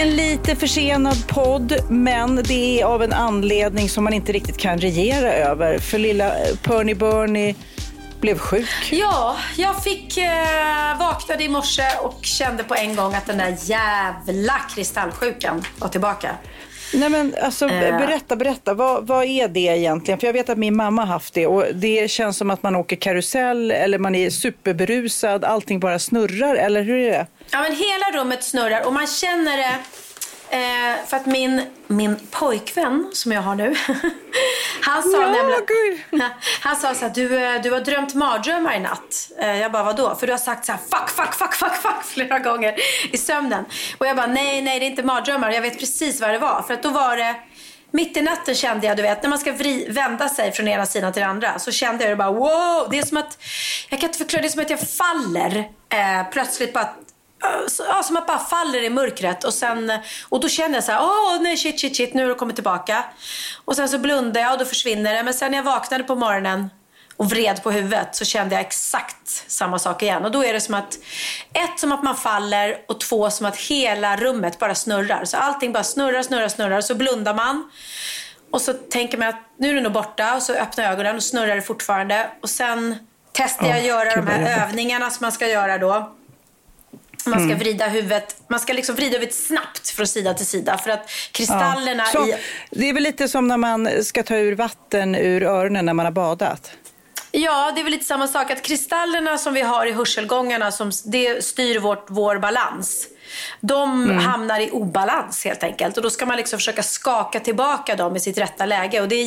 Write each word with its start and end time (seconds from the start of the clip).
en 0.00 0.16
lite 0.16 0.56
försenad 0.56 1.28
podd, 1.28 1.74
men 1.88 2.36
det 2.36 2.80
är 2.80 2.84
av 2.84 3.02
en 3.02 3.12
anledning 3.12 3.88
som 3.88 4.04
man 4.04 4.12
inte 4.12 4.32
riktigt 4.32 4.56
kan 4.56 4.78
regera 4.78 5.32
över. 5.32 5.78
För 5.78 5.98
lilla 5.98 6.26
eh, 6.26 6.56
Perny 6.62 6.94
Bernie 6.94 7.54
blev 8.20 8.38
sjuk. 8.38 8.92
Ja, 8.92 9.36
jag 9.56 9.82
fick 9.82 10.16
eh, 10.16 10.98
vaknade 10.98 11.44
i 11.44 11.48
morse 11.48 11.82
och 12.02 12.18
kände 12.24 12.64
på 12.64 12.74
en 12.74 12.96
gång 12.96 13.14
att 13.14 13.26
den 13.26 13.38
där 13.38 13.56
jävla 13.60 14.54
kristallsjukan 14.74 15.64
var 15.78 15.88
tillbaka. 15.88 16.30
Nej 16.94 17.08
men 17.10 17.34
alltså 17.42 17.68
Eh. 17.68 17.98
berätta, 17.98 18.36
berätta. 18.36 18.74
Vad, 18.74 19.06
vad 19.06 19.24
är 19.24 19.48
det 19.48 19.60
egentligen? 19.60 20.20
För 20.20 20.26
jag 20.26 20.32
vet 20.32 20.48
att 20.48 20.58
min 20.58 20.76
mamma 20.76 21.02
har 21.02 21.06
haft 21.12 21.34
det 21.34 21.46
och 21.46 21.64
det 21.74 22.10
känns 22.10 22.36
som 22.36 22.50
att 22.50 22.62
man 22.62 22.76
åker 22.76 22.96
karusell 22.96 23.70
eller 23.70 23.98
man 23.98 24.14
är 24.14 24.30
superberusad. 24.30 25.44
Allting 25.44 25.80
bara 25.80 25.98
snurrar, 25.98 26.54
eller 26.54 26.82
hur 26.82 26.98
är 26.98 27.10
det? 27.10 27.26
Ja, 27.50 27.60
men 27.62 27.72
hela 27.72 28.20
rummet 28.22 28.44
snurrar 28.44 28.86
och 28.86 28.92
man 28.92 29.06
känner 29.06 29.56
det. 29.56 29.74
Eh, 30.52 31.06
för 31.06 31.16
att 31.16 31.26
min, 31.26 31.62
min 31.86 32.16
pojkvän 32.30 33.10
som 33.12 33.32
jag 33.32 33.42
har 33.42 33.54
nu, 33.54 33.76
han 34.82 35.02
sa 35.02 35.22
Ja, 35.22 35.30
nämligen... 35.30 35.62
gud. 35.66 36.22
Han 36.60 36.76
sa 36.76 36.94
så 36.94 37.04
här, 37.06 37.14
du, 37.14 37.44
eh, 37.44 37.62
du 37.62 37.70
har 37.70 37.80
drömt 37.80 38.14
mardrömmar 38.14 38.74
i 38.74 38.80
natt. 38.80 39.30
Eh, 39.38 39.56
jag 39.56 39.72
bara, 39.72 39.82
vadå? 39.82 40.14
För 40.14 40.26
du 40.26 40.32
har 40.32 40.38
sagt 40.38 40.64
så 40.64 40.72
här, 40.72 40.78
fuck, 40.90 41.10
fuck, 41.10 41.34
fuck, 41.34 41.54
fuck, 41.54 41.74
fuck 41.74 42.04
flera 42.04 42.38
gånger 42.38 42.74
i 43.12 43.18
sömnen. 43.18 43.64
Och 43.98 44.06
jag 44.06 44.16
bara, 44.16 44.26
nej, 44.26 44.62
nej, 44.62 44.80
det 44.80 44.86
är 44.86 44.90
inte 44.90 45.02
mardrömmar. 45.02 45.50
Jag 45.50 45.62
vet 45.62 45.78
precis 45.78 46.20
vad 46.20 46.30
det 46.30 46.38
var. 46.38 46.62
För 46.66 46.74
att 46.74 46.82
då 46.82 46.88
var 46.88 47.16
det, 47.16 47.34
mitt 47.90 48.16
i 48.16 48.22
natten 48.22 48.54
kände 48.54 48.86
jag, 48.86 48.96
du 48.96 49.02
vet, 49.02 49.22
när 49.22 49.30
man 49.30 49.38
ska 49.38 49.52
vri, 49.52 49.86
vända 49.88 50.28
sig 50.28 50.52
från 50.52 50.68
ena 50.68 50.86
sidan 50.86 51.12
till 51.12 51.20
den 51.20 51.30
andra. 51.30 51.58
Så 51.58 51.72
kände 51.72 52.04
jag 52.04 52.12
det 52.12 52.16
bara, 52.16 52.32
wow! 52.32 52.88
Det 52.90 52.98
är 52.98 53.02
som 53.02 53.16
att, 53.16 53.38
jag 53.88 54.00
kan 54.00 54.08
inte 54.08 54.18
förklara, 54.18 54.42
det 54.42 54.48
är 54.48 54.50
som 54.50 54.62
att 54.62 54.70
jag 54.70 54.80
faller 54.90 55.58
eh, 55.88 56.30
plötsligt 56.32 56.72
bara 56.72 56.88
Ja, 57.78 58.02
som 58.02 58.16
att 58.16 58.26
bara 58.26 58.38
faller 58.38 58.82
i 58.82 58.90
mörkret 58.90 59.44
och 59.44 59.54
sen 59.54 59.92
och 60.28 60.40
då 60.40 60.48
kände 60.48 60.76
jag 60.76 60.84
så 60.84 60.92
här, 60.92 61.02
åh 61.02 61.42
nej 61.42 61.56
shit 61.56 61.80
shit 61.80 61.96
shit 61.96 62.14
nu 62.14 62.22
har 62.22 62.28
det 62.28 62.34
kommit 62.34 62.56
tillbaka. 62.56 63.04
Och 63.64 63.76
sen 63.76 63.88
så 63.88 63.98
blundade 63.98 64.40
jag 64.40 64.52
och 64.52 64.58
då 64.58 64.64
försvinner 64.64 65.14
det. 65.14 65.22
Men 65.22 65.34
sen 65.34 65.50
när 65.50 65.58
jag 65.58 65.64
vaknade 65.64 66.04
på 66.04 66.14
morgonen 66.14 66.70
och 67.16 67.30
vred 67.30 67.62
på 67.62 67.70
huvudet 67.70 68.16
så 68.16 68.24
kände 68.24 68.54
jag 68.54 68.60
exakt 68.60 69.28
samma 69.50 69.78
sak 69.78 70.02
igen. 70.02 70.24
Och 70.24 70.30
då 70.30 70.44
är 70.44 70.52
det 70.52 70.60
som 70.60 70.74
att, 70.74 70.98
ett 71.52 71.80
som 71.80 71.92
att 71.92 72.02
man 72.02 72.16
faller 72.16 72.76
och 72.88 73.00
två 73.00 73.30
som 73.30 73.46
att 73.46 73.56
hela 73.56 74.16
rummet 74.16 74.58
bara 74.58 74.74
snurrar. 74.74 75.24
Så 75.24 75.36
allting 75.36 75.72
bara 75.72 75.84
snurrar, 75.84 76.22
snurrar, 76.22 76.48
snurrar. 76.48 76.80
Så 76.80 76.94
blundar 76.94 77.34
man. 77.34 77.70
Och 78.50 78.60
så 78.60 78.72
tänker 78.72 79.18
man 79.18 79.28
att 79.28 79.40
nu 79.56 79.70
är 79.70 79.74
det 79.74 79.80
nog 79.80 79.92
borta 79.92 80.34
och 80.34 80.42
så 80.42 80.52
öppnar 80.52 80.84
jag 80.84 80.92
ögonen 80.92 81.16
och 81.16 81.22
snurrar 81.22 81.56
det 81.56 81.62
fortfarande. 81.62 82.30
Och 82.42 82.50
sen 82.50 82.96
testar 83.32 83.66
jag 83.66 83.76
att 83.76 83.82
Åh, 83.82 83.86
göra 83.86 84.16
de 84.16 84.26
här 84.26 84.62
övningarna 84.62 85.10
som 85.10 85.24
man 85.24 85.32
ska 85.32 85.46
göra 85.46 85.78
då. 85.78 86.16
Man 87.26 87.48
ska 87.48 87.56
vrida 87.56 87.88
huvudet, 87.88 88.36
man 88.48 88.60
ska 88.60 88.72
liksom 88.72 88.96
vrida 88.96 89.12
huvudet 89.12 89.34
snabbt 89.34 89.90
från 89.90 90.06
sida 90.06 90.34
till 90.34 90.46
sida 90.46 90.78
för 90.78 90.90
att 90.90 91.10
kristallerna 91.32 92.04
Så, 92.04 92.26
i... 92.26 92.36
Det 92.70 92.88
är 92.88 92.92
väl 92.92 93.02
lite 93.02 93.28
som 93.28 93.48
när 93.48 93.56
man 93.56 94.04
ska 94.04 94.22
ta 94.22 94.36
ur 94.36 94.54
vatten 94.54 95.14
ur 95.14 95.42
öronen 95.42 95.86
när 95.86 95.94
man 95.94 96.06
har 96.06 96.12
badat. 96.12 96.72
Ja, 97.32 97.72
det 97.74 97.80
är 97.80 97.84
väl 97.84 97.92
lite 97.92 98.04
samma 98.04 98.28
sak. 98.28 98.50
Att 98.50 98.62
kristallerna 98.62 99.38
som 99.38 99.54
vi 99.54 99.60
har 99.60 99.86
i 99.86 99.92
hörselgångarna, 99.92 100.72
som, 100.72 100.90
det 101.04 101.44
styr 101.44 101.78
vårt, 101.78 102.06
vår 102.08 102.38
balans. 102.38 103.08
De 103.60 104.10
hamnar 104.10 104.60
i 104.60 104.70
obalans 104.70 105.44
helt 105.44 105.62
enkelt. 105.62 105.96
Och 105.96 106.02
då 106.02 106.10
ska 106.10 106.26
man 106.26 106.36
liksom 106.36 106.58
försöka 106.58 106.82
skaka 106.82 107.40
tillbaka 107.40 107.96
dem 107.96 108.16
i 108.16 108.20
sitt 108.20 108.38
rätta 108.38 108.66
läge. 108.66 109.00
Och 109.00 109.08
det 109.08 109.16
är 109.16 109.24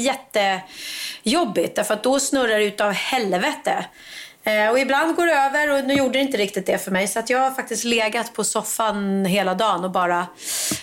jättejobbigt, 1.23 1.75
därför 1.75 1.93
att 1.93 2.03
då 2.03 2.19
snurrar 2.19 2.59
det 2.59 2.65
utav 2.65 2.91
helvete. 2.91 3.85
Eh, 4.43 4.69
och 4.69 4.79
ibland 4.79 5.15
går 5.15 5.25
det 5.25 5.33
över 5.33 5.71
och 5.71 5.85
nu 5.87 5.93
gjorde 5.93 6.13
det 6.13 6.19
inte 6.19 6.37
riktigt 6.37 6.65
det 6.65 6.77
för 6.77 6.91
mig. 6.91 7.07
Så 7.07 7.19
att 7.19 7.29
jag 7.29 7.39
har 7.39 7.51
faktiskt 7.51 7.83
legat 7.83 8.33
på 8.33 8.43
soffan 8.43 9.25
hela 9.25 9.53
dagen 9.53 9.83
och 9.83 9.91
bara 9.91 10.27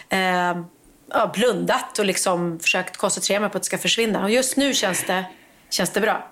eh, 0.08 0.60
ja, 1.12 1.30
blundat 1.34 1.98
och 1.98 2.04
liksom 2.04 2.60
försökt 2.60 2.96
koncentrera 2.96 3.40
mig 3.40 3.50
på 3.50 3.56
att 3.56 3.62
det 3.62 3.66
ska 3.66 3.78
försvinna. 3.78 4.22
Och 4.24 4.30
just 4.30 4.56
nu 4.56 4.74
känns 4.74 5.06
det, 5.06 5.24
känns 5.70 5.90
det 5.90 6.00
bra. 6.00 6.30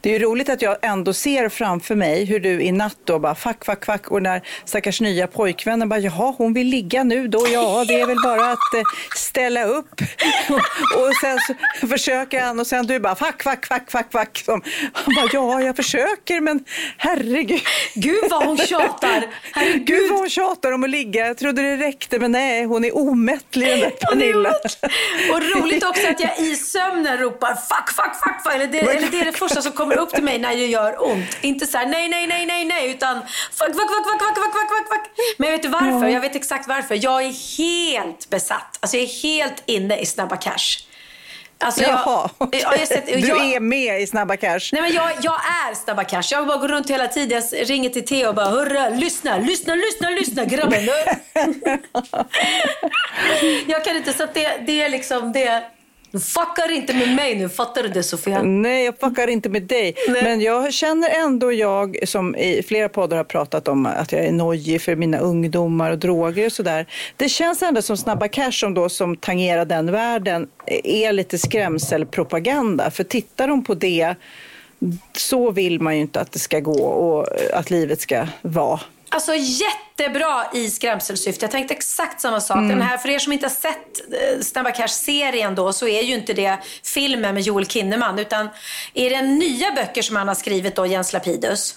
Det 0.00 0.10
är 0.10 0.18
ju 0.18 0.24
roligt 0.24 0.48
att 0.48 0.62
jag 0.62 0.76
ändå 0.82 1.12
ser 1.12 1.48
framför 1.48 1.94
mig 1.94 2.24
hur 2.24 2.40
du 2.40 2.62
i 2.62 2.72
natt 2.72 2.98
då 3.04 3.18
bara 3.18 3.34
fuck, 3.34 3.64
fuck, 3.64 3.84
fuck 3.84 4.10
och 4.10 4.22
när 4.22 4.42
stackars 4.64 5.00
nya 5.00 5.26
pojkvännen 5.26 5.88
bara 5.88 6.00
jaha, 6.00 6.34
hon 6.38 6.54
vill 6.54 6.66
ligga 6.66 7.04
nu 7.04 7.28
då, 7.28 7.46
ja 7.52 7.84
det 7.88 8.00
är 8.00 8.06
väl 8.06 8.18
bara 8.22 8.52
att 8.52 8.74
eh, 8.74 8.82
ställa 9.16 9.64
upp. 9.64 10.00
och 10.96 11.16
sen 11.20 11.38
så 11.80 11.86
försöker 11.86 12.40
han 12.40 12.60
och 12.60 12.66
sen 12.66 12.86
du 12.86 13.00
bara 13.00 13.14
fuck, 13.14 13.42
fuck, 13.42 13.66
fuck, 13.66 13.90
fuck, 13.90 14.12
fuck. 14.12 14.38
Som, 14.44 14.62
han 14.92 15.14
bara 15.14 15.28
ja, 15.32 15.60
jag 15.60 15.76
försöker 15.76 16.40
men 16.40 16.64
herregud. 16.96 17.60
Gud 17.94 18.24
vad 18.30 18.46
hon 18.46 18.56
tjatar! 18.56 19.24
Herregud. 19.52 19.86
Gud 19.86 20.10
vad 20.10 20.18
hon 20.18 20.30
tjatar 20.30 20.72
om 20.72 20.84
att 20.84 20.90
ligga. 20.90 21.26
Jag 21.26 21.38
trodde 21.38 21.62
det 21.62 21.76
räckte 21.76 22.18
men 22.18 22.32
nej, 22.32 22.64
hon 22.64 22.84
är 22.84 22.96
omättlig 22.96 23.68
den 23.68 23.80
där 23.80 23.90
Pernilla. 24.00 24.54
Och 25.32 25.42
roligt 25.42 25.84
också 25.84 26.06
att 26.10 26.20
jag 26.20 26.38
i 26.38 26.56
sömnen 26.56 27.18
ropar 27.18 27.54
fuck, 27.54 27.88
fuck, 27.88 28.14
fuck, 28.24 28.42
fuck. 28.42 28.54
Eller 28.54 28.66
det, 28.66 28.78
eller 28.78 29.10
det 29.10 29.20
är 29.20 29.24
det 29.24 29.32
första 29.32 29.61
människa 29.62 29.70
som 29.70 29.72
kommer 29.72 29.96
upp 29.98 30.10
till 30.10 30.24
mig 30.24 30.38
när 30.38 30.56
det 30.56 30.66
gör 30.66 31.04
ont. 31.04 31.38
Inte 31.40 31.66
så 31.66 31.78
här, 31.78 31.86
nej, 31.86 32.08
nej, 32.08 32.26
nej, 32.26 32.46
nej, 32.46 32.64
nej, 32.64 32.90
utan 32.90 33.20
fuck, 33.52 33.74
fuck, 33.74 33.74
fuck, 33.74 34.06
fuck, 34.06 34.20
fuck, 34.20 34.52
fuck, 34.52 34.68
fuck, 34.68 34.88
fuck. 34.88 35.10
Men 35.38 35.50
jag 35.50 35.58
vet 35.58 35.66
varför. 35.66 35.86
Mm. 35.86 36.10
Jag 36.10 36.20
vet 36.20 36.36
exakt 36.36 36.68
varför. 36.68 37.04
Jag 37.04 37.22
är 37.22 37.58
helt 37.58 38.30
besatt. 38.30 38.78
Alltså 38.80 38.96
jag 38.96 39.04
är 39.04 39.22
helt 39.22 39.62
inne 39.66 39.96
i 39.98 40.06
Snabba 40.06 40.36
Cash. 40.36 40.86
Alltså 41.58 41.82
jag, 41.82 41.90
Jaha, 41.90 42.30
okay. 42.38 42.60
jag, 42.60 42.78
jag 42.78 42.88
sett, 42.88 43.08
jag, 43.08 43.22
du 43.22 43.54
är 43.54 43.60
med 43.60 44.02
i 44.02 44.06
Snabba 44.06 44.36
Cash. 44.36 44.72
Nej, 44.72 44.82
men 44.82 44.92
jag, 44.92 45.10
jag 45.22 45.34
är 45.34 45.74
Snabba 45.74 46.04
Cash. 46.04 46.22
Jag 46.30 46.46
bara 46.46 46.58
går 46.58 46.68
runt 46.68 46.90
hela 46.90 47.08
tiden. 47.08 47.42
Jag 47.52 47.70
ringer 47.70 47.90
till 47.90 48.06
Theo 48.06 48.28
och 48.28 48.34
bara 48.34 48.48
hurra, 48.48 48.88
lyssna, 48.88 49.38
lyssna, 49.38 49.74
lyssna, 49.74 50.10
lyssna 50.10 50.44
grabben. 50.44 50.80
jag 53.66 53.84
kan 53.84 53.96
inte, 53.96 54.12
så 54.12 54.26
det, 54.34 54.56
det 54.66 54.82
är 54.82 54.88
liksom 54.88 55.32
det. 55.32 55.62
Du 56.12 56.20
fuckar 56.20 56.70
inte 56.70 56.94
med 56.94 57.14
mig 57.16 57.34
nu, 57.34 57.48
fattar 57.48 57.82
du 57.82 57.88
det 57.88 58.02
Sofia? 58.02 58.42
Nej, 58.42 58.84
jag 58.84 58.98
fuckar 58.98 59.28
inte 59.28 59.48
med 59.48 59.62
dig. 59.62 59.94
Nej. 60.08 60.22
Men 60.22 60.40
jag 60.40 60.72
känner 60.72 61.10
ändå, 61.10 61.52
jag 61.52 62.08
som 62.08 62.36
i 62.36 62.62
flera 62.62 62.88
poddar 62.88 63.16
har 63.16 63.24
pratat 63.24 63.68
om 63.68 63.86
att 63.86 64.12
jag 64.12 64.24
är 64.24 64.32
nojig 64.32 64.82
för 64.82 64.96
mina 64.96 65.18
ungdomar 65.18 65.90
och 65.90 65.98
droger 65.98 66.46
och 66.46 66.52
sådär. 66.52 66.86
Det 67.16 67.28
känns 67.28 67.62
ändå 67.62 67.82
som 67.82 67.96
Snabba 67.96 68.28
Cash 68.28 68.52
som 68.52 68.74
då 68.74 68.88
som 68.88 69.16
tangerar 69.16 69.64
den 69.64 69.92
världen 69.92 70.48
är 70.84 71.12
lite 71.12 71.38
skrämselpropaganda. 71.38 72.90
För 72.90 73.04
tittar 73.04 73.48
de 73.48 73.64
på 73.64 73.74
det 73.74 74.14
så 75.16 75.50
vill 75.50 75.80
man 75.80 75.96
ju 75.96 76.00
inte 76.00 76.20
att 76.20 76.32
det 76.32 76.38
ska 76.38 76.60
gå 76.60 76.84
och 76.84 77.26
att 77.52 77.70
livet 77.70 78.00
ska 78.00 78.26
vara. 78.42 78.80
Alltså 79.14 79.34
jättebra 79.36 80.44
i 80.54 80.70
skrämselsyfte. 80.70 81.44
Jag 81.44 81.50
tänkte 81.50 81.74
exakt 81.74 82.20
samma 82.20 82.40
sak. 82.40 82.56
Mm. 82.56 82.68
Den 82.68 82.82
här, 82.82 82.98
för 82.98 83.08
er 83.08 83.18
som 83.18 83.32
inte 83.32 83.46
har 83.46 83.50
sett 83.50 84.00
eh, 84.12 84.40
Snabba 84.40 84.70
Cash-serien 84.70 85.54
då 85.54 85.72
så 85.72 85.88
är 85.88 86.02
ju 86.02 86.14
inte 86.14 86.32
det 86.32 86.58
filmen 86.82 87.34
med 87.34 87.42
Joel 87.42 87.66
Kinnaman 87.66 88.18
utan 88.18 88.48
är 88.94 89.10
det 89.10 89.22
nya 89.22 89.72
böcker 89.72 90.02
som 90.02 90.16
han 90.16 90.28
har 90.28 90.34
skrivit 90.34 90.76
då, 90.76 90.86
Jens 90.86 91.12
Lapidus? 91.12 91.74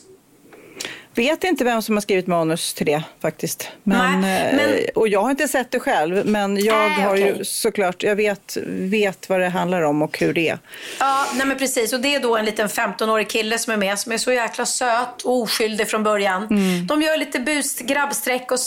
Vet 1.16 1.44
inte 1.44 1.64
vem 1.64 1.82
som 1.82 1.96
har 1.96 2.02
skrivit 2.02 2.28
manus 2.28 2.74
till 2.74 2.86
det 2.86 3.04
faktiskt. 3.22 3.70
Men, 3.84 4.22
nej, 4.22 4.54
men... 4.56 4.74
Eh, 4.74 4.90
och 4.96 5.08
jag 5.08 5.22
har 5.22 5.32
inte 5.32 5.48
sett 5.48 5.72
det 5.72 5.80
själv, 5.80 6.26
men 6.26 6.58
jag 6.58 6.86
äh, 6.86 6.92
har 6.92 7.14
okay. 7.14 7.38
ju 7.38 7.46
såklart, 7.46 8.04
jag 8.04 8.16
vet, 8.16 8.58
vet 8.68 9.30
vad 9.30 9.40
det 9.40 9.50
handlar 9.50 9.82
om 9.82 10.02
och 10.02 10.20
hur 10.20 10.34
det 10.34 10.50
är. 10.50 10.60
Ja, 11.00 11.26
nej 11.36 11.48
men 11.48 11.58
precis. 11.58 11.94
Och 11.94 12.00
det 12.00 12.16
är 12.16 12.20
då 12.20 12.38
en 12.38 12.46
liten 12.46 12.68
15-årig 12.68 13.30
kille 13.30 13.60
som 13.60 13.74
är 13.74 13.78
med, 13.78 14.00
som 14.00 14.12
är 14.12 14.18
så 14.18 14.32
jäkla 14.32 14.66
söt 14.66 15.22
och 15.22 15.42
oskyldig 15.42 15.90
från 15.90 16.04
början. 16.04 16.44
Mm. 16.44 16.88
De 16.88 17.02
gör 17.02 17.18
lite 17.18 17.40
bus, 17.40 17.80
grabbsträck 17.80 18.52
och 18.52 18.60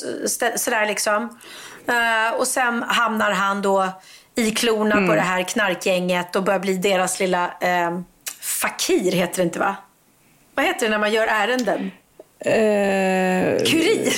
sådär 0.56 0.87
liksom. 0.87 1.39
Uh, 1.89 2.39
och 2.39 2.47
sen 2.47 2.83
hamnar 2.83 3.33
han 3.33 3.62
då 3.62 3.89
i 4.35 4.50
klorna 4.50 4.97
mm. 4.97 5.09
på 5.09 5.15
det 5.15 5.21
här 5.21 5.43
knarkgänget 5.43 6.37
och 6.37 6.43
börjar 6.43 6.61
bli 6.61 6.75
deras 6.75 7.21
lilla 7.21 7.45
uh, 7.47 8.00
fakir, 8.41 9.12
heter 9.12 9.37
det 9.37 9.43
inte 9.43 9.59
va? 9.59 9.77
Vad 10.55 10.67
heter 10.67 10.87
det 10.87 10.91
när 10.91 10.99
man 10.99 11.12
gör 11.12 11.27
ärenden? 11.27 11.91
Eh, 12.40 13.64
kurir? 13.64 14.12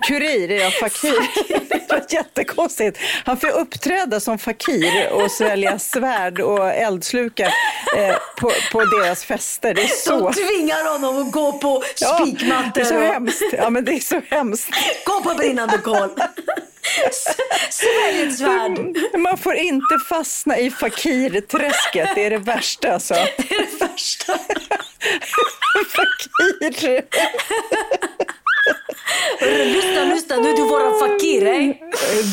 Kurir, 0.00 0.50
ja. 0.50 0.70
Fakir. 0.80 1.68
det 1.68 1.90
var 1.90 2.02
jättekonstigt. 2.08 2.98
Han 3.24 3.36
får 3.36 3.48
uppträda 3.48 4.20
som 4.20 4.38
fakir 4.38 5.12
och 5.12 5.30
svälja 5.30 5.78
svärd 5.78 6.40
och 6.40 6.70
eldslukar 6.70 7.48
eh, 7.96 8.16
på, 8.40 8.52
på 8.72 8.84
deras 8.84 9.24
fester. 9.24 9.74
Det 9.74 9.82
är 9.82 9.86
så... 9.86 10.18
De 10.18 10.32
tvingar 10.32 10.92
honom 10.92 11.26
att 11.26 11.32
gå 11.32 11.52
på 11.52 11.82
spikmattor. 11.94 12.48
Ja, 12.48 12.70
det 12.74 12.80
är 12.80 12.84
så 12.84 13.00
hemskt. 13.00 13.42
Ja, 13.52 13.70
men 13.70 13.84
det 13.84 13.92
är 13.92 14.00
så 14.00 14.20
hemskt. 14.30 14.68
Gå 15.04 15.20
på 15.20 15.34
brinnande 15.34 15.78
kol. 15.78 16.10
Svälj 17.70 18.22
ett 18.22 18.38
svärd. 18.38 18.96
Man 19.18 19.38
får 19.38 19.54
inte 19.54 19.98
fastna 20.08 20.58
i 20.58 20.70
fakirträsket. 20.70 22.08
Det 22.14 22.24
är 22.24 22.30
det 22.30 22.38
värsta 22.38 22.92
alltså. 22.92 23.14
Det 23.36 23.54
är 23.54 23.58
det 23.58 23.86
värsta. 23.86 24.38
fakir. 25.96 27.04
lyssna, 29.40 30.04
lyssna, 30.04 30.36
nu 30.36 30.50
är 30.50 30.56
du 30.56 30.62
våran 30.62 30.98
fakir. 30.98 31.46
Eh? 31.46 31.74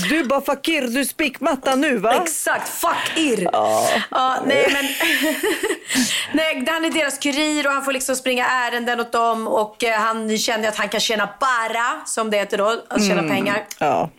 Du 0.10 0.20
är 0.20 0.24
bara 0.24 0.42
fakir, 0.42 0.82
du 0.82 1.06
spikmatta 1.06 1.76
nu 1.76 1.98
va? 1.98 2.14
Exakt, 2.24 2.70
fakir. 2.70 3.50
Ja. 3.54 3.90
ja 4.12 4.38
nej, 4.46 4.68
men, 4.74 4.86
nej, 6.34 6.66
han 6.68 6.86
är 6.86 6.90
deras 6.90 7.18
kurir 7.18 7.68
och 7.68 7.74
han 7.74 7.86
får 7.86 7.92
liksom 7.92 8.16
springa 8.16 8.46
ärenden 8.46 9.00
åt 9.00 9.12
dem 9.12 9.48
och 9.48 9.84
eh, 9.84 10.00
han 10.00 10.38
känner 10.38 10.68
att 10.68 10.78
han 10.78 10.90
kan 10.90 11.00
tjäna 11.00 11.30
bara, 11.40 12.06
som 12.06 12.32
det 12.32 12.38
heter 12.38 12.58
då, 12.58 12.84
att 12.90 13.08
tjäna 13.08 13.22
mm. 13.22 13.30
pengar. 13.30 13.66
Ja. 13.78 14.10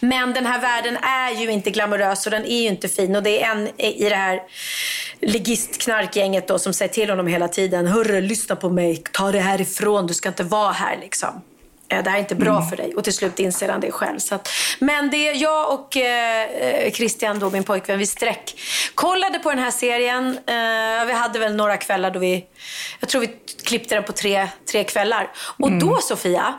Men 0.00 0.32
den 0.32 0.46
här 0.46 0.60
världen 0.60 0.96
är 0.96 1.30
ju 1.30 1.50
inte 1.50 1.70
glamorös 1.70 2.26
och 2.26 2.30
den 2.30 2.44
är 2.44 2.62
ju 2.62 2.68
inte 2.68 2.88
fin. 2.88 3.16
Och 3.16 3.22
det 3.22 3.42
är 3.42 3.50
en 3.50 3.80
i 3.80 4.08
det 4.08 4.14
här 4.14 4.42
ligistknarkgänget 5.20 6.48
då 6.48 6.58
som 6.58 6.72
säger 6.72 6.92
till 6.92 7.10
honom 7.10 7.26
hela 7.26 7.48
tiden. 7.48 7.86
Hörru, 7.86 8.20
lyssna 8.20 8.56
på 8.56 8.70
mig. 8.70 9.02
Ta 9.12 9.32
det 9.32 9.40
härifrån. 9.40 10.06
Du 10.06 10.14
ska 10.14 10.28
inte 10.28 10.44
vara 10.44 10.72
här 10.72 10.98
liksom. 11.00 11.42
Eh, 11.88 12.02
det 12.02 12.10
här 12.10 12.16
är 12.16 12.20
inte 12.20 12.34
bra 12.34 12.56
mm. 12.56 12.68
för 12.68 12.76
dig. 12.76 12.94
Och 12.94 13.04
till 13.04 13.12
slut 13.12 13.38
inser 13.38 13.68
han 13.68 13.80
det 13.80 13.92
själv. 13.92 14.18
Så 14.18 14.34
att, 14.34 14.48
men 14.78 15.10
det 15.10 15.32
jag 15.32 15.72
och 15.72 15.96
eh, 15.96 16.90
Christian, 16.92 17.38
då, 17.38 17.50
min 17.50 17.64
pojkvän, 17.64 17.98
vi 17.98 18.06
sträck 18.06 18.60
kollade 18.94 19.38
på 19.38 19.50
den 19.50 19.58
här 19.58 19.70
serien. 19.70 20.26
Eh, 20.26 21.06
vi 21.06 21.12
hade 21.12 21.38
väl 21.38 21.56
några 21.56 21.76
kvällar 21.76 22.10
då 22.10 22.18
vi, 22.18 22.44
jag 23.00 23.08
tror 23.08 23.20
vi 23.20 23.30
klippte 23.64 23.94
den 23.94 24.04
på 24.04 24.12
tre, 24.12 24.48
tre 24.72 24.84
kvällar. 24.84 25.30
Och 25.36 25.68
mm. 25.68 25.80
då 25.80 25.98
Sofia, 26.00 26.54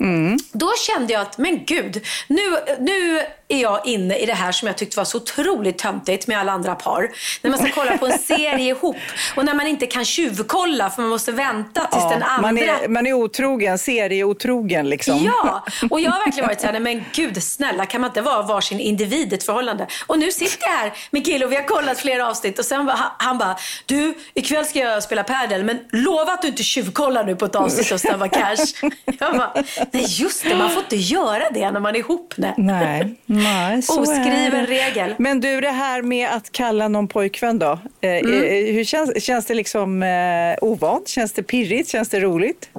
Mm. 0.00 0.38
Då 0.52 0.72
kände 0.86 1.12
jag 1.12 1.22
att, 1.22 1.38
men 1.38 1.64
gud, 1.64 2.06
nu, 2.28 2.42
nu 2.80 3.26
är 3.50 3.62
jag 3.62 3.86
inne 3.86 4.16
i 4.16 4.26
det 4.26 4.34
här 4.34 4.52
som 4.52 4.68
jag 4.68 4.76
tyckte 4.76 4.96
var 4.96 5.04
så 5.04 5.16
otroligt 5.16 5.78
töntigt 5.78 6.26
med 6.26 6.38
alla 6.38 6.52
andra 6.52 6.74
par. 6.74 7.10
När 7.42 7.50
man 7.50 7.58
ska 7.58 7.70
kolla 7.74 7.98
på 7.98 8.06
en 8.06 8.18
serie 8.18 8.70
ihop 8.70 8.96
och 9.36 9.44
när 9.44 9.54
man 9.54 9.66
inte 9.66 9.86
kan 9.86 10.04
tjuvkolla 10.04 10.90
för 10.90 11.02
man 11.02 11.10
måste 11.10 11.32
vänta 11.32 11.80
tills 11.80 12.02
ja, 12.02 12.10
den 12.10 12.22
andra... 12.22 12.52
Man 12.52 12.58
är, 12.58 12.88
man 12.88 13.06
är 13.06 13.12
otrogen, 13.12 13.78
serieotrogen 13.78 14.88
liksom. 14.88 15.24
Ja, 15.24 15.64
och 15.90 16.00
jag 16.00 16.10
har 16.10 16.18
verkligen 16.24 16.46
varit 16.46 16.60
såhär, 16.60 16.80
men 16.80 17.04
gud 17.12 17.42
snälla 17.42 17.86
kan 17.86 18.00
man 18.00 18.10
inte 18.10 18.20
vara 18.20 18.42
varsin 18.42 18.80
individ 18.80 19.32
i 19.32 19.34
ett 19.34 19.42
förhållande? 19.42 19.86
Och 20.06 20.18
nu 20.18 20.32
sitter 20.32 20.66
jag 20.66 20.72
här 20.72 20.92
med 21.10 21.24
kille 21.24 21.44
och 21.44 21.52
vi 21.52 21.56
har 21.56 21.62
kollat 21.62 21.98
flera 21.98 22.28
avsnitt 22.28 22.58
och 22.58 22.64
sen 22.64 22.90
han, 23.18 23.38
bara, 23.38 23.56
du 23.86 24.14
ikväll 24.34 24.64
ska 24.64 24.78
jag 24.78 25.02
spela 25.02 25.24
padel 25.24 25.64
men 25.64 25.78
lova 25.92 26.32
att 26.32 26.42
du 26.42 26.48
inte 26.48 26.62
tjuvkollar 26.62 27.24
nu 27.24 27.36
på 27.36 27.44
ett 27.44 27.54
avsnitt 27.54 27.92
av 27.92 27.98
Snabba 27.98 28.28
Cash. 28.28 28.56
Jag 29.18 29.36
bara, 29.36 29.52
nej 29.92 30.06
just 30.08 30.44
det, 30.44 30.56
man 30.56 30.70
får 30.70 30.82
inte 30.82 30.96
göra 30.96 31.50
det 31.50 31.70
när 31.70 31.80
man 31.80 31.94
är 31.94 31.98
ihop. 31.98 32.34
Nej. 32.36 32.54
nej. 32.56 33.16
Nej, 33.42 33.82
så 33.82 34.00
Oskriven 34.00 34.66
regel. 34.66 35.14
Men 35.18 35.40
du, 35.40 35.60
det 35.60 35.70
här 35.70 36.02
med 36.02 36.28
att 36.28 36.52
kalla 36.52 36.88
någon 36.88 37.08
pojkvän 37.08 37.58
då. 37.58 37.78
Eh, 38.00 38.10
mm. 38.10 38.44
Eh, 38.44 38.74
hur 38.74 38.84
känns, 38.84 39.24
känns 39.24 39.46
det 39.46 39.54
liksom 39.54 40.02
eh, 40.02 40.64
ovant? 40.68 41.08
Känns 41.08 41.32
det 41.32 41.42
pirrigt? 41.42 41.88
Känns 41.88 42.08
det 42.08 42.20
roligt? 42.20 42.70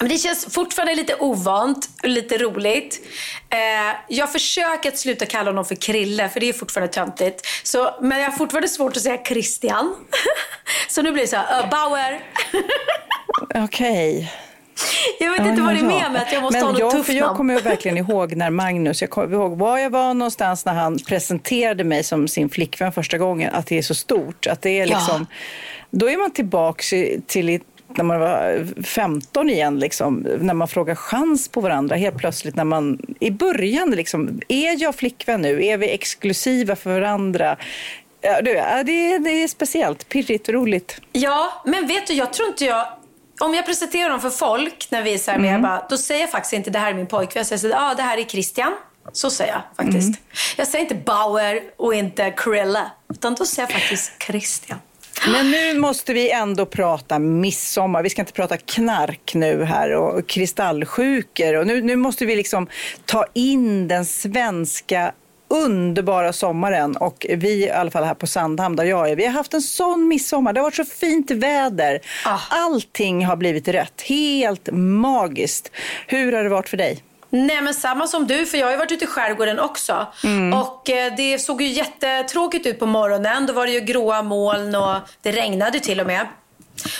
Men 0.00 0.08
det 0.08 0.18
känns 0.18 0.46
fortfarande 0.54 0.94
lite 0.94 1.14
ovant 1.14 1.88
och 2.02 2.08
lite 2.08 2.38
roligt. 2.38 3.00
Eh, 3.50 3.96
jag 4.08 4.32
försöker 4.32 4.88
att 4.88 4.98
sluta 4.98 5.26
kalla 5.26 5.50
honom 5.50 5.64
för 5.64 5.74
Krille, 5.74 6.28
för 6.28 6.40
det 6.40 6.48
är 6.48 6.52
fortfarande 6.52 6.92
töntigt. 6.92 7.46
Så, 7.62 7.94
men 8.00 8.18
jag 8.20 8.30
har 8.30 8.36
fortfarande 8.36 8.68
svårt 8.68 8.96
att 8.96 9.02
säga 9.02 9.18
Christian. 9.24 9.96
så 10.88 11.02
nu 11.02 11.12
blir 11.12 11.22
det 11.22 11.28
så 11.28 11.36
här, 11.36 11.62
uh, 11.62 11.70
Bauer. 11.70 12.20
Okej. 13.64 14.16
Okay. 14.16 14.43
Jag 15.20 15.30
vet 15.30 15.46
inte 15.46 15.62
vad 15.62 15.74
det 15.74 15.80
är 15.80 15.84
med 15.84 16.12
mig, 16.12 16.22
att 16.22 16.32
jag 16.32 16.42
måste 16.42 16.58
men 16.58 16.66
ha 16.66 16.72
något 16.72 16.80
jag, 16.80 16.90
tufft 16.90 17.08
namn. 17.08 17.18
Jag 17.18 17.36
kommer 17.36 17.60
verkligen 17.60 17.98
ihåg 17.98 18.36
när 18.36 18.50
Magnus, 18.50 19.00
jag 19.00 19.10
kommer 19.10 19.32
ihåg 19.32 19.58
var 19.58 19.78
jag 19.78 19.90
var 19.90 20.14
någonstans 20.14 20.64
när 20.64 20.74
han 20.74 20.98
presenterade 20.98 21.84
mig 21.84 22.04
som 22.04 22.28
sin 22.28 22.48
flickvän 22.48 22.92
första 22.92 23.18
gången, 23.18 23.54
att 23.54 23.66
det 23.66 23.78
är 23.78 23.82
så 23.82 23.94
stort. 23.94 24.46
Att 24.46 24.62
det 24.62 24.80
är 24.80 24.86
liksom, 24.86 25.26
ja. 25.30 25.36
Då 25.90 26.10
är 26.10 26.16
man 26.16 26.30
tillbaka 26.30 26.82
till 27.26 27.60
när 27.96 28.04
man 28.04 28.20
var 28.20 28.66
15 28.82 29.50
igen, 29.50 29.78
liksom, 29.78 30.26
när 30.40 30.54
man 30.54 30.68
frågar 30.68 30.94
chans 30.94 31.48
på 31.48 31.60
varandra 31.60 31.96
helt 31.96 32.16
plötsligt. 32.16 32.56
När 32.56 32.64
man, 32.64 32.98
I 33.20 33.30
början, 33.30 33.90
liksom, 33.90 34.40
är 34.48 34.82
jag 34.82 34.94
flickvän 34.94 35.40
nu? 35.40 35.64
Är 35.64 35.78
vi 35.78 35.90
exklusiva 35.90 36.76
för 36.76 37.00
varandra? 37.00 37.56
Ja, 38.20 38.42
det, 38.42 38.58
är, 38.58 39.18
det 39.18 39.42
är 39.42 39.48
speciellt, 39.48 40.08
pirrigt 40.08 40.48
och 40.48 40.54
roligt. 40.54 41.00
Ja, 41.12 41.62
men 41.64 41.86
vet 41.86 42.06
du, 42.06 42.14
jag 42.14 42.32
tror 42.32 42.48
inte 42.48 42.64
jag 42.64 42.86
om 43.44 43.54
jag 43.54 43.66
presenterar 43.66 44.10
dem 44.10 44.20
för 44.20 44.30
folk 44.30 44.88
när 44.90 45.02
vi 45.02 45.14
är 45.14 45.18
så 45.18 45.30
här 45.30 45.38
mm. 45.38 45.62
bara, 45.62 45.86
då 45.90 45.98
säger 45.98 46.20
jag 46.20 46.30
faktiskt 46.30 46.52
inte 46.52 46.70
det 46.70 46.78
här 46.78 46.90
är 46.90 46.94
min 46.94 47.06
pojkvän. 47.06 47.40
Jag 47.40 47.46
säger 47.46 47.72
så 47.72 47.78
ah, 47.78 47.94
det 47.94 48.02
här 48.02 48.18
är 48.18 48.24
Christian. 48.24 48.72
Så 49.12 49.30
säger 49.30 49.52
jag 49.52 49.62
faktiskt. 49.76 50.08
Mm. 50.08 50.20
Jag 50.56 50.68
säger 50.68 50.82
inte 50.82 50.94
Bauer 50.94 51.62
och 51.76 51.94
inte 51.94 52.30
Krilla. 52.30 52.90
Utan 53.10 53.34
då 53.34 53.46
säger 53.46 53.68
jag 53.68 53.80
faktiskt 53.80 54.22
Christian. 54.22 54.78
Men 55.32 55.50
nu 55.50 55.78
måste 55.78 56.12
vi 56.12 56.30
ändå 56.30 56.66
prata 56.66 57.18
midsommar. 57.18 58.02
Vi 58.02 58.10
ska 58.10 58.22
inte 58.22 58.32
prata 58.32 58.56
knark 58.56 59.34
nu 59.34 59.64
här 59.64 59.90
och 59.94 60.26
kristallsjukor. 60.26 61.54
Och 61.54 61.66
nu, 61.66 61.82
nu 61.82 61.96
måste 61.96 62.26
vi 62.26 62.36
liksom 62.36 62.68
ta 63.04 63.26
in 63.34 63.88
den 63.88 64.04
svenska 64.04 65.12
underbara 65.54 66.32
sommaren 66.32 66.96
och 66.96 67.26
vi 67.28 67.64
i 67.64 67.70
alla 67.70 67.90
fall 67.90 68.04
här 68.04 68.14
på 68.14 68.26
Sandhamn 68.26 68.76
där 68.76 68.84
jag 68.84 69.10
är, 69.10 69.16
vi 69.16 69.26
har 69.26 69.32
haft 69.32 69.54
en 69.54 69.62
sån 69.62 70.08
midsommar. 70.08 70.52
Det 70.52 70.60
har 70.60 70.64
varit 70.64 70.74
så 70.74 70.84
fint 70.84 71.30
väder. 71.30 72.00
Ah. 72.24 72.38
Allting 72.50 73.26
har 73.26 73.36
blivit 73.36 73.68
rätt. 73.68 74.02
Helt 74.02 74.68
magiskt. 74.72 75.70
Hur 76.06 76.32
har 76.32 76.42
det 76.42 76.48
varit 76.48 76.68
för 76.68 76.76
dig? 76.76 77.02
Nej 77.30 77.62
men 77.62 77.74
samma 77.74 78.06
som 78.06 78.26
du, 78.26 78.46
för 78.46 78.58
jag 78.58 78.66
har 78.66 78.72
ju 78.72 78.78
varit 78.78 78.92
ute 78.92 79.04
i 79.04 79.08
skärgården 79.08 79.60
också. 79.60 80.06
Mm. 80.24 80.60
Och 80.60 80.90
eh, 80.90 81.12
det 81.16 81.38
såg 81.38 81.62
ju 81.62 81.68
jättetråkigt 81.68 82.66
ut 82.66 82.78
på 82.78 82.86
morgonen. 82.86 83.46
Då 83.46 83.52
var 83.52 83.66
det 83.66 83.72
ju 83.72 83.80
gråa 83.80 84.22
moln 84.22 84.74
och 84.74 84.96
det 85.22 85.32
regnade 85.32 85.80
till 85.80 86.00
och 86.00 86.06
med. 86.06 86.26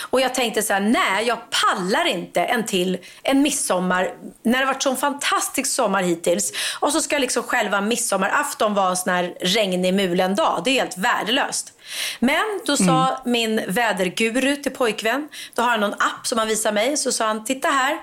Och 0.01 0.21
jag 0.21 0.33
tänkte 0.33 0.61
så 0.61 0.73
här, 0.73 0.79
nej 0.79 1.27
jag 1.27 1.37
pallar 1.49 2.05
inte 2.05 2.41
en 2.41 2.65
till 2.65 2.97
en 3.23 3.41
midsommar 3.41 4.13
när 4.43 4.59
det 4.59 4.65
varit 4.65 4.83
så 4.83 4.95
fantastisk 4.95 5.71
sommar 5.71 6.03
hittills. 6.03 6.51
Och 6.79 6.91
så 6.91 7.01
ska 7.01 7.17
liksom 7.17 7.43
själva 7.43 7.81
midsommarafton 7.81 8.73
vara 8.73 8.89
en 8.89 8.97
sån 8.97 9.13
här 9.13 9.33
regnig 9.41 9.93
mulen 9.93 10.35
dag. 10.35 10.61
Det 10.65 10.69
är 10.69 10.73
helt 10.73 10.97
värdelöst. 10.97 11.71
Men 12.19 12.61
då 12.65 12.77
sa 12.77 13.07
mm. 13.07 13.19
min 13.25 13.61
väderguru 13.67 14.55
till 14.55 14.71
pojkvän, 14.71 15.29
då 15.55 15.61
har 15.61 15.69
han 15.69 15.79
någon 15.79 15.93
app 15.93 16.27
som 16.27 16.37
han 16.37 16.47
visar 16.47 16.71
mig. 16.71 16.97
Så 16.97 17.11
sa 17.11 17.25
han, 17.25 17.43
titta 17.43 17.67
här. 17.67 17.97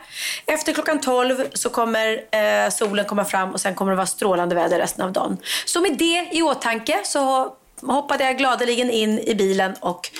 Efter 0.46 0.72
klockan 0.72 1.00
12 1.00 1.44
så 1.54 1.70
kommer 1.70 2.20
eh, 2.30 2.70
solen 2.70 3.04
komma 3.04 3.24
fram 3.24 3.50
och 3.50 3.60
sen 3.60 3.74
kommer 3.74 3.92
det 3.92 3.96
vara 3.96 4.06
strålande 4.06 4.54
väder 4.54 4.78
resten 4.78 5.04
av 5.04 5.12
dagen. 5.12 5.36
Så 5.64 5.80
med 5.80 5.98
det 5.98 6.28
i 6.32 6.42
åtanke 6.42 7.00
så 7.04 7.52
hoppade 7.82 8.24
jag 8.24 8.38
gladeligen 8.38 8.90
in 8.90 9.18
i 9.18 9.34
bilen 9.34 9.74
och 9.80 10.10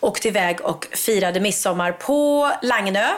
åkte 0.00 0.28
iväg 0.28 0.60
och 0.60 0.86
firade 0.92 1.40
midsommar 1.40 1.92
på 1.92 2.50
Langnö. 2.62 3.08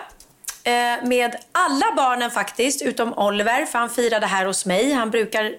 Eh, 0.65 1.05
med 1.05 1.37
alla 1.53 1.87
barnen 1.97 2.31
faktiskt, 2.31 2.83
utom 2.83 3.13
Oliver, 3.19 3.67
för 3.67 3.79
han 3.79 3.91
firade 3.91 4.27
här 4.27 4.47
hos 4.47 4.67
mig. 4.67 4.93
Han 4.93 5.11
brukar 5.11 5.53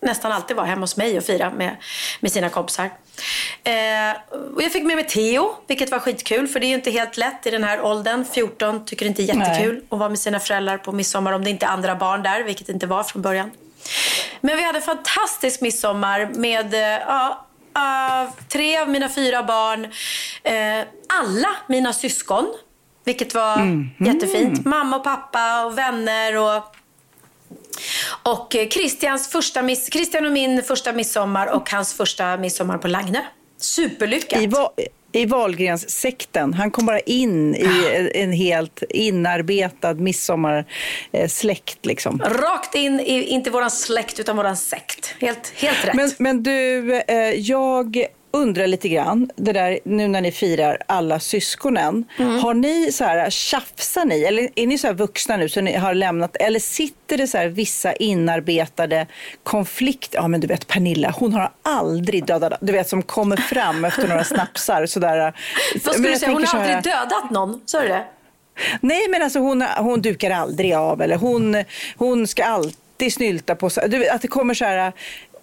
nästan 0.00 0.32
alltid 0.32 0.56
vara 0.56 0.66
hemma 0.66 0.80
hos 0.80 0.96
mig 0.96 1.18
och 1.18 1.24
fira 1.24 1.50
med, 1.50 1.76
med 2.20 2.32
sina 2.32 2.48
kompisar. 2.48 2.90
Eh, 3.64 4.16
och 4.54 4.62
jag 4.62 4.72
fick 4.72 4.84
med 4.84 4.96
mig 4.96 5.06
Theo, 5.06 5.54
vilket 5.66 5.90
var 5.90 5.98
skitkul. 5.98 6.48
För 6.48 6.60
det 6.60 6.66
är 6.66 6.68
ju 6.68 6.74
inte 6.74 6.90
helt 6.90 7.16
lätt 7.16 7.46
i 7.46 7.50
den 7.50 7.64
här 7.64 7.80
åldern. 7.80 8.24
14 8.24 8.84
tycker 8.84 9.06
inte 9.06 9.22
är 9.22 9.24
jättekul 9.24 9.74
Nej. 9.74 9.82
att 9.88 9.98
vara 9.98 10.08
med 10.08 10.18
sina 10.18 10.40
föräldrar 10.40 10.78
på 10.78 10.92
midsommar 10.92 11.32
om 11.32 11.44
det 11.44 11.50
inte 11.50 11.66
är 11.66 11.70
andra 11.70 11.96
barn 11.96 12.22
där, 12.22 12.42
vilket 12.42 12.66
det 12.66 12.72
inte 12.72 12.86
var 12.86 13.04
från 13.04 13.22
början. 13.22 13.50
Men 14.40 14.56
vi 14.56 14.62
hade 14.62 14.78
en 14.78 14.82
fantastisk 14.82 15.60
midsommar 15.60 16.30
med 16.34 16.74
ja, 17.06 17.43
uh, 17.78 18.32
tre 18.48 18.78
av 18.78 18.88
mina 18.88 19.08
fyra 19.08 19.42
barn. 19.42 19.84
Uh, 19.84 20.86
alla 21.18 21.48
mina 21.68 21.92
syskon. 21.92 22.54
Vilket 23.04 23.34
var 23.34 23.54
mm. 23.56 23.90
jättefint. 24.00 24.64
Mamma 24.64 24.96
och 24.96 25.04
pappa 25.04 25.64
och 25.64 25.78
vänner. 25.78 26.36
och 26.36 26.76
och 28.22 28.56
Christians 28.70 29.28
första 29.28 29.62
miss, 29.62 29.92
Christian 29.92 30.26
och 30.26 30.32
min 30.32 30.62
första 30.62 30.92
midsommar 30.92 31.46
och 31.46 31.70
hans 31.70 31.94
första 31.94 32.36
midsommar 32.36 32.78
på 32.78 32.88
Lagne. 32.88 33.26
Superlyckat. 33.56 34.42
I, 34.42 34.46
va, 34.46 34.70
i 35.14 35.26
Wahlgrens-sekten. 35.26 36.54
Han 36.54 36.70
kom 36.70 36.86
bara 36.86 37.00
in 37.00 37.54
i 37.54 38.10
en 38.14 38.32
helt 38.32 38.82
inarbetad 38.90 39.94
midsommarsläkt. 39.94 41.86
Liksom. 41.86 42.22
Rakt 42.22 42.74
in, 42.74 43.00
i, 43.00 43.22
inte 43.22 43.50
våran 43.50 43.70
släkt 43.70 44.20
utan 44.20 44.36
våran 44.36 44.56
sekt. 44.56 45.14
Helt, 45.20 45.52
helt 45.56 45.84
rätt. 45.84 45.94
Men, 45.94 46.10
men 46.18 46.42
du, 46.42 46.94
eh, 47.08 47.16
jag 47.30 48.06
undrar 48.34 48.66
lite 48.66 48.88
grann, 48.88 49.30
det 49.36 49.52
där 49.52 49.78
nu 49.84 50.08
när 50.08 50.20
ni 50.20 50.32
firar 50.32 50.78
alla 50.86 51.20
syskonen. 51.20 52.04
Mm. 52.18 52.38
Har 52.38 52.54
ni 52.54 52.92
så 52.92 53.04
här, 53.04 53.30
tjafsar 53.30 54.04
ni? 54.04 54.22
Eller 54.24 54.48
är 54.54 54.66
ni 54.66 54.78
så 54.78 54.86
här 54.86 54.94
vuxna 54.94 55.36
nu 55.36 55.48
så 55.48 55.60
ni 55.60 55.76
har 55.76 55.94
lämnat? 55.94 56.36
Eller 56.36 56.60
sitter 56.60 57.16
det 57.16 57.26
så 57.26 57.38
här 57.38 57.48
vissa 57.48 57.92
inarbetade 57.92 59.06
konflikter? 59.42 60.18
Ja 60.18 60.28
men 60.28 60.40
du 60.40 60.46
vet 60.46 60.66
Pernilla, 60.66 61.14
hon 61.18 61.32
har 61.32 61.52
aldrig 61.62 62.26
dödat, 62.26 62.52
du 62.60 62.72
vet 62.72 62.88
som 62.88 63.02
kommer 63.02 63.36
fram 63.36 63.84
efter 63.84 64.08
några 64.08 64.24
snapsar. 64.24 64.86
Sådär. 64.86 65.32
Vad 65.84 65.94
skulle 65.94 66.08
du 66.08 66.16
säga, 66.16 66.32
hon 66.32 66.44
har 66.44 66.58
aldrig 66.58 66.82
dödat 66.82 67.30
någon? 67.30 67.60
Sa 67.66 67.80
du 67.80 67.88
det? 67.88 68.04
Nej 68.80 69.08
men 69.10 69.22
alltså 69.22 69.38
hon, 69.38 69.62
hon 69.62 70.02
dukar 70.02 70.30
aldrig 70.30 70.74
av 70.74 71.02
eller 71.02 71.16
hon, 71.16 71.64
hon 71.96 72.26
ska 72.26 72.44
alltid 72.44 73.12
snylta 73.12 73.54
på. 73.54 73.66
Att 73.66 74.22
det 74.22 74.28
kommer 74.28 74.54
så 74.54 74.64
här 74.64 74.92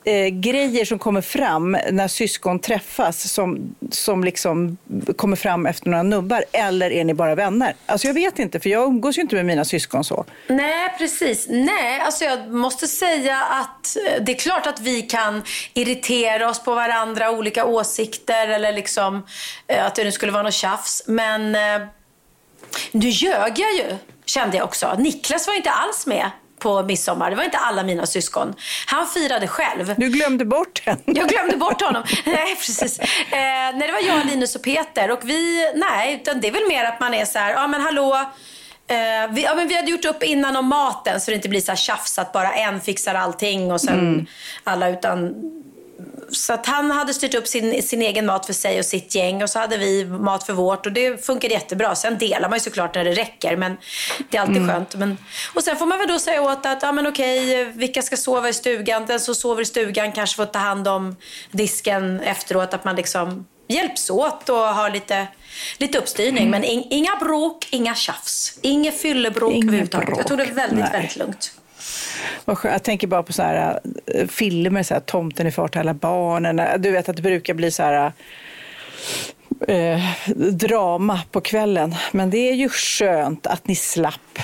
eh, 0.04 0.28
grejer 0.28 0.86
som 0.86 1.00
kommer 1.00 1.22
fram 1.22 1.78
när 1.92 2.08
syskon 2.08 2.60
träffas 2.60 3.34
som, 3.34 3.76
som 3.92 4.24
liksom 4.24 4.78
kommer 5.16 5.36
fram 5.36 5.66
efter 5.66 5.90
några 5.90 6.04
nubbar? 6.04 6.44
Eller 6.52 6.92
är 6.92 7.04
ni 7.04 7.14
bara 7.14 7.36
vänner? 7.36 7.76
Alltså 7.86 8.08
jag 8.08 8.14
vet 8.14 8.40
inte, 8.40 8.60
för 8.60 8.70
jag 8.70 8.84
umgås 8.88 9.18
ju 9.18 9.22
inte 9.22 9.36
med 9.36 9.46
mina 9.46 9.66
syskon 9.66 10.04
så. 10.04 10.26
Nej, 10.48 10.96
precis. 10.98 11.48
Nej, 11.50 12.00
alltså 12.00 12.24
jag 12.26 12.54
måste 12.54 12.88
säga 12.88 13.38
att 13.42 13.98
eh, 13.98 14.24
det 14.24 14.32
är 14.32 14.40
klart 14.40 14.68
att 14.68 14.80
vi 14.80 15.02
kan 15.02 15.44
irritera 15.74 16.50
oss 16.50 16.64
på 16.64 16.76
varandra, 16.76 17.32
olika 17.32 17.66
åsikter 17.66 18.48
eller 18.48 18.72
liksom 18.74 19.26
eh, 19.68 19.86
att 19.86 19.96
det 19.96 20.04
nu 20.04 20.12
skulle 20.12 20.32
vara 20.32 20.44
något 20.44 20.54
tjafs. 20.54 21.04
Men 21.08 21.56
eh, 21.56 21.88
nu 22.92 23.10
ljög 23.10 23.60
jag 23.60 23.74
ju, 23.74 23.98
kände 24.26 24.58
jag 24.58 24.66
också. 24.66 24.96
Niklas 25.00 25.48
var 25.48 25.56
inte 25.56 25.72
alls 25.72 26.08
med 26.08 26.32
på 26.62 26.84
midsommar. 26.84 27.30
Det 27.30 27.36
var 27.36 27.44
inte 27.44 27.58
alla 27.58 27.84
mina 27.84 28.06
syskon. 28.06 28.54
Han 28.86 29.08
firade 29.08 29.48
själv. 29.48 29.96
Du 29.98 30.10
glömde 30.10 30.46
bort 30.46 30.82
henne. 30.86 31.02
Jag 31.06 31.30
glömde 31.30 31.58
bort 31.58 31.82
honom. 31.82 32.04
nej, 32.26 32.56
precis. 32.56 33.00
Eh, 33.00 33.08
nej, 33.32 33.88
det 33.88 33.92
var 33.92 34.00
jag, 34.08 34.26
Linus 34.26 34.56
och 34.56 34.64
Peter. 34.64 35.12
Och 35.12 35.20
vi, 35.24 35.72
nej, 35.76 36.14
utan 36.14 36.42
det 36.42 36.48
är 36.48 36.52
väl 36.52 36.68
mer 36.68 36.84
att 36.84 37.00
man 37.00 37.14
är 37.14 37.26
så 37.26 37.40
här, 37.40 37.52
ja 37.52 37.68
men 37.68 37.82
hallå. 37.82 38.16
Eh, 38.88 39.32
vi, 39.32 39.44
ja, 39.44 39.56
men 39.56 39.68
vi 39.68 39.76
hade 39.76 39.92
gjort 39.92 40.06
upp 40.06 40.24
innan 40.24 40.56
om 40.56 40.68
maten 40.68 41.22
så 41.22 41.32
det 41.32 41.36
inte 41.36 41.50
blir 41.50 41.62
så 41.62 41.72
här 41.72 41.78
tjafs 41.78 42.20
att 42.20 42.34
bara 42.34 42.54
en 42.54 42.82
fixar 42.82 43.16
allting 43.16 43.72
och 43.72 43.82
sen 43.82 44.00
mm. 44.00 44.26
alla 44.64 44.90
utan 44.90 45.36
så 46.32 46.54
att 46.54 46.66
han 46.66 46.92
hade 46.92 47.14
styrt 47.14 47.34
upp 47.34 47.48
sin, 47.48 47.84
sin 47.84 48.02
egen 48.02 48.26
mat 48.26 48.46
för 48.46 48.54
sig 48.54 48.80
och 48.80 48.86
sitt 48.86 49.16
gäng 49.16 49.44
och 49.44 49.50
så 49.50 49.60
hade 49.60 49.78
vi 49.78 50.06
mat 50.06 50.44
för 50.44 50.54
vårt 50.54 50.86
och 50.86 50.92
det 50.92 51.26
funkade 51.26 51.54
jättebra. 51.54 51.96
Sen 51.96 52.18
delar 52.18 52.50
man 52.50 52.58
ju 52.58 52.60
såklart 52.60 52.96
när 52.96 53.04
det 53.04 53.14
räcker 53.14 53.56
men 53.56 53.78
det 54.30 54.38
är 54.38 54.42
alltid 54.42 54.58
mm. 54.58 54.70
skönt. 54.70 54.96
Men, 54.96 55.18
och 55.54 55.64
sen 55.64 55.78
får 55.78 55.86
man 55.86 55.98
väl 55.98 56.08
då 56.08 56.20
säga 56.20 56.42
åt 56.42 56.66
att, 56.66 56.82
ja 56.82 56.92
men 56.92 57.08
okej, 57.08 57.66
vilka 57.66 58.02
ska 58.02 58.18
sova 58.18 58.50
i 58.50 58.54
stugan? 58.54 59.06
Den 59.06 59.20
som 59.20 59.36
sover 59.36 59.62
i 59.62 59.66
stugan 59.66 60.12
kanske 60.12 60.36
får 60.36 60.46
ta 60.46 60.60
hand 60.60 60.88
om 60.88 61.16
disken 61.52 62.20
efteråt. 62.20 62.74
Att 62.74 62.86
man 62.86 62.96
liksom 62.96 63.46
hjälps 63.68 64.10
åt 64.10 64.50
och 64.50 64.56
har 64.58 64.90
lite, 64.90 65.28
lite 65.78 65.98
uppstyrning. 65.98 66.48
Mm. 66.48 66.52
Men 66.52 66.64
in, 66.64 66.84
inga 66.90 67.16
bråk, 67.16 67.68
inga 67.70 67.96
tjafs. 67.96 68.60
Inget 68.62 69.02
fyllebråk 69.02 69.64
överhuvudtaget. 69.64 70.18
Jag 70.18 70.28
tror 70.28 70.38
det 70.38 70.46
väldigt, 70.46 70.80
Nej. 70.80 70.92
väldigt 70.92 71.16
lugnt. 71.16 71.52
Jag 72.46 72.84
tänker 72.84 73.08
bara 73.08 73.24
på 73.24 73.34
så 73.34 73.44
här, 73.44 73.80
äh, 74.06 74.28
filmer, 74.28 74.84
så 74.84 74.94
här, 74.94 75.02
Tomten 75.02 75.48
är 75.48 75.52
far 75.52 75.68
till 75.68 75.80
alla 75.80 75.94
barnen. 75.94 76.60
Äh, 76.60 76.78
du 76.78 76.92
vet 76.92 77.10
att 77.10 77.16
det 77.16 77.22
brukar 77.22 77.54
bli 77.54 77.72
så 77.72 77.84
här 77.84 78.12
eh, 79.68 80.00
drama 80.52 81.20
på 81.32 81.42
kvällen. 81.42 81.96
Men 82.12 82.30
det 82.30 82.50
är 82.50 82.54
ju 82.54 82.70
skönt 82.70 83.48
att 83.48 83.68
ni 83.68 83.76
slapp. 83.76 84.40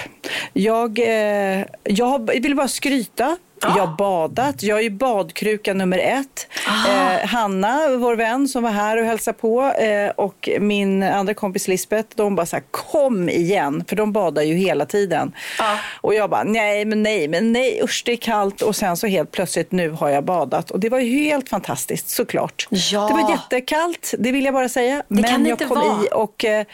Jag, 0.54 1.00
eh, 1.00 1.66
jag 1.84 2.42
vill 2.42 2.56
bara 2.56 2.68
skryta 2.68 3.38
jag 3.62 3.70
har 3.70 3.96
badat. 3.96 4.64
Jag 4.64 4.86
är 4.86 4.90
badkruka 4.90 5.74
nummer 5.74 5.98
ett. 6.00 6.48
Ah. 6.68 6.92
Eh, 6.92 7.28
Hanna, 7.28 7.98
vår 7.98 8.16
vän 8.16 8.48
som 8.48 8.64
var 8.64 8.72
här 8.72 8.98
och 8.98 9.06
hälsade 9.06 9.38
på 9.38 9.64
eh, 9.64 10.10
och 10.10 10.50
min 10.60 11.04
andra 11.04 11.34
kompis 11.34 11.68
Lisbeth, 11.68 12.10
de 12.16 12.36
bara 12.36 12.46
så 12.46 12.56
här, 12.56 12.64
kom 12.72 13.30
igen, 13.30 13.84
för 13.88 13.96
de 13.96 14.12
badar 14.12 14.42
ju 14.42 14.54
hela 14.54 14.86
tiden. 14.86 15.32
Ah. 15.60 15.76
Och 16.02 16.14
jag 16.14 16.30
bara, 16.30 16.44
nej, 16.44 16.86
men 16.86 17.04
nej, 17.04 17.28
men 17.28 17.52
nej, 17.52 17.82
usch 17.84 18.04
det 18.06 18.12
är 18.12 18.18
kallt. 18.18 18.62
Och 18.62 18.76
sen 18.76 18.98
så 18.98 19.08
helt 19.08 19.32
plötsligt, 19.32 19.72
nu 19.72 19.90
har 19.90 20.10
jag 20.10 20.24
badat. 20.24 20.72
Och 20.72 20.80
det 20.80 20.90
var 20.90 21.00
ju 21.00 21.24
helt 21.24 21.50
fantastiskt 21.50 22.10
såklart. 22.10 22.68
Ja. 22.70 23.08
Det 23.08 23.14
var 23.24 23.32
jättekallt, 23.32 24.14
det 24.20 24.32
vill 24.32 24.46
jag 24.46 24.54
bara 24.54 24.70
säga. 24.70 25.04
Det 25.08 25.22
men 25.22 25.46
jag 25.46 25.60
kom 25.60 25.70
vara. 25.70 26.04
i 26.04 26.08
och 26.14 26.46
eh, 26.46 26.66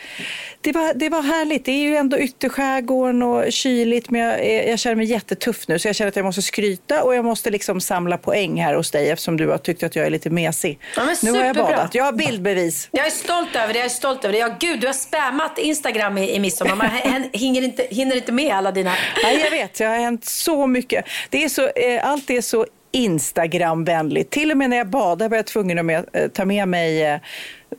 det, 0.62 0.72
var, 0.72 0.94
det 0.94 1.10
var 1.10 1.22
härligt. 1.22 1.66
Det 1.66 1.72
är 1.72 1.90
ju 1.90 1.96
ändå 1.96 2.20
ytterskärgården 2.20 3.24
och 3.24 3.52
kyligt, 3.52 4.10
men 4.10 4.22
jag, 4.22 4.68
jag 4.68 4.80
känner 4.80 4.96
mig 4.96 5.06
jättetuff 5.06 5.68
nu, 5.68 5.80
så 5.80 5.88
jag 5.88 5.96
känner 5.96 6.10
att 6.10 6.16
jag 6.16 6.26
måste 6.26 6.42
skryta 6.42 6.73
skryta 6.76 7.04
och 7.04 7.16
jag 7.16 7.26
måste 7.26 7.50
liksom 7.50 7.82
samla 7.82 8.18
poäng 8.18 8.62
här 8.62 8.76
hos 8.76 8.92
dig 8.92 9.10
eftersom 9.10 9.38
du 9.38 9.48
har 9.48 9.58
tyckt 9.58 9.84
att 9.84 9.96
jag 9.96 10.06
är 10.06 10.10
lite 10.10 10.30
mesig. 10.30 10.80
Ja, 10.96 11.16
nu 11.24 11.32
har 11.32 11.46
jag 11.46 11.56
badat. 11.56 11.96
Jag 11.96 12.04
har 12.04 12.12
bildbevis. 12.12 12.90
Jag 12.92 13.06
är 13.06 13.10
stolt 13.10 13.56
över 13.56 13.74
det. 13.74 13.80
Jag 13.80 13.86
är 13.86 13.90
stolt 13.90 14.26
över 14.26 14.34
det. 14.34 14.40
Ja, 14.40 14.56
gud, 14.60 14.80
du 14.80 14.88
har 14.88 14.94
spammat 14.94 15.58
Instagram 15.58 16.18
i, 16.18 16.36
i 16.36 16.40
midsommar. 16.40 16.76
Man 16.76 16.90
hinner 17.34 17.62
inte, 17.62 17.88
hinner 17.90 18.16
inte 18.16 18.32
med 18.32 18.54
alla 18.54 18.72
dina... 18.72 18.94
Nej, 19.24 19.40
jag 19.44 19.52
vet. 19.52 19.74
Det 19.74 19.86
har 19.86 19.98
hänt 19.98 20.26
så 20.26 20.68
mycket. 20.68 21.06
Det 21.30 21.44
är 21.44 21.50
så, 21.50 21.62
eh, 21.62 22.08
allt 22.10 22.30
är 22.30 22.42
så 22.42 22.66
Instagramvänligt. 22.92 24.32
Till 24.32 24.52
och 24.52 24.58
med 24.58 24.70
när 24.70 24.78
jag 24.78 24.90
badade 24.90 25.30
var 25.30 25.38
jag 25.38 25.46
tvungen 25.46 25.80
att 25.80 25.86
med, 25.86 26.06
eh, 26.14 26.28
ta 26.28 26.46
med 26.46 26.68
mig 26.68 27.04
eh, 27.04 27.20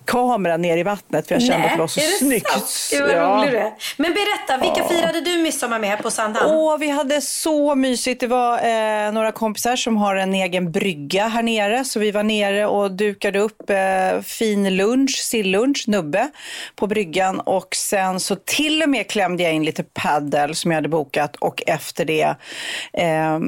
kamera 0.04 0.56
ner 0.56 0.76
i 0.76 0.82
vattnet 0.82 1.28
för 1.28 1.34
jag 1.34 1.42
kände 1.42 1.58
Nej, 1.58 1.66
att 1.66 1.72
det 1.72 1.80
var 1.80 1.86
så 1.86 2.00
är 2.00 2.04
det 2.04 2.18
snyggt. 2.18 2.50
Sant? 2.50 3.02
Var 3.02 3.08
ja. 3.08 3.42
roligt 3.42 3.52
det. 3.52 3.72
Men 3.96 4.12
berätta, 4.12 4.62
vilka 4.62 4.80
ja. 4.80 4.88
firade 4.88 5.20
du 5.20 5.42
midsommar 5.42 5.78
med 5.78 6.02
på 6.02 6.10
Sandhamn? 6.10 6.54
Åh, 6.54 6.78
vi 6.78 6.90
hade 6.90 7.20
så 7.20 7.74
mysigt. 7.74 8.20
Det 8.20 8.26
var 8.26 8.58
eh, 8.58 9.12
några 9.12 9.32
kompisar 9.32 9.76
som 9.76 9.96
har 9.96 10.16
en 10.16 10.34
egen 10.34 10.72
brygga 10.72 11.28
här 11.28 11.42
nere. 11.42 11.84
Så 11.84 12.00
vi 12.00 12.10
var 12.10 12.22
nere 12.22 12.66
och 12.66 12.90
dukade 12.90 13.38
upp 13.38 13.70
eh, 13.70 14.20
fin 14.22 14.76
lunch, 14.76 15.16
sillunch, 15.16 15.84
nubbe 15.86 16.30
på 16.76 16.86
bryggan. 16.86 17.40
Och 17.40 17.76
sen 17.76 18.20
så 18.20 18.36
till 18.36 18.82
och 18.82 18.88
med 18.88 19.08
klämde 19.08 19.42
jag 19.42 19.52
in 19.52 19.64
lite 19.64 19.82
paddel 19.82 20.54
som 20.54 20.70
jag 20.70 20.76
hade 20.76 20.88
bokat. 20.88 21.36
Och 21.36 21.62
efter 21.66 22.04
det 22.04 22.34
eh, 22.92 23.38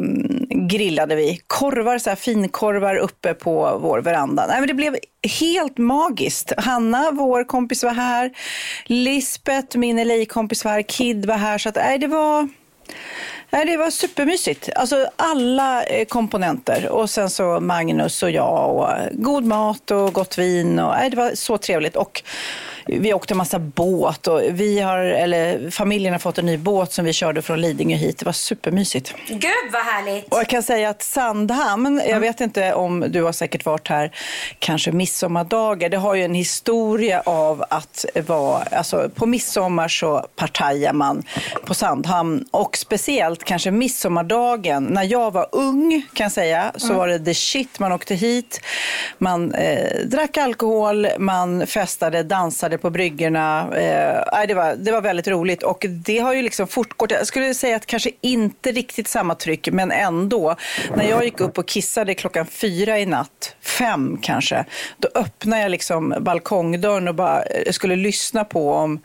grillade 0.68 1.16
vi 1.16 1.40
korvar, 1.46 1.98
så 1.98 2.10
här 2.10 2.16
finkorvar 2.16 2.96
uppe 2.96 3.34
på 3.34 3.78
vår 3.82 3.98
veranda. 3.98 4.46
Nej, 4.46 4.60
men 4.60 4.68
det 4.68 4.74
blev 4.74 4.96
helt 5.40 5.78
magiskt. 5.78 6.35
Hanna, 6.56 7.10
vår 7.12 7.44
kompis, 7.44 7.84
var 7.84 7.90
här. 7.90 8.30
Lisbeth, 8.84 9.78
min 9.78 10.08
LA-kompis 10.08 10.64
var 10.64 10.72
här. 10.72 10.82
Kid 10.82 11.26
var 11.26 11.36
här. 11.36 11.58
Så 11.58 11.68
att, 11.68 11.74
nej, 11.74 11.98
det 11.98 12.06
var... 12.06 12.48
Nej, 13.50 13.66
det 13.66 13.76
var 13.76 13.90
supermysigt. 13.90 14.68
Alltså 14.74 15.08
alla 15.16 15.84
eh, 15.84 16.04
komponenter. 16.04 16.88
Och 16.88 17.10
sen 17.10 17.30
så 17.30 17.60
Magnus 17.60 18.22
och 18.22 18.30
jag 18.30 18.76
och 18.76 18.90
eh, 18.90 19.08
god 19.12 19.44
mat 19.44 19.90
och 19.90 20.12
gott 20.12 20.38
vin. 20.38 20.78
Och, 20.78 20.94
nej, 20.94 21.10
det 21.10 21.16
var 21.16 21.30
så 21.34 21.58
trevligt. 21.58 21.96
Och 21.96 22.22
vi 22.86 23.14
åkte 23.14 23.34
massa 23.34 23.58
båt 23.58 24.26
och 24.26 24.40
vi 24.50 24.80
har, 24.80 24.98
eller 24.98 25.70
familjen 25.70 26.14
har 26.14 26.18
fått 26.18 26.38
en 26.38 26.46
ny 26.46 26.56
båt 26.56 26.92
som 26.92 27.04
vi 27.04 27.12
körde 27.12 27.42
från 27.42 27.60
Lidingö 27.60 27.96
hit. 27.96 28.18
Det 28.18 28.26
var 28.26 28.32
supermysigt. 28.32 29.14
Gud 29.28 29.72
vad 29.72 29.82
härligt! 29.82 30.32
Och 30.32 30.38
jag 30.38 30.48
kan 30.48 30.62
säga 30.62 30.88
att 30.88 31.02
Sandhamn, 31.02 32.02
jag 32.08 32.20
vet 32.20 32.40
inte 32.40 32.74
om 32.74 33.04
du 33.08 33.22
har 33.22 33.32
säkert 33.32 33.64
varit 33.64 33.88
här 33.88 34.12
kanske 34.58 34.92
midsommardagar. 34.92 35.88
Det 35.88 35.96
har 35.96 36.14
ju 36.14 36.24
en 36.24 36.34
historia 36.34 37.20
av 37.20 37.64
att 37.70 38.04
vara, 38.26 38.62
alltså 38.62 39.10
på 39.14 39.26
midsommar 39.26 39.88
så 39.88 40.26
partajar 40.36 40.92
man 40.92 41.22
på 41.64 41.74
Sandhamn 41.74 42.44
och 42.50 42.76
speciellt 42.76 43.44
kanske 43.44 43.70
midsommardagen. 43.70 44.84
När 44.84 45.04
jag 45.04 45.30
var 45.30 45.48
ung 45.52 46.06
kan 46.12 46.24
jag 46.24 46.32
säga 46.32 46.72
så 46.76 46.86
mm. 46.86 46.98
var 46.98 47.08
det 47.08 47.18
the 47.18 47.34
shit. 47.34 47.78
Man 47.78 47.92
åkte 47.92 48.14
hit, 48.14 48.60
man 49.18 49.54
eh, 49.54 50.06
drack 50.06 50.36
alkohol, 50.36 51.06
man 51.18 51.66
festade, 51.66 52.22
dansade 52.22 52.75
kissade 52.76 52.82
på 52.82 52.90
bryggorna. 52.90 53.68
Eh, 53.76 54.46
det, 54.46 54.54
var, 54.54 54.76
det 54.76 54.92
var 54.92 55.00
väldigt 55.00 55.28
roligt 55.28 55.62
och 55.62 55.84
det 55.88 56.18
har 56.18 56.34
ju 56.34 56.42
liksom 56.42 56.66
fortgått. 56.66 57.10
Jag 57.10 57.26
skulle 57.26 57.54
säga 57.54 57.76
att 57.76 57.86
kanske 57.86 58.10
inte 58.22 58.72
riktigt 58.72 59.08
samma 59.08 59.34
tryck, 59.34 59.68
men 59.72 59.92
ändå. 59.92 60.56
När 60.96 61.08
jag 61.10 61.24
gick 61.24 61.40
upp 61.40 61.58
och 61.58 61.66
kissade 61.66 62.14
klockan 62.14 62.46
fyra 62.46 62.98
i 62.98 63.06
natt, 63.06 63.56
fem 63.60 64.18
kanske, 64.22 64.64
då 64.98 65.08
öppnade 65.14 65.62
jag 65.62 65.70
liksom 65.70 66.14
balkongdörren 66.20 67.08
och 67.08 67.14
bara 67.14 67.42
eh, 67.42 67.72
skulle 67.72 67.96
lyssna 67.96 68.44
på 68.44 68.72
om 68.72 69.00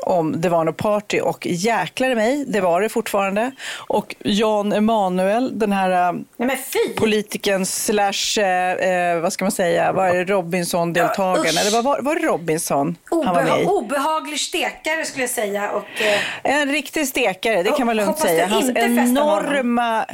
om 0.00 0.40
det 0.40 0.48
var 0.48 0.64
något 0.64 0.76
party 0.76 1.20
och 1.20 1.46
jäklar 1.46 2.14
mig, 2.14 2.44
det 2.46 2.60
var 2.60 2.80
det 2.80 2.88
fortfarande. 2.88 3.50
Och 3.76 4.16
Jan 4.18 4.72
Emanuel, 4.72 5.58
den 5.58 5.72
här 5.72 6.08
äh, 6.08 6.20
Nej, 6.36 6.58
politikern 6.96 7.66
slash, 7.66 8.38
eh, 8.38 8.72
eh, 8.72 9.20
vad 9.20 9.32
ska 9.32 9.44
man 9.44 9.52
säga, 9.52 9.92
vad 9.92 10.08
är 10.08 10.14
det, 10.14 10.24
Robinson-deltagaren? 10.24 11.54
Ja, 11.54 11.60
Eller 11.60 11.82
var, 11.82 12.00
var 12.00 12.14
det 12.14 12.26
Robinson 12.26 12.96
Obeha 13.10 13.34
han 13.34 13.34
var 13.34 13.52
med 13.52 13.62
i? 13.62 13.66
Obehaglig 13.66 14.40
stekare 14.40 15.04
skulle 15.04 15.22
jag 15.22 15.30
säga. 15.30 15.70
Och, 15.70 16.02
eh... 16.02 16.60
En 16.60 16.68
riktig 16.72 17.08
stekare, 17.08 17.62
det 17.62 17.70
kan 17.70 17.86
man 17.86 17.96
lugnt 17.96 18.18
säga. 18.18 18.46
Hans 18.46 18.70
enorma 18.76 20.06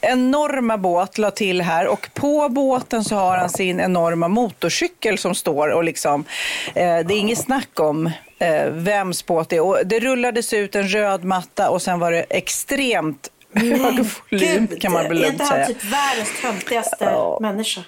enorma 0.00 0.78
båt 0.78 1.18
la 1.18 1.30
till 1.30 1.62
här 1.62 1.86
och 1.86 2.08
på 2.14 2.48
båten 2.48 3.04
så 3.04 3.14
har 3.14 3.36
han 3.36 3.50
sin 3.50 3.80
enorma 3.80 4.28
motorcykel 4.28 5.18
som 5.18 5.34
står 5.34 5.68
och 5.68 5.84
liksom, 5.84 6.24
eh, 6.66 6.98
det 6.98 7.14
är 7.14 7.18
inget 7.18 7.38
snack 7.38 7.80
om 7.80 8.10
eh, 8.38 8.66
vems 8.70 9.26
båt 9.26 9.48
det 9.48 9.56
är. 9.56 9.60
Och 9.60 9.78
det 9.84 10.00
rullades 10.00 10.52
ut 10.52 10.74
en 10.76 10.88
röd 10.88 11.24
matta 11.24 11.70
och 11.70 11.82
sen 11.82 11.98
var 11.98 12.12
det 12.12 12.26
extremt 12.30 13.30
hög 13.54 14.04
volym 14.30 14.68
kan 14.80 14.92
man 14.92 15.08
väl 15.08 15.18
lugnt 15.18 15.46
säga. 15.46 15.50
Är 15.50 15.70
inte 15.70 15.72
han 15.72 15.74
typ 15.74 15.84
världens 15.84 16.40
töntigaste 16.42 17.04
ja. 17.04 17.38
människa? 17.40 17.80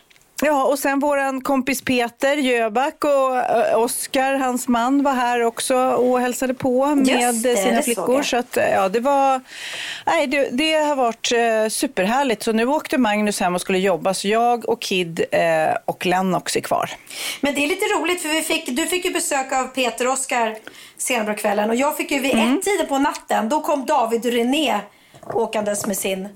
Ja, 0.43 0.65
och 0.65 0.79
sen 0.79 1.01
vår 1.01 1.43
kompis 1.43 1.83
Peter 1.83 2.37
Jöback 2.37 3.05
och 3.05 3.33
uh, 3.33 3.79
Oskar, 3.79 4.35
hans 4.35 4.69
man, 4.69 5.03
var 5.03 5.13
här 5.13 5.43
också 5.43 5.77
och 5.77 6.21
hälsade 6.21 6.55
på 6.55 6.95
med 6.95 7.35
det, 7.35 7.57
sina 7.57 7.83
flickor. 7.83 8.23
Så 8.23 8.37
att, 8.37 8.59
ja, 8.73 8.89
det, 8.89 9.01
var, 9.01 9.41
nej, 10.07 10.27
det, 10.27 10.49
det 10.53 10.73
har 10.73 10.97
varit 10.97 11.33
uh, 11.33 11.69
superhärligt. 11.69 12.43
Så 12.43 12.53
nu 12.53 12.67
åkte 12.67 12.99
Magnus 12.99 13.41
hem 13.41 13.55
och 13.55 13.61
skulle 13.61 13.79
jobba, 13.79 14.15
så 14.15 14.29
jag 14.29 14.69
och 14.69 14.81
Kid 14.81 15.25
och 15.85 16.07
Lennox 16.07 16.57
är 16.57 16.61
kvar. 16.61 16.91
Men 17.41 17.55
det 17.55 17.65
är 17.65 17.69
lite 17.69 17.85
roligt, 17.85 18.23
för 18.23 18.29
vi 18.29 18.43
fick, 18.43 18.67
du 18.67 18.87
fick 18.87 19.05
ju 19.05 19.13
besök 19.13 19.53
av 19.53 19.65
Peter 19.65 20.07
och 20.07 20.13
Oskar 20.13 20.57
senare 20.97 21.35
på 21.35 21.41
kvällen 21.41 21.71
och 21.71 21.77
jag 21.77 21.97
fick 21.97 22.11
ju 22.11 22.21
vid 22.21 22.35
mm. 22.35 22.59
ett 22.59 22.65
tiden 22.65 22.87
på 22.87 22.99
natten, 22.99 23.49
då 23.49 23.61
kom 23.61 23.87
David 23.87 24.27
och 24.27 24.33
René 24.33 24.81
åkandes 25.35 25.87
med 25.87 25.97
sin, 25.97 26.29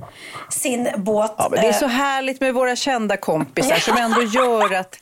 sin 0.51 0.89
båt. 0.97 1.35
Ja, 1.39 1.49
det 1.49 1.67
är 1.67 1.73
så 1.73 1.87
härligt 1.87 2.41
med 2.41 2.55
våra 2.55 2.77
kända 2.77 3.17
kompisar 3.17 3.77
som 3.77 3.97
ändå 3.97 4.23
gör 4.35 4.75
att 4.75 4.99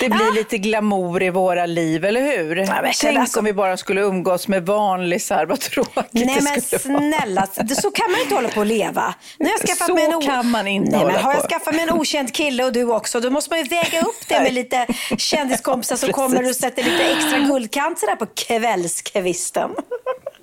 det 0.00 0.08
blir 0.08 0.34
lite 0.34 0.58
glamour 0.58 1.22
i 1.22 1.30
våra 1.30 1.66
liv, 1.66 2.04
eller 2.04 2.20
hur? 2.20 2.56
Ja, 2.56 2.92
Tänk 3.00 3.18
alltså... 3.18 3.38
om 3.38 3.44
vi 3.44 3.52
bara 3.52 3.76
skulle 3.76 4.00
umgås 4.00 4.48
med 4.48 4.66
vanlisar, 4.66 5.46
vad 5.46 5.60
tråkigt 5.60 6.08
Nej, 6.10 6.40
men 6.42 6.60
snälla, 6.60 7.46
så 7.76 7.90
kan 7.90 8.10
man 8.10 8.20
inte 8.20 8.34
hålla 8.34 8.48
på 8.48 8.60
att 8.60 8.66
leva. 8.66 9.14
Nu 9.38 9.44
har 9.44 9.52
jag 9.52 9.60
skaffat 9.60 9.86
så 9.86 9.94
mig 9.94 10.04
en 10.04 10.14
o... 10.14 10.20
kan 10.20 10.50
man 10.50 10.66
inte 10.66 10.96
Nej, 10.96 11.06
men 11.06 11.14
Har 11.14 11.32
jag 11.32 11.50
skaffat 11.50 11.74
mig 11.74 11.82
en 11.82 11.92
okänd 11.92 12.34
kille 12.34 12.64
och 12.64 12.72
du 12.72 12.84
också, 12.84 13.20
då 13.20 13.30
måste 13.30 13.50
man 13.50 13.58
ju 13.58 13.68
väga 13.68 14.00
upp 14.00 14.28
det 14.28 14.40
med 14.40 14.54
lite 14.54 14.86
kändiskompisar 15.18 15.96
som 15.96 16.12
kommer 16.12 16.48
och 16.48 16.56
sätter 16.56 16.82
lite 16.82 17.04
extra 17.04 17.38
guldkant 17.38 18.04
på 18.18 18.26
kvällskvisten. 18.26 19.70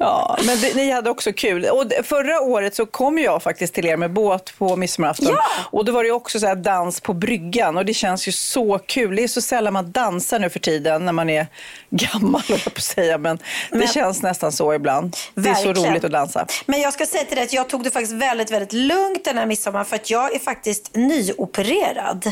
Ja, 0.02 0.38
men 0.46 0.62
det, 0.62 0.76
ni 0.76 0.92
hade 0.92 1.10
också 1.10 1.34
kul. 1.34 1.66
Och 1.66 1.92
förra 2.04 2.42
året 2.42 2.76
så 2.76 2.86
kom 2.86 3.18
jag 3.18 3.44
faktiskt 3.44 3.74
till 3.74 3.86
er 3.86 3.98
med 3.98 4.14
båt 4.14 4.54
på 4.58 4.76
midsommarafton. 4.76 5.28
Ja! 5.30 5.44
Och 5.72 5.86
då 5.86 5.92
var 5.92 6.04
det 6.04 6.12
också 6.12 6.40
så 6.40 6.48
här 6.48 6.56
dans 6.56 7.02
på 7.02 7.14
bryggan 7.14 7.78
och 7.78 7.86
det 7.86 7.94
känns 7.94 8.28
ju 8.28 8.32
så 8.32 8.80
kul. 8.86 9.16
Det 9.16 9.24
är 9.24 9.28
så 9.28 9.42
sällan 9.42 9.74
man 9.74 9.92
dansar 9.92 10.40
nu 10.40 10.50
för 10.50 10.60
tiden 10.60 11.06
när 11.06 11.14
man 11.14 11.30
är 11.30 11.48
gammal, 11.90 12.42
jag 12.48 12.64
på 12.64 12.70
att 12.70 12.84
säga. 12.84 13.18
Men, 13.18 13.40
men 13.70 13.80
det 13.80 13.88
känns 13.88 14.24
nästan 14.24 14.52
så 14.52 14.74
ibland. 14.74 15.16
Det 15.36 15.50
är 15.50 15.56
så 15.56 15.74
roligt 15.74 16.04
att 16.04 16.12
dansa. 16.12 16.46
Men 16.66 16.82
jag 16.82 16.94
ska 16.94 17.06
säga 17.06 17.24
till 17.24 17.36
dig 17.36 17.46
att 17.46 17.54
jag 17.54 17.70
tog 17.70 17.84
det 17.84 17.92
faktiskt 17.92 18.14
väldigt, 18.14 18.52
väldigt 18.52 18.74
lugnt 18.74 19.26
den 19.26 19.38
här 19.38 19.46
midsommar 19.46 19.84
för 19.84 19.96
att 19.96 20.10
jag 20.10 20.36
är 20.36 20.40
faktiskt 20.40 20.96
nyopererad. 20.96 22.32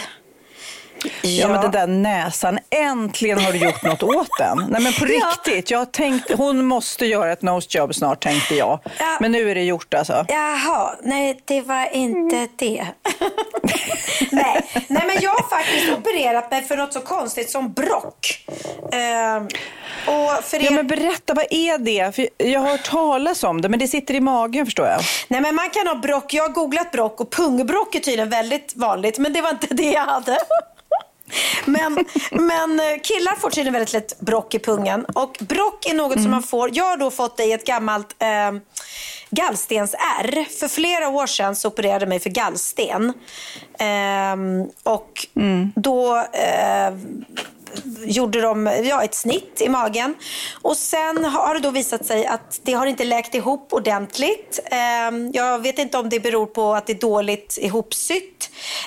Ja. 1.03 1.09
ja, 1.21 1.47
men 1.47 1.61
den 1.61 1.71
där 1.71 1.87
näsan, 1.87 2.59
äntligen 2.69 3.39
har 3.39 3.51
du 3.51 3.57
gjort 3.57 3.83
något 3.83 4.03
åt 4.03 4.37
den. 4.37 4.65
Nej 4.69 4.81
men 4.81 4.93
på 4.93 5.05
riktigt, 5.45 5.71
jag 5.71 5.91
tänkte, 5.91 6.35
hon 6.35 6.65
måste 6.65 7.05
göra 7.05 7.31
ett 7.31 7.41
nose 7.41 7.67
job 7.77 7.95
snart 7.95 8.23
tänkte 8.23 8.55
jag. 8.55 8.79
Ja. 8.99 9.17
Men 9.19 9.31
nu 9.31 9.51
är 9.51 9.55
det 9.55 9.63
gjort 9.63 9.93
alltså. 9.93 10.25
Jaha, 10.27 10.95
nej 11.03 11.41
det 11.45 11.61
var 11.61 11.95
inte 11.95 12.35
mm. 12.35 12.49
det. 12.55 12.87
nej. 14.31 14.61
nej, 14.87 15.03
men 15.07 15.17
jag 15.21 15.31
har 15.31 15.49
faktiskt 15.49 15.97
opererat 15.97 16.51
mig 16.51 16.63
för 16.63 16.77
något 16.77 16.93
så 16.93 16.99
konstigt 16.99 17.49
som 17.49 17.73
brock. 17.73 18.45
Uh, 18.83 19.47
och 20.05 20.43
för 20.43 20.57
er... 20.57 20.63
Ja 20.63 20.71
men 20.71 20.87
berätta, 20.87 21.33
vad 21.33 21.45
är 21.49 21.77
det? 21.77 22.15
För 22.15 22.29
jag 22.37 22.59
har 22.59 22.69
hört 22.69 22.83
talas 22.83 23.43
om 23.43 23.61
det, 23.61 23.69
men 23.69 23.79
det 23.79 23.87
sitter 23.87 24.13
i 24.13 24.19
magen 24.19 24.65
förstår 24.65 24.87
jag. 24.87 25.01
Nej 25.27 25.41
men 25.41 25.55
man 25.55 25.69
kan 25.69 25.87
ha 25.87 25.95
brock, 25.95 26.33
jag 26.33 26.43
har 26.43 26.49
googlat 26.49 26.91
brock 26.91 27.21
och 27.21 27.31
pungbrock 27.31 27.95
är 27.95 27.99
tydligen 27.99 28.29
väldigt 28.29 28.75
vanligt, 28.75 29.17
men 29.17 29.33
det 29.33 29.41
var 29.41 29.49
inte 29.49 29.67
det 29.69 29.91
jag 29.91 30.05
hade. 30.05 30.37
Men, 31.65 32.05
men 32.31 32.79
eh, 32.79 32.99
killar 33.03 33.35
får 33.35 33.49
tydligen 33.49 33.73
väldigt 33.73 33.93
lätt 33.93 34.19
brock 34.19 34.53
i 34.53 34.59
pungen. 34.59 35.05
Och 35.05 35.37
brock 35.39 35.85
är 35.85 35.93
något 35.93 36.15
mm. 36.15 36.23
som 36.23 36.31
man 36.31 36.43
får. 36.43 36.69
Jag 36.73 36.85
har 36.85 36.97
då 36.97 37.11
fått 37.11 37.37
det 37.37 37.43
i 37.43 37.51
ett 37.51 37.65
gammalt 37.65 38.15
eh, 38.19 38.51
gallstensärr. 39.29 40.59
För 40.59 40.67
flera 40.67 41.09
år 41.09 41.27
sedan 41.27 41.55
så 41.55 41.67
opererade 41.67 42.01
jag 42.01 42.09
mig 42.09 42.19
för 42.19 42.29
gallsten. 42.29 43.13
Eh, 43.79 44.63
och 44.83 45.27
mm. 45.35 45.71
då 45.75 46.17
eh, 46.17 46.93
gjorde 48.05 48.41
de 48.41 48.65
ja, 48.83 49.03
ett 49.03 49.15
snitt 49.15 49.61
i 49.61 49.69
magen. 49.69 50.15
Och 50.61 50.77
sen 50.77 51.25
har 51.25 51.53
det 51.53 51.59
då 51.59 51.71
visat 51.71 52.05
sig 52.05 52.25
att 52.25 52.59
det 52.63 52.73
har 52.73 52.85
inte 52.85 53.05
läkt 53.05 53.35
ihop 53.35 53.73
ordentligt. 53.73 54.59
Ehm, 54.65 55.31
jag 55.33 55.59
vet 55.59 55.79
inte 55.79 55.97
om 55.97 56.09
det 56.09 56.19
beror 56.19 56.45
på 56.45 56.73
att 56.73 56.87
det 56.87 56.93
är 56.93 56.99
dåligt 56.99 57.57
ihopsytt 57.61 58.38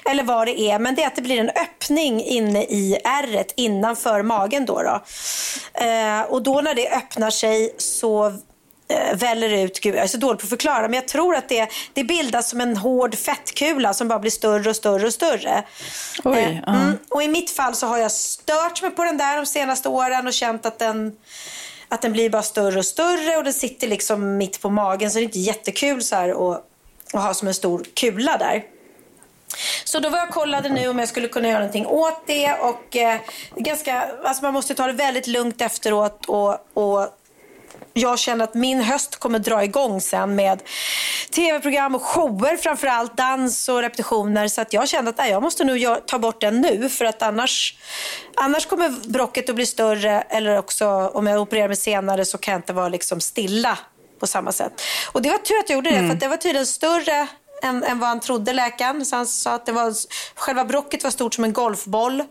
eller 0.04 0.22
vad 0.22 0.46
det 0.46 0.61
är. 0.61 0.78
Men 0.78 0.94
det 0.94 1.02
är 1.02 1.06
att 1.06 1.16
det 1.16 1.22
blir 1.22 1.40
en 1.40 1.50
öppning 1.50 2.24
inne 2.24 2.62
i 2.62 2.98
ärret 3.04 3.52
innanför 3.56 4.22
magen. 4.22 4.66
Då, 4.66 4.82
då. 4.82 5.02
Ehm, 5.74 6.24
och 6.24 6.42
då 6.42 6.61
när 6.61 6.74
det 6.74 6.90
öppnar 6.90 7.30
sig 7.30 7.74
så 7.78 8.26
eh, 8.88 9.16
väller 9.16 9.48
ut, 9.48 9.80
gud 9.80 9.94
jag 9.94 10.02
är 10.02 10.06
så 10.06 10.18
dålig 10.18 10.40
på 10.40 10.44
att 10.44 10.50
förklara, 10.50 10.82
men 10.82 10.94
jag 10.94 11.08
tror 11.08 11.35
att 11.35 11.48
det, 11.48 11.68
det 11.92 12.04
bildas 12.04 12.50
som 12.50 12.61
en 12.61 12.76
hård 12.76 13.14
fettkula 13.14 13.94
som 13.94 14.08
bara 14.08 14.18
blir 14.18 14.30
större 14.30 14.70
och 14.70 14.76
större 14.76 15.06
och 15.06 15.14
större. 15.14 15.64
Oj, 16.24 16.62
eh, 16.66 16.74
uh. 16.74 16.82
mm, 16.82 16.98
och 17.11 17.22
i 17.22 17.28
mitt 17.28 17.50
fall 17.50 17.74
så 17.74 17.87
har 17.87 17.98
jag 17.98 18.12
stört 18.12 18.82
mig 18.82 18.90
på 18.90 19.04
den 19.04 19.18
där 19.18 19.37
de 19.37 19.46
senaste 19.46 19.88
åren 19.88 20.26
och 20.26 20.32
känt 20.32 20.66
att 20.66 20.78
den 20.78 21.12
att 21.88 22.02
den 22.02 22.12
blir 22.12 22.30
bara 22.30 22.42
större 22.42 22.78
och 22.78 22.87
större 22.87 23.37
och 23.37 23.44
den 23.44 23.52
sitter 23.52 23.88
liksom 23.88 24.37
mitt 24.37 24.61
på 24.61 24.70
magen 24.70 25.11
så 25.11 25.18
det 25.18 25.22
är 25.22 25.24
inte 25.24 25.38
jättekul 25.38 26.02
så 26.02 26.16
här 26.16 26.52
att, 26.52 26.64
att 27.12 27.22
ha 27.22 27.35
som 27.35 27.48
en 27.48 27.54
stor 27.54 27.85
kula 27.94 28.37
där. 28.37 28.64
Så 29.84 30.00
då 30.00 30.08
var 30.08 30.18
jag 30.18 30.30
kollade 30.30 30.68
nu 30.68 30.88
om 30.88 30.98
jag 30.98 31.08
skulle 31.08 31.28
kunna 31.28 31.48
göra 31.48 31.58
någonting 31.58 31.86
åt 31.86 32.26
det 32.26 32.52
och 32.52 32.96
eh, 32.96 33.20
ganska, 33.56 34.08
alltså 34.24 34.44
man 34.44 34.54
måste 34.54 34.74
ta 34.74 34.86
det 34.86 34.92
väldigt 34.92 35.26
lugnt 35.26 35.60
efteråt 35.60 36.24
och, 36.26 36.58
och 36.74 37.08
jag 37.94 38.18
känner 38.18 38.44
att 38.44 38.54
min 38.54 38.80
höst 38.80 39.16
kommer 39.16 39.38
dra 39.38 39.64
igång 39.64 40.00
sen 40.00 40.34
med 40.34 40.62
tv-program 41.30 41.94
och 41.94 42.02
shower 42.02 42.56
framförallt, 42.56 43.16
dans 43.16 43.68
och 43.68 43.82
repetitioner. 43.82 44.48
Så 44.48 44.60
att 44.60 44.72
jag 44.72 44.88
kände 44.88 45.10
att 45.10 45.18
nej, 45.18 45.30
jag 45.30 45.42
måste 45.42 45.64
nog 45.64 46.06
ta 46.06 46.18
bort 46.18 46.40
den 46.40 46.60
nu 46.60 46.88
för 46.88 47.04
att 47.04 47.22
annars, 47.22 47.76
annars 48.34 48.66
kommer 48.66 49.08
brocket 49.08 49.48
att 49.48 49.54
bli 49.54 49.66
större 49.66 50.20
eller 50.20 50.58
också 50.58 50.86
om 51.14 51.26
jag 51.26 51.40
opererar 51.40 51.68
mig 51.68 51.76
senare 51.76 52.24
så 52.24 52.38
kan 52.38 52.52
jag 52.52 52.58
inte 52.58 52.72
vara 52.72 52.88
liksom 52.88 53.20
stilla 53.20 53.78
på 54.20 54.26
samma 54.26 54.52
sätt. 54.52 54.82
Och 55.12 55.22
det 55.22 55.30
var 55.30 55.38
tur 55.38 55.58
att 55.58 55.70
jag 55.70 55.76
gjorde 55.76 55.90
det 55.90 55.96
mm. 55.96 56.10
för 56.10 56.16
det 56.16 56.28
var 56.28 56.36
tydligen 56.36 56.66
större 56.66 57.28
än, 57.62 57.85
än 57.85 57.98
vad 57.98 58.09
han 58.09 58.20
trodde 58.20 58.53
läkaren. 58.53 59.07
Så 59.07 59.16
han 59.16 59.27
sa 59.27 59.55
att 59.55 59.66
det 59.66 59.72
var, 59.72 59.94
själva 60.35 60.64
brocket 60.64 61.05
var 61.05 61.11
stort 61.11 61.35
som 61.35 61.44
en 61.44 61.53
golfboll. 61.53 62.22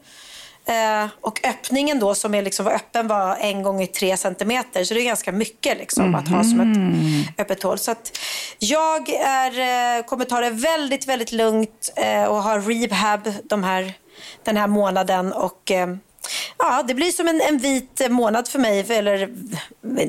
Eh, 0.66 1.08
och 1.22 1.40
öppningen 1.44 2.00
då 2.00 2.16
som 2.16 2.36
är 2.36 2.42
liksom 2.42 2.66
var 2.66 2.72
öppen 2.72 3.08
var 3.08 3.36
en 3.36 3.64
gång 3.64 3.82
i 3.82 3.88
tre 3.88 4.18
centimeter. 4.18 4.84
Så 4.84 4.94
det 4.94 5.02
är 5.02 5.06
ganska 5.06 5.32
mycket 5.32 5.78
liksom, 5.78 6.06
mm. 6.06 6.16
att 6.16 6.28
ha 6.28 6.44
som 6.44 6.60
ett 6.60 6.78
mhm. 6.78 7.24
öppet 7.38 7.64
hål. 7.64 7.78
Så 7.78 7.92
att 7.92 8.20
jag 8.60 9.10
är, 9.10 9.98
eh, 9.98 10.04
kommer 10.04 10.26
ta 10.26 10.42
det 10.42 10.50
väldigt, 10.50 11.08
väldigt 11.08 11.32
lugnt 11.32 11.94
eh, 11.96 12.24
och 12.24 12.44
ha 12.44 12.58
rehab 12.58 13.34
de 13.44 13.64
här, 13.64 13.94
den 14.44 14.58
här 14.58 14.68
månaden. 14.68 15.34
Och, 15.34 15.72
eh, 15.72 15.96
Ja, 16.58 16.84
det 16.88 16.94
blir 16.94 17.12
som 17.12 17.28
en, 17.28 17.42
en 17.42 17.58
vit 17.58 18.02
månad 18.10 18.48
för 18.48 18.60
mig. 18.60 18.86
Eller 18.90 19.30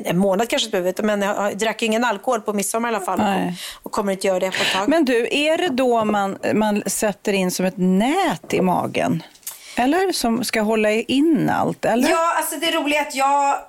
en 0.05 0.17
månad 0.17 0.49
kanske 0.49 0.65
inte 0.65 0.81
behöver, 0.81 1.03
men 1.03 1.21
jag 1.21 1.57
drack 1.57 1.81
ingen 1.81 2.03
alkohol 2.03 2.41
på 2.41 2.53
midsommar 2.53 2.91
i 2.91 2.95
alla 2.95 3.05
fall. 3.05 3.19
Och, 3.19 3.53
och 3.83 3.91
kommer 3.91 4.11
inte 4.11 4.27
göra 4.27 4.39
det 4.39 4.51
på 4.51 4.63
ett 4.63 4.73
tag. 4.73 4.89
Men 4.89 5.05
du, 5.05 5.27
är 5.31 5.57
det 5.57 5.69
då 5.69 6.05
man, 6.05 6.37
man 6.53 6.83
sätter 6.85 7.33
in 7.33 7.51
som 7.51 7.65
ett 7.65 7.77
nät 7.77 8.53
i 8.53 8.61
magen? 8.61 9.23
Eller 9.75 10.11
som 10.11 10.43
ska 10.43 10.61
hålla 10.61 10.91
in 10.91 11.49
allt? 11.49 11.85
Eller? 11.85 12.09
Ja, 12.09 12.35
alltså 12.37 12.59
det 12.59 12.71
roliga 12.71 13.01
är 13.01 13.07
att 13.07 13.15
jag 13.15 13.59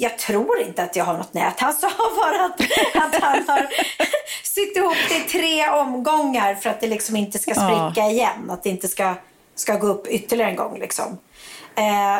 jag 0.00 0.18
tror 0.18 0.60
inte 0.60 0.82
att 0.82 0.96
jag 0.96 1.04
har 1.04 1.16
något 1.16 1.34
nät. 1.34 1.60
Han 1.60 1.74
sa 1.74 1.88
bara 2.16 2.44
att, 2.44 2.60
att 2.94 3.22
han 3.22 3.48
har 3.48 3.66
sytt 4.42 4.76
ihop 4.76 4.96
det 5.08 5.16
i 5.16 5.20
tre 5.20 5.68
omgångar 5.68 6.54
för 6.54 6.70
att 6.70 6.80
det 6.80 6.86
liksom 6.86 7.16
inte 7.16 7.38
ska 7.38 7.54
spricka 7.54 7.92
ja. 7.96 8.10
igen. 8.10 8.50
Att 8.50 8.62
det 8.62 8.70
inte 8.70 8.88
ska, 8.88 9.14
ska 9.54 9.76
gå 9.76 9.86
upp 9.86 10.06
ytterligare 10.06 10.50
en 10.50 10.56
gång. 10.56 10.78
Liksom. 10.78 11.18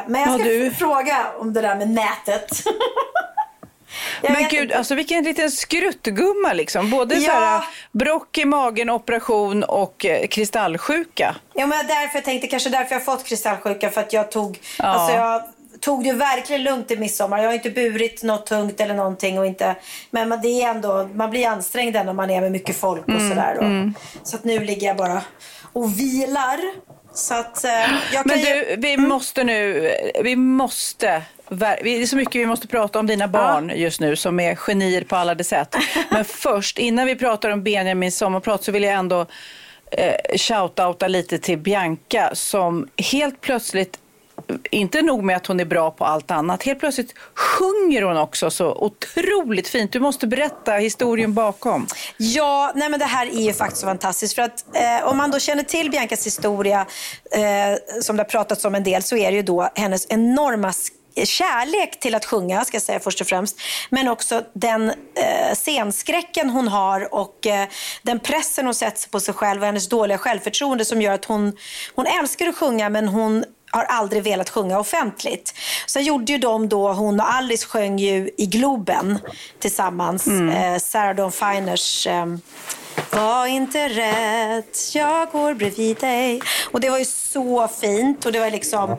Men 0.06 0.20
jag 0.20 0.40
ska 0.40 0.48
Ja, 0.48 0.58
du- 0.58 0.70
fråga 0.70 1.26
om 1.38 1.52
det 1.52 1.60
där 1.60 1.76
med 1.76 1.90
nätet. 1.90 2.50
Men 4.22 4.48
gud, 4.50 4.62
inte. 4.62 4.78
alltså 4.78 4.94
vilken 4.94 5.24
liten 5.24 5.50
skruttgumma 5.50 6.52
liksom. 6.52 6.90
Både 6.90 7.16
så 7.16 7.26
Ja. 7.26 7.32
här, 7.32 7.62
brock 7.92 8.38
i 8.38 8.44
magen, 8.44 8.90
operation 8.90 9.64
och 9.64 10.04
eh, 10.04 10.26
kristallsjuka. 10.26 11.36
Ja, 11.54 11.66
men 11.66 11.86
därför 11.86 12.16
jag 12.16 12.24
tänkte 12.24 12.46
kanske 12.46 12.70
därför 12.70 12.94
jag 12.94 13.04
fått 13.04 13.24
kristallsjuka. 13.24 13.90
För 13.90 14.00
att 14.00 14.12
jag 14.12 14.30
tog, 14.30 14.58
Ja. 14.78 14.84
alltså 14.84 15.16
jag 15.16 15.42
tog 15.80 16.04
det 16.04 16.12
verkligen 16.12 16.62
lugnt 16.62 16.90
i 16.90 16.96
midsommar. 16.96 17.38
Jag 17.38 17.46
har 17.46 17.54
inte 17.54 17.70
burit 17.70 18.22
något 18.22 18.46
tungt 18.46 18.80
eller 18.80 18.94
någonting. 18.94 19.38
Och 19.38 19.46
inte, 19.46 19.74
men 20.10 20.28
man- 20.28 20.40
det 20.42 20.62
är 20.62 20.68
ändå, 20.70 21.08
man 21.14 21.30
blir 21.30 21.46
ansträngd 21.48 21.94
när 21.94 22.12
man 22.12 22.30
är 22.30 22.40
med 22.40 22.52
mycket 22.52 22.76
folk 22.76 23.02
och 23.02 23.08
Mm, 23.08 23.28
sådär. 23.28 23.58
Och, 23.58 23.92
Så 24.28 24.36
att 24.36 24.44
nu 24.44 24.58
ligger 24.58 24.86
jag 24.86 24.96
bara 24.96 25.20
och 25.72 25.98
vilar. 26.00 26.58
Så 27.18 27.34
att 27.34 27.64
eh, 27.64 27.70
jag 28.12 28.26
Men 28.26 28.38
ju- 28.38 28.44
du, 28.44 28.76
vi 28.78 28.96
måste 28.96 29.44
nu, 29.44 29.92
vi 30.22 30.36
måste, 30.36 31.22
det 31.48 32.02
är 32.02 32.06
så 32.06 32.16
mycket 32.16 32.34
vi 32.34 32.46
måste 32.46 32.66
prata 32.68 32.98
om 32.98 33.06
dina 33.06 33.28
barn 33.28 33.72
just 33.74 34.00
nu 34.00 34.16
som 34.16 34.40
är 34.40 34.54
genier 34.54 35.02
på 35.04 35.16
alla 35.16 35.34
de 35.34 35.44
sätt. 35.44 35.76
Men 36.10 36.24
först, 36.24 36.78
innan 36.78 37.06
vi 37.06 37.16
pratar 37.16 37.50
om 37.50 37.62
Benjamins 37.62 38.16
sommarprat 38.18 38.64
så 38.64 38.72
vill 38.72 38.82
jag 38.82 38.94
ändå 38.94 39.26
eh, 39.90 40.14
shout-outa 40.36 41.08
lite 41.08 41.38
till 41.38 41.58
Bianca 41.58 42.30
som 42.34 42.88
helt 43.12 43.40
plötsligt 43.40 43.98
inte 44.70 45.02
nog 45.02 45.24
med 45.24 45.36
att 45.36 45.46
hon 45.46 45.60
är 45.60 45.64
bra 45.64 45.90
på 45.90 46.04
allt 46.04 46.30
annat. 46.30 46.62
Helt 46.62 46.80
plötsligt 46.80 47.14
sjunger 47.34 48.02
hon 48.02 48.16
också 48.16 48.50
så 48.50 48.74
otroligt 48.74 49.68
fint. 49.68 49.92
Du 49.92 50.00
måste 50.00 50.26
berätta 50.26 50.72
historien 50.72 51.34
bakom. 51.34 51.86
Ja, 52.16 52.72
nej 52.74 52.88
men 52.88 53.00
det 53.00 53.06
här 53.06 53.26
är 53.26 53.40
ju 53.40 53.52
faktiskt 53.52 53.80
så 53.80 53.86
fantastiskt. 53.86 54.34
För 54.34 54.42
att 54.42 54.64
eh, 54.76 55.08
om 55.08 55.16
man 55.16 55.30
då 55.30 55.38
känner 55.38 55.62
till 55.62 55.90
Biancas 55.90 56.26
historia, 56.26 56.86
eh, 57.30 58.00
som 58.02 58.16
det 58.16 58.22
har 58.22 58.28
pratats 58.28 58.64
om 58.64 58.74
en 58.74 58.84
del, 58.84 59.02
så 59.02 59.16
är 59.16 59.30
det 59.30 59.36
ju 59.36 59.42
då 59.42 59.70
hennes 59.74 60.06
enorma 60.08 60.72
kärlek 61.26 62.00
till 62.00 62.14
att 62.14 62.24
sjunga, 62.24 62.64
ska 62.64 62.74
jag 62.74 62.82
säga 62.82 63.00
först 63.00 63.20
och 63.20 63.26
främst. 63.26 63.60
Men 63.90 64.08
också 64.08 64.42
den 64.52 64.90
eh, 64.90 65.54
scenskräcken 65.54 66.50
hon 66.50 66.68
har 66.68 67.14
och 67.14 67.46
eh, 67.46 67.68
den 68.02 68.20
pressen 68.20 68.64
hon 68.64 68.74
sätter 68.74 69.08
på 69.08 69.20
sig 69.20 69.34
själv 69.34 69.60
och 69.60 69.66
hennes 69.66 69.88
dåliga 69.88 70.18
självförtroende 70.18 70.84
som 70.84 71.02
gör 71.02 71.12
att 71.12 71.24
hon, 71.24 71.56
hon 71.94 72.06
älskar 72.06 72.48
att 72.48 72.56
sjunga 72.56 72.88
men 72.88 73.08
hon 73.08 73.44
har 73.70 73.84
aldrig 73.84 74.22
velat 74.22 74.50
sjunga 74.50 74.78
offentligt. 74.78 75.54
Sen 75.86 76.04
gjorde 76.04 76.32
ju 76.32 76.38
de 76.38 76.68
då, 76.68 76.92
hon 76.92 77.20
och 77.20 77.34
Alice 77.34 77.66
sjöng 77.66 77.98
ju 77.98 78.30
i 78.36 78.46
Globen 78.46 79.18
tillsammans. 79.58 80.26
Eh, 80.26 80.78
Sarah 80.78 81.16
Dawn 81.16 81.32
Finers 81.32 82.06
eh, 82.06 82.26
var 83.10 83.46
inte 83.46 83.88
rädd, 83.88 84.64
jag 84.94 85.30
går 85.30 85.54
bredvid 85.54 85.96
dig. 85.96 86.40
Och 86.72 86.80
det 86.80 86.90
var 86.90 86.98
ju 86.98 87.04
så 87.04 87.68
fint. 87.68 88.26
Och 88.26 88.32
det 88.32 88.40
var 88.40 88.50
liksom, 88.50 88.90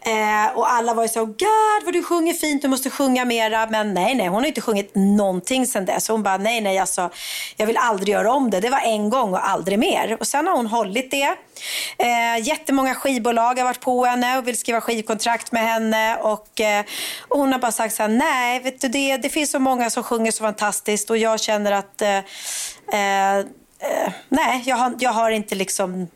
eh, 0.00 0.56
och 0.56 0.72
alla 0.72 0.94
var 0.94 1.02
ju 1.02 1.08
så, 1.08 1.24
God 1.24 1.84
vad 1.84 1.94
du 1.94 2.02
sjunger 2.02 2.34
fint, 2.34 2.62
du 2.62 2.68
måste 2.68 2.90
sjunga 2.90 3.24
mera. 3.24 3.66
Men 3.66 3.94
nej, 3.94 4.14
nej, 4.14 4.26
hon 4.26 4.40
har 4.40 4.46
inte 4.46 4.60
sjungit 4.60 4.92
någonting 4.94 5.66
sen 5.66 5.84
dess. 5.84 6.08
Hon 6.08 6.22
bara, 6.22 6.36
nej, 6.36 6.60
nej, 6.60 6.78
alltså, 6.78 7.10
jag 7.56 7.66
vill 7.66 7.76
aldrig 7.76 8.08
göra 8.08 8.32
om 8.32 8.50
det. 8.50 8.60
Det 8.60 8.70
var 8.70 8.80
en 8.80 9.10
gång 9.10 9.32
och 9.32 9.48
aldrig 9.48 9.78
mer. 9.78 10.16
Och 10.20 10.26
sen 10.26 10.46
har 10.46 10.56
hon 10.56 10.66
hållit 10.66 11.10
det. 11.10 11.36
Eh, 11.98 12.46
jättemånga 12.46 12.94
skivbolag 12.94 13.58
har 13.58 13.64
varit 13.64 13.80
på 13.80 14.04
henne 14.04 14.38
och 14.38 14.48
vill 14.48 14.58
skriva 14.58 14.80
skivkontrakt 14.80 15.52
med 15.52 15.62
henne. 15.62 16.16
Och, 16.16 16.60
eh, 16.60 16.84
och 17.28 17.38
hon 17.38 17.52
har 17.52 17.58
bara 17.58 17.72
sagt 17.72 17.94
så 17.94 18.02
här, 18.02 18.10
nej, 18.10 18.60
vet 18.60 18.80
du, 18.80 18.88
det, 18.88 19.16
det 19.16 19.28
finns 19.28 19.50
så 19.50 19.58
många 19.58 19.90
som 19.90 20.02
sjunger 20.02 20.30
så 20.30 20.44
fantastiskt 20.44 21.10
och 21.10 21.18
jag 21.18 21.40
känner 21.40 21.72
att 21.72 22.02
eh, 22.02 22.18
eh, 22.92 23.38
eh, 23.38 24.12
nej, 24.28 24.62
jag 24.66 24.76
har, 24.76 24.94
jag 24.98 25.10
har 25.10 25.30
inte 25.30 25.54
liksom 25.54 26.08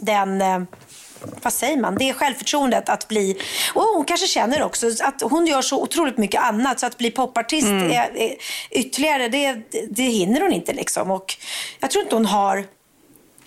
den... 0.00 0.42
Eh, 0.42 0.62
vad 1.42 1.52
säger 1.52 1.76
man? 1.76 1.94
Det 1.94 2.08
är 2.08 2.12
självförtroendet 2.12 2.88
att 2.88 3.08
bli... 3.08 3.36
Och 3.74 3.82
hon 3.82 4.04
kanske 4.04 4.26
känner 4.26 4.62
också 4.62 4.90
att 5.00 5.22
hon 5.22 5.46
gör 5.46 5.62
så 5.62 5.82
otroligt 5.82 6.18
mycket 6.18 6.40
annat. 6.40 6.80
Så 6.80 6.86
att 6.86 6.98
bli 6.98 7.10
popartist 7.10 7.68
är, 7.68 8.16
är, 8.16 8.36
ytterligare, 8.70 9.28
det, 9.28 9.62
det 9.90 10.02
hinner 10.02 10.40
hon 10.40 10.52
inte. 10.52 10.72
liksom. 10.72 11.10
Och 11.10 11.34
jag 11.80 11.90
tror 11.90 12.02
inte 12.02 12.16
hon 12.16 12.26
har... 12.26 12.64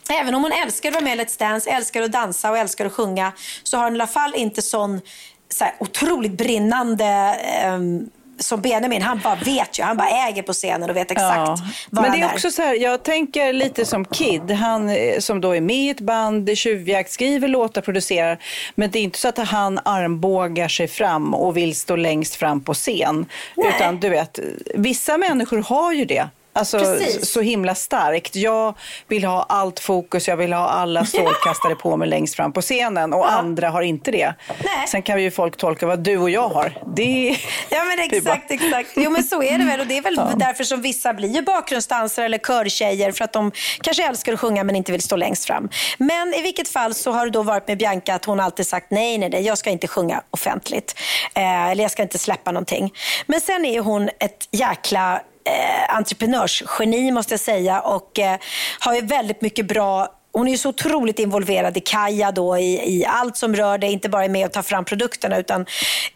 Även 0.10 0.36
om 0.36 0.44
hon 0.44 0.52
älskar 0.52 0.90
att 0.90 0.96
vara 0.96 1.04
med 1.04 1.20
i 1.20 1.22
Let's 1.22 1.40
Dance, 1.40 1.70
älskar 1.70 2.02
att 2.02 2.12
dansa 2.12 2.52
och 2.52 2.58
älskar 2.58 2.86
att 2.86 2.94
sjunga 2.94 3.32
så 3.64 3.78
har 3.78 3.84
hon 3.84 3.94
i 3.94 3.96
alla 3.96 4.08
fall 4.08 4.36
inte 4.36 4.62
sån 4.62 5.02
så 5.50 5.64
här, 5.64 5.74
otroligt 5.80 6.32
brinnande 6.32 7.06
ehm, 7.06 8.10
som 8.40 8.62
Benjamin. 8.62 9.02
Han 9.02 9.20
bara 9.24 9.36
vet 9.36 9.80
ju. 9.80 9.84
Han 9.84 9.98
bara 9.98 10.10
äger 10.10 10.42
på 10.42 10.54
scenen 10.54 10.90
och 10.90 10.96
vet 10.96 11.12
exakt 11.12 11.38
Ja. 11.38 11.58
var 11.90 12.02
Men 12.02 12.12
det 12.12 12.22
är 12.22 12.26
också 12.34 12.52
så 12.52 12.62
här, 12.62 12.74
jag 12.76 13.04
tänker 13.04 13.54
lite 13.54 13.86
som 13.86 14.06
Kid, 14.06 14.52
han 14.52 14.90
eh, 14.90 15.20
som 15.20 15.42
då 15.42 15.56
är 15.56 15.62
med 15.62 15.76
i 15.76 15.90
ett 15.90 16.00
band, 16.00 16.58
tjuvjakt, 16.58 17.12
skriver 17.12 17.48
låtar, 17.48 17.82
producerar. 17.82 18.38
Men 18.76 18.92
det 18.92 19.00
är 19.00 19.04
inte 19.04 19.20
så 19.20 19.28
att 19.28 19.38
han 19.38 19.80
armbågar 19.86 20.68
sig 20.68 20.88
fram 20.88 21.34
och 21.34 21.58
vill 21.58 21.76
stå 21.76 21.96
längst 21.96 22.36
fram 22.36 22.62
på 22.64 22.74
scen. 22.74 23.26
Nej. 23.56 23.68
Utan 23.76 24.00
du 24.00 24.10
vet, 24.10 24.40
vissa 24.76 25.18
människor 25.18 25.62
har 25.62 25.94
ju 25.94 26.06
det. 26.06 26.28
Alltså 26.58 26.80
Precis. 26.80 27.32
så 27.32 27.42
himla 27.42 27.76
starkt. 27.76 28.36
Jag 28.36 28.78
vill 29.08 29.24
ha 29.26 29.46
allt 29.50 29.80
fokus, 29.80 30.28
jag 30.28 30.38
vill 30.38 30.54
ha 30.54 30.70
alla 30.70 31.06
strålkastare 31.06 31.76
på 31.76 31.98
mig 31.98 32.08
längst 32.08 32.36
fram 32.36 32.54
på 32.54 32.62
scenen 32.62 33.14
och 33.14 33.32
andra 33.32 33.70
har 33.70 33.82
inte 33.82 34.12
det. 34.12 34.34
Nej. 34.48 34.88
Sen 34.88 35.02
kan 35.02 35.24
ju 35.24 35.32
folk 35.32 35.58
tolka 35.58 35.86
vad 35.86 36.00
du 36.00 36.18
och 36.18 36.30
jag 36.30 36.50
har. 36.50 36.78
Det 36.96 37.38
Ja 37.70 37.84
men 37.84 38.00
exakt, 38.00 38.52
exakt. 38.52 38.90
Jo 38.96 39.12
men 39.12 39.24
så 39.24 39.44
är 39.44 39.58
det 39.58 39.66
väl 39.66 39.80
och 39.80 39.88
det 39.88 39.98
är 39.98 40.02
väl 40.02 40.16
därför 40.36 40.64
som 40.64 40.82
vissa 40.82 41.14
blir 41.14 41.30
ju 41.30 41.42
bakgrundsdansare 41.42 42.26
eller 42.26 42.38
körtjejer 42.38 43.12
för 43.12 43.24
att 43.24 43.34
de 43.34 43.52
kanske 43.82 44.08
älskar 44.08 44.34
att 44.34 44.40
sjunga 44.40 44.64
men 44.64 44.76
inte 44.76 44.92
vill 44.92 45.02
stå 45.02 45.16
längst 45.16 45.46
fram. 45.46 45.70
Men 45.98 46.34
i 46.34 46.42
vilket 46.42 46.70
fall 46.70 46.94
så 46.94 47.12
har 47.12 47.26
det 47.26 47.32
då 47.32 47.44
varit 47.44 47.68
med 47.68 47.78
Bianca 47.78 48.14
att 48.14 48.26
hon 48.26 48.40
alltid 48.40 48.68
sagt 48.68 48.92
nej, 48.92 49.18
nej, 49.18 49.30
nej, 49.30 49.42
jag 49.42 49.58
ska 49.58 49.70
inte 49.70 49.88
sjunga 49.88 50.22
offentligt. 50.32 50.96
Eh, 51.36 51.70
eller 51.72 51.84
jag 51.84 51.92
ska 51.92 52.02
inte 52.02 52.18
släppa 52.18 52.52
någonting. 52.52 52.94
Men 53.26 53.42
sen 53.42 53.66
är 53.66 53.80
hon 53.80 54.10
ett 54.20 54.48
jäkla 54.52 55.22
eh, 55.48 55.96
entreprenörsgeni 55.96 57.12
måste 57.12 57.34
jag 57.34 57.40
säga 57.40 57.80
och 57.82 58.20
eh, 58.20 58.38
har 58.80 58.96
ju 58.96 59.02
väldigt 59.02 59.42
mycket 59.42 59.68
bra 59.68 60.17
hon 60.38 60.48
är 60.48 60.52
ju 60.52 60.58
så 60.58 60.70
otroligt 60.70 61.20
involverad 61.20 61.78
i 61.78 61.80
Kaja 61.80 62.32
då, 62.32 62.58
i, 62.58 62.98
i 63.00 63.06
allt 63.06 63.38
som 63.38 63.56
rör 63.56 63.78
det. 63.78 63.88
Inte 63.88 64.10
bara 64.10 64.26
är 64.26 64.30
med 64.30 64.46
och 64.46 64.52
tar 64.52 64.62
fram 64.62 64.86
produkterna 64.86 65.38
utan 65.38 65.66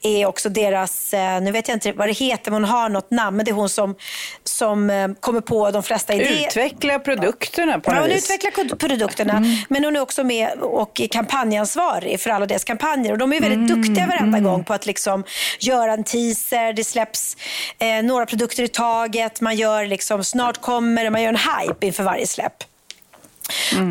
är 0.01 0.25
också 0.25 0.49
deras, 0.49 1.13
eh, 1.13 1.41
nu 1.41 1.51
vet 1.51 1.67
jag 1.67 1.75
inte 1.75 1.91
vad 1.91 2.07
det 2.07 2.11
heter, 2.13 2.51
men 2.51 2.63
hon 2.63 2.69
har 2.71 2.89
något 2.89 3.11
namn. 3.11 3.37
Men 3.37 3.45
det 3.45 3.51
är 3.51 3.53
hon 3.53 3.69
som, 3.69 3.95
som 4.43 4.89
eh, 4.89 5.07
kommer 5.19 5.41
på 5.41 5.71
de 5.71 5.83
flesta 5.83 6.13
idéer. 6.13 6.47
utvecklar 6.47 6.99
produkterna 6.99 7.79
på 7.79 7.91
Ja, 7.91 7.95
något 7.95 8.01
hon 8.03 8.09
vis. 8.09 8.31
utvecklar 8.31 8.75
produkterna, 8.77 9.43
men 9.69 9.83
hon 9.85 9.95
är 9.95 9.99
också 10.01 10.23
med 10.23 10.49
och 10.61 11.01
är 11.01 11.07
kampanjansvarig 11.07 12.19
för 12.21 12.29
alla 12.29 12.45
deras 12.45 12.63
kampanjer. 12.63 13.11
Och 13.11 13.17
de 13.17 13.33
är 13.33 13.41
väldigt 13.41 13.75
duktiga 13.77 14.07
varenda 14.07 14.39
gång 14.39 14.63
på 14.63 14.73
att 14.73 14.85
liksom 14.85 15.23
göra 15.59 15.93
en 15.93 16.03
teaser, 16.03 16.73
det 16.73 16.83
släpps 16.83 17.37
eh, 17.79 18.03
några 18.03 18.25
produkter 18.25 18.63
i 18.63 18.67
taget, 18.67 19.41
man 19.41 19.55
gör 19.55 19.85
liksom, 19.85 20.23
snart 20.23 20.61
kommer 20.61 21.03
det, 21.03 21.09
man 21.09 21.21
gör 21.21 21.29
en 21.29 21.35
hype 21.67 21.85
inför 21.85 22.03
varje 22.03 22.27
släpp. 22.27 22.53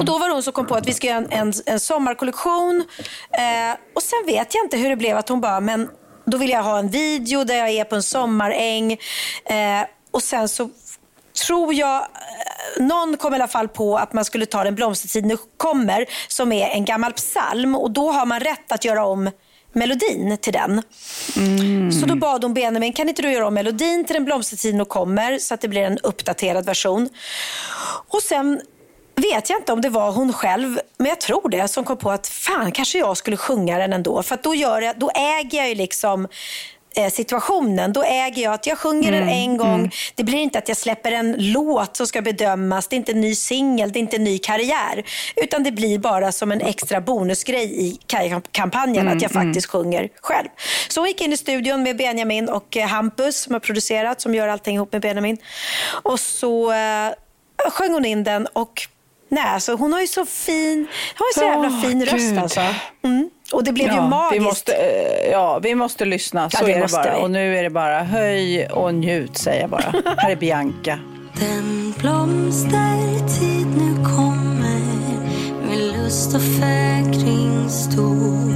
Och 0.01 0.05
Då 0.05 0.18
var 0.18 0.29
det 0.29 0.35
hon 0.35 0.42
som 0.42 0.53
kom 0.53 0.66
på 0.66 0.75
att 0.75 0.88
vi 0.88 0.92
ska 0.94 1.07
göra 1.07 1.18
en, 1.18 1.33
en, 1.33 1.53
en 1.66 1.81
sommarkollektion. 1.81 2.85
Eh, 3.33 3.77
och 3.94 4.03
Sen 4.03 4.27
vet 4.27 4.55
jag 4.55 4.64
inte 4.64 4.77
hur 4.77 4.88
det 4.88 4.96
blev. 4.96 5.16
att 5.16 5.29
hon 5.29 5.40
bara, 5.40 5.61
men 5.61 5.88
Då 6.27 6.38
vill 6.38 6.51
jag 6.51 6.62
ha 6.62 6.79
en 6.79 6.88
video 6.88 7.44
där 7.44 7.55
jag 7.57 7.70
är 7.70 7.85
på 7.85 7.94
en 7.94 8.03
sommaräng. 8.03 8.92
Eh, 9.44 9.87
och 10.11 10.23
sen 10.23 10.49
så 10.49 10.70
tror 11.46 11.75
jag, 11.75 11.96
eh, 11.96 12.83
någon 12.85 13.16
kom 13.16 13.33
i 13.33 13.37
alla 13.37 13.49
fall 13.49 13.68
på 13.68 13.96
att 13.96 14.12
man 14.12 14.25
skulle 14.25 14.46
ta 14.46 14.64
Den 14.64 14.75
blomstertid 14.75 15.25
nu 15.27 15.37
kommer, 15.57 16.07
som 16.29 16.53
är 16.53 16.68
en 16.68 16.85
gammal 16.85 17.12
psalm. 17.12 17.75
Och 17.77 17.90
Då 17.90 18.11
har 18.12 18.27
man 18.27 18.40
rätt 18.40 18.73
att 18.73 18.85
göra 18.85 19.05
om 19.05 19.31
melodin 19.73 20.37
till 20.40 20.53
den. 20.53 20.83
Så 22.01 22.07
då 22.07 22.14
bad 22.14 22.44
hon 22.44 22.55
Benjamin, 22.55 22.92
kan 22.92 23.09
inte 23.09 23.23
du 23.23 23.33
göra 23.33 23.46
om 23.46 23.55
melodin 23.55 24.05
till 24.05 24.14
Den 24.14 24.25
blomstertid 24.25 24.75
nu 24.75 24.85
kommer 24.85 25.38
så 25.38 25.55
att 25.55 25.61
det 25.61 25.68
blir 25.68 25.83
en 25.83 25.99
uppdaterad 25.99 26.66
version. 26.66 27.09
Och 28.09 28.23
sen 28.23 28.61
vet 29.21 29.51
jag 29.51 29.59
inte 29.59 29.73
om 29.73 29.81
det 29.81 29.89
var 29.89 30.13
hon 30.13 30.33
själv, 30.33 30.81
men 30.97 31.07
jag 31.07 31.21
tror 31.21 31.49
det, 31.49 31.69
som 31.69 31.85
kom 31.85 31.97
på 31.97 32.11
att 32.11 32.29
fan, 32.29 32.73
kanske 32.73 32.99
jag 32.99 33.17
skulle 33.17 33.37
sjunga 33.37 33.79
den 33.79 33.93
ändå. 33.93 34.23
För 34.23 34.39
då, 34.43 34.55
gör 34.55 34.81
jag, 34.81 34.99
då 34.99 35.11
äger 35.11 35.59
jag 35.59 35.69
ju 35.69 35.75
liksom 35.75 36.29
eh, 36.97 37.11
situationen. 37.11 37.93
Då 37.93 38.03
äger 38.03 38.43
jag 38.43 38.55
att 38.55 38.67
jag 38.67 38.79
sjunger 38.79 39.13
den 39.13 39.29
en 39.29 39.57
gång. 39.57 39.91
Det 40.15 40.25
blir 40.25 40.39
inte 40.39 40.59
att 40.59 40.69
jag 40.69 40.77
släpper 40.77 41.13
en 41.13 41.35
låt 41.39 41.97
som 41.97 42.07
ska 42.07 42.23
bedömas. 42.23 42.89
Det 42.89 42.95
är 42.95 42.99
inte 42.99 43.13
en 43.13 43.21
ny 43.21 43.35
singel, 43.35 43.93
det 43.93 43.99
är 43.99 44.01
inte 44.01 44.17
en 44.17 44.25
ny 44.25 44.39
karriär. 44.39 45.05
Utan 45.37 45.63
det 45.63 45.73
blir 45.73 45.99
bara 45.99 46.33
som 46.33 46.53
en 46.53 46.61
extra 46.61 47.01
bonusgrej 47.01 47.87
i 47.87 47.99
kampanjen 48.53 49.09
att 49.09 49.23
jag 49.23 49.31
faktiskt 49.31 49.67
sjunger 49.67 50.09
själv. 50.21 50.49
Så 50.89 51.01
hon 51.01 51.09
gick 51.09 51.21
in 51.21 51.33
i 51.33 51.37
studion 51.37 51.83
med 51.83 51.97
Benjamin 51.97 52.49
och 52.49 52.77
eh, 52.77 52.89
Hampus 52.89 53.41
som 53.41 53.53
har 53.53 53.61
producerat, 53.61 54.21
som 54.21 54.35
gör 54.35 54.49
allting 54.49 54.75
ihop 54.75 54.93
med 54.93 55.03
Benjamin. 55.03 55.39
Och 56.03 56.21
så 56.21 56.73
eh, 56.73 57.13
sjöng 57.71 57.93
hon 57.93 58.05
in 58.05 58.25
den 58.25 58.47
och 58.47 58.89
Nej, 59.31 59.45
alltså 59.45 59.75
hon 59.75 59.93
har 59.93 60.01
ju 60.01 60.07
så 60.07 60.27
fin, 60.27 60.79
hon 61.19 61.25
har 61.25 61.27
ju 61.27 61.33
så 61.35 61.45
jävla 61.45 61.69
Åh, 61.69 61.81
fin 61.90 62.05
röst 62.05 62.31
Gud. 62.31 62.38
alltså. 62.38 62.61
Mm. 63.05 63.31
Och 63.53 63.64
det 63.64 63.73
blev 63.73 63.87
ju 63.88 63.95
Ja, 63.95 64.09
magiskt. 64.09 64.35
vi 64.35 64.40
måste, 64.45 64.73
eh, 64.75 65.31
ja, 65.31 65.59
vi 65.59 65.75
måste 65.75 66.05
lyssna. 66.05 66.51
Så 66.51 66.59
Ja, 66.61 66.66
det 66.66 66.73
är 66.73 66.81
det 66.81 66.93
bara. 66.93 67.16
vi. 67.16 67.23
Och 67.25 67.31
nu 67.31 67.57
är 67.59 67.62
det 67.62 67.71
bara 67.71 68.03
höj 68.03 68.66
och 68.66 68.95
njut, 68.95 69.38
säger 69.38 69.61
jag 69.61 69.71
bara. 69.71 69.95
Här 70.16 70.31
är 70.31 70.37
Bianca. 70.37 70.99
Den 71.40 71.95
blomstertid 71.99 73.66
nu 73.79 74.05
kommer 74.05 74.81
med 75.69 75.79
lust 75.79 76.35
och 76.35 76.43
fägring 76.43 77.69
stor 77.71 78.51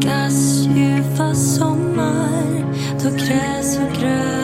glassdjupa 0.00 1.34
sommar 1.34 2.64
då 3.02 3.10
gräs 3.10 3.78
och 3.78 4.00
gröda 4.00 4.35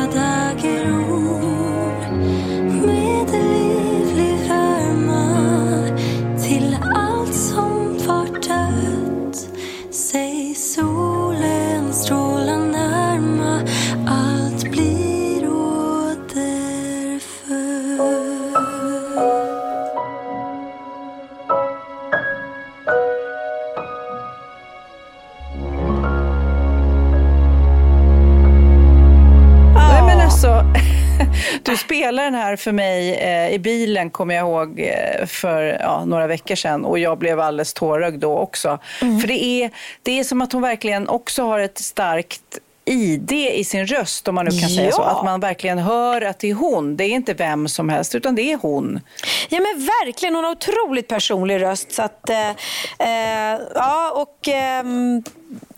spelade 32.02 32.26
den 32.26 32.34
här 32.34 32.56
för 32.56 32.72
mig 32.72 33.14
eh, 33.14 33.54
i 33.54 33.58
bilen, 33.58 34.10
kommer 34.10 34.34
jag 34.34 34.42
ihåg, 34.42 34.80
eh, 34.80 35.26
för 35.26 35.62
ja, 35.80 36.04
några 36.04 36.26
veckor 36.26 36.54
sedan. 36.54 36.84
Och 36.84 36.98
jag 36.98 37.18
blev 37.18 37.40
alldeles 37.40 37.74
tårögd 37.74 38.20
då 38.20 38.38
också. 38.38 38.78
För 38.98 39.26
det 39.26 39.44
är, 39.44 39.70
det 40.02 40.18
är 40.18 40.24
som 40.24 40.42
att 40.42 40.52
hon 40.52 40.62
verkligen 40.62 41.08
också 41.08 41.42
har 41.42 41.60
ett 41.60 41.78
starkt 41.78 42.58
ID 42.84 43.32
i 43.32 43.64
sin 43.64 43.86
röst, 43.86 44.28
om 44.28 44.34
man 44.34 44.44
nu 44.44 44.50
kan 44.50 44.68
säga 44.68 44.92
så. 44.92 45.02
Ja. 45.02 45.06
Att 45.06 45.24
man 45.24 45.40
verkligen 45.40 45.78
hör 45.78 46.22
att 46.22 46.38
det 46.38 46.50
är 46.50 46.54
hon. 46.54 46.96
Det 46.96 47.04
är 47.04 47.08
inte 47.08 47.34
vem 47.34 47.68
som 47.68 47.88
helst, 47.88 48.14
utan 48.14 48.34
det 48.34 48.52
är 48.52 48.56
hon. 48.56 49.00
Ja 49.48 49.60
men 49.60 49.86
verkligen, 50.04 50.34
hon 50.34 50.44
har 50.44 50.50
otroligt 50.52 51.08
personlig 51.08 51.62
röst. 51.62 51.92
Så 51.92 52.02
att, 52.02 52.30
eh, 52.30 52.50
eh, 52.98 53.60
ja, 53.74 54.12
och, 54.14 54.48
ehm, 54.48 55.22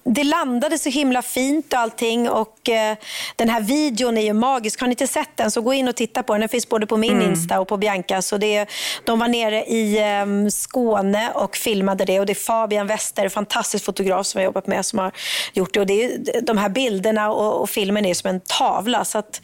det 0.04 0.24
landade 0.24 0.78
så 0.78 0.88
himla 0.88 1.22
fint 1.22 1.72
och 1.72 1.78
allting. 1.78 2.30
Och, 2.30 2.68
eh, 2.68 2.96
den 3.36 3.48
här 3.48 3.60
videon 3.60 4.18
är 4.18 4.22
ju 4.22 4.32
magisk. 4.32 4.80
Har 4.80 4.86
ni 4.86 4.92
inte 4.92 5.06
sett 5.06 5.36
den 5.36 5.50
så 5.50 5.60
gå 5.60 5.74
in 5.74 5.88
och 5.88 5.96
titta 5.96 6.22
på 6.22 6.32
den. 6.32 6.40
Den 6.40 6.48
finns 6.48 6.68
både 6.68 6.86
på 6.86 6.96
min 6.96 7.22
Insta 7.22 7.60
och 7.60 7.68
på 7.68 7.76
Biancas. 7.76 8.32
Och 8.32 8.40
det 8.40 8.68
de 9.04 9.18
var 9.18 9.28
nere 9.28 9.64
i 9.64 9.98
ehm, 9.98 10.50
Skåne 10.50 11.30
och 11.34 11.56
filmade 11.56 12.04
det. 12.04 12.20
Och 12.20 12.26
det 12.26 12.32
är 12.32 12.34
Fabian 12.34 12.86
Wester, 12.86 13.28
fantastisk 13.28 13.84
fotograf 13.84 14.26
som 14.26 14.40
jag 14.40 14.44
jobbat 14.44 14.66
med, 14.66 14.86
som 14.86 14.98
har 14.98 15.12
gjort 15.52 15.74
det. 15.74 15.80
Och 15.80 15.86
det 15.86 16.04
är, 16.04 16.40
de 16.42 16.58
här 16.58 16.68
bilderna 16.68 17.32
och, 17.32 17.62
och 17.62 17.70
filmen 17.70 18.06
är 18.06 18.14
som 18.14 18.30
en 18.30 18.40
tavla. 18.40 19.04
Så 19.04 19.18
att, 19.18 19.40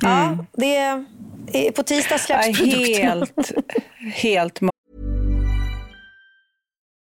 ja, 0.00 0.38
det 0.52 0.76
är, 0.76 1.70
på 1.70 1.82
tisdag 1.82 2.18
släpps 2.18 2.58
produkten. 2.58 3.04
helt, 3.04 3.52
helt 4.14 4.60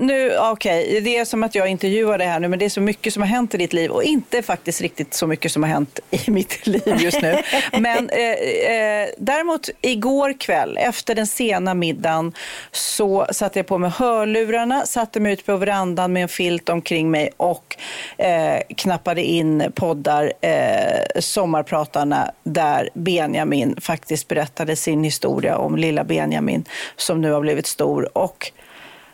Nu, 0.00 0.38
okej, 0.38 0.88
okay. 0.88 1.00
det 1.00 1.16
är 1.16 1.24
som 1.24 1.42
att 1.42 1.54
jag 1.54 1.68
intervjuar 1.68 2.18
dig 2.18 2.26
här 2.26 2.40
nu, 2.40 2.48
men 2.48 2.58
det 2.58 2.64
är 2.64 2.68
så 2.68 2.80
mycket 2.80 3.12
som 3.12 3.22
har 3.22 3.28
hänt 3.28 3.54
i 3.54 3.58
ditt 3.58 3.72
liv 3.72 3.90
och 3.90 4.02
inte 4.02 4.42
faktiskt 4.42 4.80
riktigt 4.80 5.14
så 5.14 5.26
mycket 5.26 5.52
som 5.52 5.62
har 5.62 5.70
hänt 5.70 6.00
i 6.10 6.30
mitt 6.30 6.66
liv 6.66 6.96
just 6.98 7.22
nu. 7.22 7.42
Men 7.72 8.10
eh, 8.10 8.30
eh, 8.72 9.08
däremot 9.18 9.68
igår 9.80 10.40
kväll 10.40 10.78
efter 10.80 11.14
den 11.14 11.26
sena 11.26 11.74
middagen 11.74 12.32
så 12.72 13.26
satte 13.32 13.58
jag 13.58 13.66
på 13.66 13.78
mig 13.78 13.90
hörlurarna, 13.90 14.86
satte 14.86 15.20
mig 15.20 15.32
ut 15.32 15.46
på 15.46 15.56
verandan 15.56 16.12
med 16.12 16.22
en 16.22 16.28
filt 16.28 16.68
omkring 16.68 17.10
mig 17.10 17.30
och 17.36 17.76
eh, 18.18 18.60
knappade 18.76 19.22
in 19.22 19.72
poddar, 19.74 20.32
eh, 20.40 21.20
Sommarpratarna, 21.20 22.30
där 22.42 22.88
Benjamin 22.94 23.76
faktiskt 23.80 24.28
berättade 24.28 24.76
sin 24.76 25.04
historia 25.04 25.56
om 25.56 25.76
lilla 25.76 26.04
Benjamin 26.04 26.64
som 26.96 27.20
nu 27.20 27.32
har 27.32 27.40
blivit 27.40 27.66
stor. 27.66 28.18
Och 28.18 28.52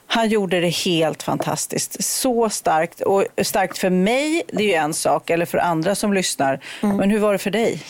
han 0.06 0.28
gjorde 0.28 0.60
det 0.60 0.68
helt 0.68 1.22
fantastiskt. 1.22 2.04
Så 2.04 2.50
starkt. 2.50 3.00
Och 3.00 3.24
starkt 3.42 3.78
för 3.78 3.90
mig, 3.90 4.42
det 4.48 4.62
är 4.62 4.66
ju 4.66 4.74
en 4.74 4.94
sak, 4.94 5.30
eller 5.30 5.46
för 5.46 5.58
andra 5.58 5.94
som 5.94 6.12
lyssnar. 6.12 6.60
Mm. 6.82 6.96
Men 6.96 7.10
hur 7.10 7.18
var 7.18 7.32
det 7.32 7.38
för 7.38 7.50
dig? 7.50 7.82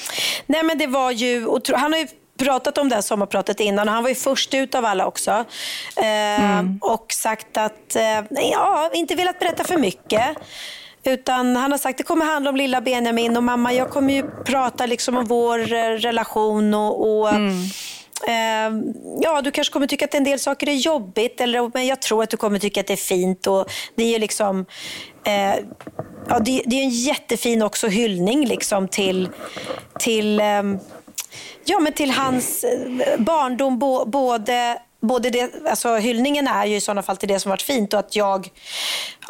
Nej, 0.47 0.63
men 0.63 0.79
det 0.79 0.87
var 0.87 1.11
ju... 1.11 1.47
Han 1.75 1.93
har 1.93 2.01
ju 2.01 2.07
pratat 2.39 2.79
om 2.79 2.89
det 2.89 2.95
här 2.95 3.03
sommarpratet 3.03 3.61
innan 3.61 3.89
och 3.89 3.95
han 3.95 4.03
var 4.03 4.09
ju 4.09 4.15
först 4.15 4.55
ut 4.55 4.75
av 4.75 4.85
alla 4.85 5.07
också. 5.07 5.31
Eh, 5.97 6.51
mm. 6.51 6.79
Och 6.83 7.07
sagt 7.13 7.57
att, 7.57 7.97
eh, 7.97 8.21
ja, 8.53 8.91
inte 8.95 9.15
velat 9.15 9.39
berätta 9.39 9.65
för 9.65 9.79
mycket. 9.79 10.37
Utan 11.05 11.57
han 11.57 11.71
har 11.71 11.79
sagt 11.79 11.95
att 11.95 11.99
det 11.99 12.03
kommer 12.03 12.27
handla 12.27 12.51
om 12.51 12.57
lilla 12.57 12.81
Benjamin 12.81 13.37
och 13.37 13.43
mamma, 13.43 13.73
jag 13.73 13.91
kommer 13.91 14.15
ju 14.15 14.31
prata 14.45 14.87
liksom 14.87 15.17
om 15.17 15.25
vår 15.25 15.73
eh, 15.73 15.91
relation 15.91 16.75
och, 16.75 17.21
och 17.21 17.35
mm 17.35 17.65
Ehm, 18.25 18.95
ja, 19.21 19.43
du 19.43 19.51
kanske 19.51 19.73
kommer 19.73 19.87
tycka 19.87 20.05
att 20.05 20.15
en 20.15 20.25
del 20.25 20.39
saker 20.39 20.69
är 20.69 20.75
jobbigt, 20.75 21.41
eller, 21.41 21.71
men 21.75 21.87
jag 21.87 22.03
tror 22.03 22.23
att 22.23 22.31
du 22.31 22.37
kommer 22.37 22.59
tycka 22.59 22.81
att 22.81 22.87
det 22.87 22.93
är 22.93 22.97
fint. 22.97 23.47
Och 23.47 23.71
det 23.95 24.15
är 24.15 24.19
liksom... 24.19 24.67
Eh, 25.25 25.55
ja, 26.29 26.39
det, 26.39 26.63
det, 26.67 26.77
är 26.77 26.83
en 26.83 26.91
jättefin 26.91 27.63
också 27.63 27.89
hyllning 27.89 28.47
liksom 28.47 28.89
till, 28.89 29.29
till, 29.99 30.41
eh, 30.41 30.63
ja, 31.65 31.79
men 31.81 31.93
till 31.93 32.11
hans 32.11 32.65
eh, 32.65 33.19
barndom. 33.19 33.79
Bo, 33.79 34.05
både, 34.05 34.79
både 35.01 35.31
det, 35.31 35.51
alltså, 35.71 35.97
hyllningen 35.97 36.49
är 36.49 36.67
ju 36.67 36.77
i 36.77 36.81
sådana 36.81 37.03
fall 37.03 37.17
till 37.17 37.29
det 37.29 37.41
som 37.41 37.51
varit 37.51 37.63
fint 37.63 37.95
och 37.95 38.01
att 38.01 38.17
jag 38.17 38.49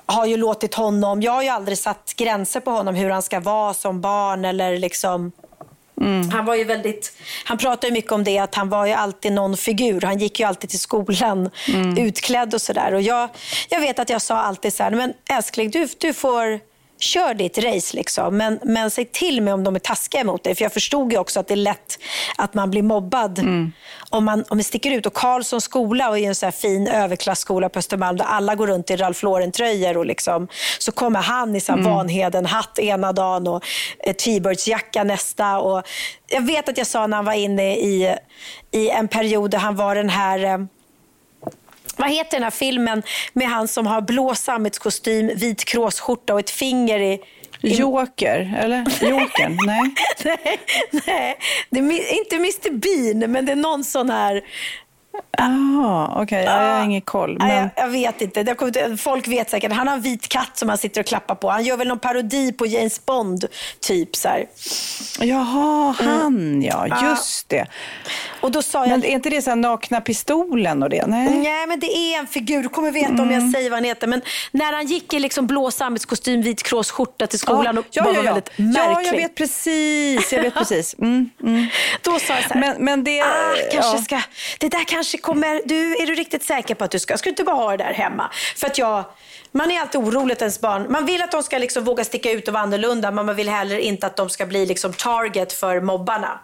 har 0.07 0.27
ju 0.27 0.37
låtit 0.37 0.75
honom... 0.75 1.23
Jag 1.23 1.33
har 1.33 1.43
ju 1.43 1.49
aldrig 1.49 1.79
satt 1.79 2.15
gränser 2.17 2.61
på 2.61 2.71
honom 2.71 2.95
hur 2.95 3.11
han 3.11 3.23
ska 3.23 3.41
vara 3.41 3.75
som 3.75 4.01
barn 4.01 4.45
eller 4.45 4.79
liksom 4.79 5.33
Mm. 6.01 6.31
Han 6.31 6.45
var 6.45 6.55
ju 6.55 6.65
väldigt, 6.65 7.13
han 7.45 7.59
pratade 7.59 7.93
mycket 7.93 8.13
om 8.13 8.25
det 8.25 8.39
att 8.39 8.55
han 8.55 8.69
var 8.69 8.87
ju 8.87 8.93
alltid 8.93 9.33
någon 9.33 9.57
figur. 9.57 10.01
Han 10.01 10.19
gick 10.19 10.41
ju 10.41 10.47
alltid 10.47 10.71
till 10.71 10.81
skolan 10.81 11.51
mm. 11.69 11.99
utklädd 11.99 12.55
och 12.55 12.63
sådär. 12.63 12.93
Jag, 12.93 13.29
jag 13.69 13.81
vet 13.81 13.99
att 13.99 14.11
jag 14.11 14.23
sa 14.23 14.37
alltid 14.37 14.75
så 14.75 14.83
här, 14.83 14.91
men 14.91 15.13
älskling 15.31 15.71
du, 15.71 15.89
du 15.99 16.13
får 16.13 16.61
kör 16.99 17.35
ditt 17.35 17.59
race 17.59 17.97
liksom. 17.97 18.37
Men, 18.37 18.59
men 18.63 18.91
säg 18.91 19.05
till 19.05 19.43
mig 19.43 19.53
om 19.53 19.65
de 19.65 19.75
är 19.75 19.79
taskiga 19.79 20.25
mot 20.25 20.45
dig. 20.45 20.55
För 20.55 20.63
jag 20.63 20.73
förstod 20.73 21.13
ju 21.13 21.19
också 21.19 21.41
att 21.41 21.49
det 21.49 21.55
är 21.55 21.57
lätt 21.57 21.99
att 22.37 22.55
man 22.55 22.71
blir 22.71 22.83
mobbad 22.83 23.39
mm. 23.39 23.73
om, 24.11 24.25
man, 24.25 24.45
om 24.49 24.59
vi 24.59 24.65
sticker 24.65 24.91
ut. 24.91 25.07
Och 25.07 25.15
Karlssons 25.15 25.65
skola 25.65 26.19
är 26.19 26.29
en 26.29 26.35
så 26.35 26.53
fin 26.53 26.89
överklassskola 26.89 27.69
på 27.69 27.79
Östermalm 27.79 28.17
där 28.17 28.25
alla 28.25 28.55
går 28.55 28.67
runt 28.67 28.91
i 28.91 28.97
Ralph 28.97 29.25
Lauren-tröjor. 29.25 29.97
Och 29.97 30.07
liksom, 30.07 30.49
så 30.79 30.93
kommer 30.93 31.21
han 31.21 31.57
i 31.57 31.61
så 31.61 31.73
mm. 31.73 31.85
Vanheden-hatt 31.85 32.79
ena 32.79 33.13
dagen 33.13 33.47
och 33.47 33.65
eh, 34.07 34.13
T-Birds-jacka 34.15 35.05
nästa. 35.05 35.59
Och 35.59 35.83
jag 36.29 36.47
vet 36.47 36.69
att 36.69 36.79
jag 36.79 36.87
sa 36.87 37.07
när 37.07 37.17
han 37.17 37.25
var 37.25 37.33
inne 37.33 37.77
i, 37.77 38.17
i 38.71 38.91
en 38.91 39.09
period 39.09 39.51
där 39.51 39.59
han 39.59 39.77
var 39.77 39.95
den 39.95 40.11
här 40.11 40.45
eh, 40.45 40.59
vad 41.97 42.11
heter 42.11 42.37
den 42.37 42.43
här 42.43 42.51
filmen 42.51 43.03
med 43.33 43.49
han 43.49 43.69
som 43.69 43.87
har 43.87 44.01
blå 44.01 44.35
sammetskostym, 44.35 45.31
vit 45.37 45.65
kråsskjorta 45.65 46.33
och 46.33 46.41
ett 46.41 46.51
finger 46.51 47.01
i... 47.01 47.21
Joker, 47.61 48.55
eller? 48.59 48.79
Jokern? 49.11 49.59
nej. 49.67 49.95
nej. 50.25 50.59
Nej, 51.07 51.39
det 51.71 51.79
är 51.79 52.19
inte 52.19 52.37
Mr 52.37 52.71
Bean, 52.71 53.33
men 53.33 53.47
det 53.47 53.53
är 53.53 53.57
någon 53.57 53.85
sån 53.85 54.11
här 54.11 54.43
Jaha, 55.39 56.11
okej. 56.13 56.23
Okay. 56.23 56.45
jag 56.45 56.77
har 56.77 56.85
ingen 56.85 57.01
koll. 57.01 57.39
Men... 57.39 57.49
Jag, 57.49 57.71
jag, 57.77 57.89
vet 57.89 58.21
inte. 58.21 58.57
Folk 58.99 59.29
vet 59.29 59.51
säkert. 59.51 59.73
Han 59.73 59.89
har 59.89 59.95
en 59.95 60.01
vit 60.01 60.29
katt 60.29 60.51
som 60.55 60.69
han 60.69 60.79
sitter 60.79 61.01
och 61.01 61.07
klappar 61.07 61.35
på. 61.35 61.51
Han 61.51 61.65
gör 61.65 61.77
väl 61.77 61.89
någon 61.89 61.99
parodi 61.99 62.53
på 62.53 62.67
James 62.67 63.07
Bond, 63.07 63.45
typ. 63.81 64.17
Så 64.17 64.29
här. 64.29 64.47
Jaha, 65.21 65.95
han 65.99 66.27
mm. 66.27 66.63
ja. 66.63 67.09
Just 67.11 67.49
det. 67.49 67.67
Och 68.41 68.51
då 68.53 68.63
sa 68.63 68.79
jag... 68.79 68.89
Men 68.89 69.05
är 69.05 69.09
inte 69.09 69.31
det 69.31 69.43
så 69.43 69.51
här 69.51 69.57
nakna 69.57 70.01
pistolen 70.01 70.83
och 70.83 70.91
det? 70.91 71.07
Nej, 71.07 71.39
Nej 71.39 71.67
men 71.67 71.81
det 71.81 71.97
är 71.97 72.19
en 72.19 72.27
figur. 72.27 72.63
Du 72.63 72.69
kommer 72.69 72.91
veta 72.91 73.09
mm. 73.09 73.21
om 73.21 73.31
jag 73.31 73.41
mm. 73.41 73.53
säger 73.53 73.71
vad 73.71 73.77
han 73.77 73.85
heter. 73.85 74.07
Men 74.07 74.23
när 74.51 74.73
han 74.73 74.87
gick 74.87 75.15
i 75.15 75.19
liksom 75.19 75.47
blå 75.47 75.71
sammetskostym, 75.71 76.43
vit 76.43 76.63
kråsskjorta 76.63 77.27
till 77.27 77.39
skolan 77.39 77.75
ja, 77.75 77.81
och 77.81 77.87
ja, 77.91 78.03
bara 78.03 78.15
ja, 78.15 78.17
var 78.17 78.25
väldigt 78.25 78.59
märklig. 78.59 78.81
Ja, 78.81 79.03
jag 79.03 79.13
vet 79.13 79.35
precis. 79.35 80.33
Jag 80.33 80.43
vet 80.43 80.55
precis. 80.55 80.95
Mm, 80.99 81.31
mm. 81.43 81.67
Då 82.03 82.19
sa 82.19 82.35
jag 82.35 82.45
så 82.45 82.55
här. 82.55 82.61
Men, 82.61 82.85
men 82.85 83.05
det... 83.05 83.23
Ah, 83.23 83.55
kanske 83.73 83.99
ska... 83.99 84.21
Det 84.59 84.69
där 84.69 84.85
kanske 84.85 85.06
kanske 85.07 85.19
kommer, 85.19 85.63
du, 85.65 85.97
är 85.97 86.07
du 86.07 86.15
riktigt 86.15 86.43
säker 86.43 86.75
på 86.75 86.85
att 86.85 86.91
du 86.91 86.99
ska, 86.99 87.17
ska 87.17 87.25
du 87.25 87.31
inte 87.31 87.45
bara 87.45 87.57
ha 87.57 87.77
det 87.77 87.85
där 87.85 87.93
hemma? 87.93 88.31
För 88.57 88.67
att 88.67 88.79
jag, 88.79 89.05
man 89.53 89.71
är 89.71 89.81
alltid 89.81 90.01
orolig 90.01 90.37
ens 90.41 90.61
barn, 90.61 90.87
man 90.89 91.07
vill 91.07 91.23
att 91.23 91.33
de 91.33 91.43
ska 91.43 91.59
liksom 91.59 91.85
våga 91.85 92.05
sticka 92.05 92.31
ut 92.31 92.49
och 92.49 92.55
vara 92.55 92.63
annorlunda, 92.63 93.11
men 93.11 93.27
man 93.27 93.37
vill 93.37 93.49
heller 93.49 93.79
inte 93.79 94.07
att 94.07 94.17
de 94.17 94.31
ska 94.31 94.47
bli 94.47 94.67
liksom 94.67 94.93
target 94.93 95.53
för 95.53 95.81
mobbarna. 95.81 96.41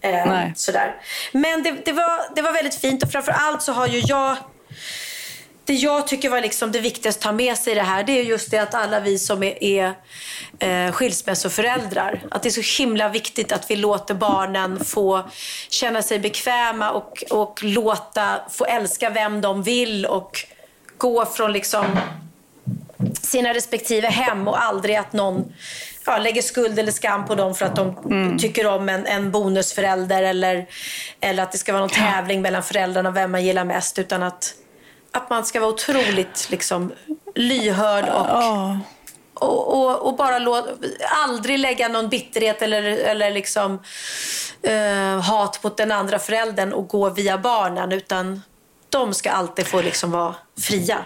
Eh, 0.00 0.52
sådär. 0.54 0.94
Men 1.32 1.62
det, 1.62 1.84
det, 1.84 1.92
var, 1.92 2.34
det 2.34 2.42
var 2.42 2.52
väldigt 2.52 2.74
fint 2.74 3.02
och 3.02 3.12
framför 3.12 3.32
allt 3.32 3.62
så 3.62 3.72
har 3.72 3.86
ju 3.86 3.98
jag 3.98 4.36
det 5.68 5.74
jag 5.74 6.06
tycker 6.06 6.30
var 6.30 6.40
liksom 6.40 6.72
det 6.72 6.80
viktigaste 6.80 7.18
att 7.18 7.22
ta 7.22 7.32
med 7.32 7.58
sig 7.58 7.72
i 7.72 7.76
det 7.76 7.82
här, 7.82 8.04
det 8.04 8.12
är 8.12 8.22
just 8.22 8.50
det 8.50 8.58
att 8.58 8.74
alla 8.74 9.00
vi 9.00 9.18
som 9.18 9.42
är, 9.42 9.64
är 9.64 9.94
eh, 10.58 10.92
skilsmässoföräldrar, 10.92 12.22
att 12.30 12.42
det 12.42 12.48
är 12.48 12.62
så 12.62 12.82
himla 12.82 13.08
viktigt 13.08 13.52
att 13.52 13.70
vi 13.70 13.76
låter 13.76 14.14
barnen 14.14 14.84
få 14.84 15.28
känna 15.68 16.02
sig 16.02 16.18
bekväma 16.18 16.90
och, 16.90 17.24
och 17.30 17.62
låta, 17.62 18.40
få 18.50 18.64
älska 18.64 19.10
vem 19.10 19.40
de 19.40 19.62
vill 19.62 20.06
och 20.06 20.38
gå 20.98 21.26
från 21.26 21.52
liksom 21.52 21.84
sina 23.22 23.54
respektive 23.54 24.08
hem 24.08 24.48
och 24.48 24.62
aldrig 24.62 24.96
att 24.96 25.12
någon 25.12 25.52
ja, 26.06 26.18
lägger 26.18 26.42
skuld 26.42 26.78
eller 26.78 26.92
skam 26.92 27.26
på 27.26 27.34
dem 27.34 27.54
för 27.54 27.66
att 27.66 27.76
de 27.76 27.98
mm. 28.04 28.38
tycker 28.38 28.66
om 28.66 28.88
en, 28.88 29.06
en 29.06 29.30
bonusförälder 29.30 30.22
eller, 30.22 30.66
eller 31.20 31.42
att 31.42 31.52
det 31.52 31.58
ska 31.58 31.72
vara 31.72 31.80
någon 31.80 31.90
tävling 31.90 32.42
mellan 32.42 32.62
föräldrarna 32.62 33.10
vem 33.10 33.30
man 33.30 33.44
gillar 33.44 33.64
mest. 33.64 33.98
Utan 33.98 34.22
att 34.22 34.54
att 35.12 35.30
man 35.30 35.44
ska 35.44 35.60
vara 35.60 35.70
otroligt 35.70 36.48
liksom, 36.50 36.92
lyhörd 37.34 38.08
och, 38.08 38.26
och, 39.34 39.78
och, 39.78 40.06
och 40.06 40.16
bara 40.16 40.38
låt, 40.38 40.66
aldrig 41.26 41.58
lägga 41.58 41.88
någon 41.88 42.08
bitterhet 42.08 42.62
eller, 42.62 42.82
eller 42.82 43.30
liksom, 43.30 43.82
eh, 44.62 45.20
hat 45.20 45.62
mot 45.62 45.76
den 45.76 45.92
andra 45.92 46.18
föräldern 46.18 46.72
och 46.72 46.88
gå 46.88 47.10
via 47.10 47.38
barnen. 47.38 47.92
Utan 47.92 48.42
de 48.88 49.14
ska 49.14 49.30
alltid 49.30 49.66
få 49.66 49.82
liksom 49.82 50.10
vara 50.10 50.34
fria. 50.60 50.98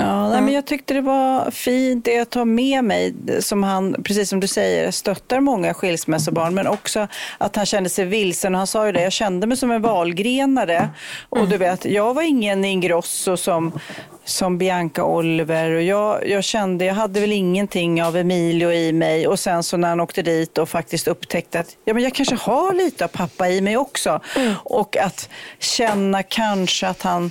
Ja, 0.00 0.28
nej, 0.28 0.40
men 0.40 0.54
jag 0.54 0.66
tyckte 0.66 0.94
det 0.94 1.00
var 1.00 1.50
fint 1.50 2.04
det 2.04 2.12
jag 2.12 2.30
tar 2.30 2.44
med 2.44 2.84
mig, 2.84 3.14
som 3.40 3.62
han, 3.62 4.02
precis 4.02 4.28
som 4.28 4.40
du 4.40 4.46
säger, 4.46 4.90
stöttar 4.90 5.40
många 5.40 5.74
skilsmässobarn, 5.74 6.54
men 6.54 6.66
också 6.66 7.08
att 7.38 7.56
han 7.56 7.66
kände 7.66 7.90
sig 7.90 8.04
vilsen. 8.04 8.54
Han 8.54 8.66
sa 8.66 8.86
ju 8.86 8.92
det, 8.92 9.02
jag 9.02 9.12
kände 9.12 9.46
mig 9.46 9.56
som 9.56 9.70
en 9.70 9.82
valgrenare. 9.82 10.88
Och 11.28 11.48
du 11.48 11.56
vet, 11.56 11.84
jag 11.84 12.14
var 12.14 12.22
ingen 12.22 12.64
Ingrosso 12.64 13.36
som, 13.36 13.80
som 14.24 14.58
Bianca 14.58 15.04
Oliver 15.04 15.70
och 15.70 15.82
jag, 15.82 16.28
jag 16.28 16.44
kände, 16.44 16.84
jag 16.84 16.94
hade 16.94 17.20
väl 17.20 17.32
ingenting 17.32 18.02
av 18.02 18.16
Emilio 18.16 18.72
i 18.72 18.92
mig 18.92 19.28
och 19.28 19.38
sen 19.38 19.62
så 19.62 19.76
när 19.76 19.88
han 19.88 20.00
åkte 20.00 20.22
dit 20.22 20.58
och 20.58 20.68
faktiskt 20.68 21.08
upptäckte 21.08 21.60
att 21.60 21.76
ja, 21.84 21.94
men 21.94 22.02
jag 22.02 22.14
kanske 22.14 22.34
har 22.34 22.74
lite 22.74 23.04
av 23.04 23.08
pappa 23.08 23.48
i 23.48 23.60
mig 23.60 23.76
också. 23.76 24.20
Och 24.64 24.96
att 24.96 25.28
känna 25.58 26.22
kanske 26.22 26.88
att 26.88 27.02
han 27.02 27.30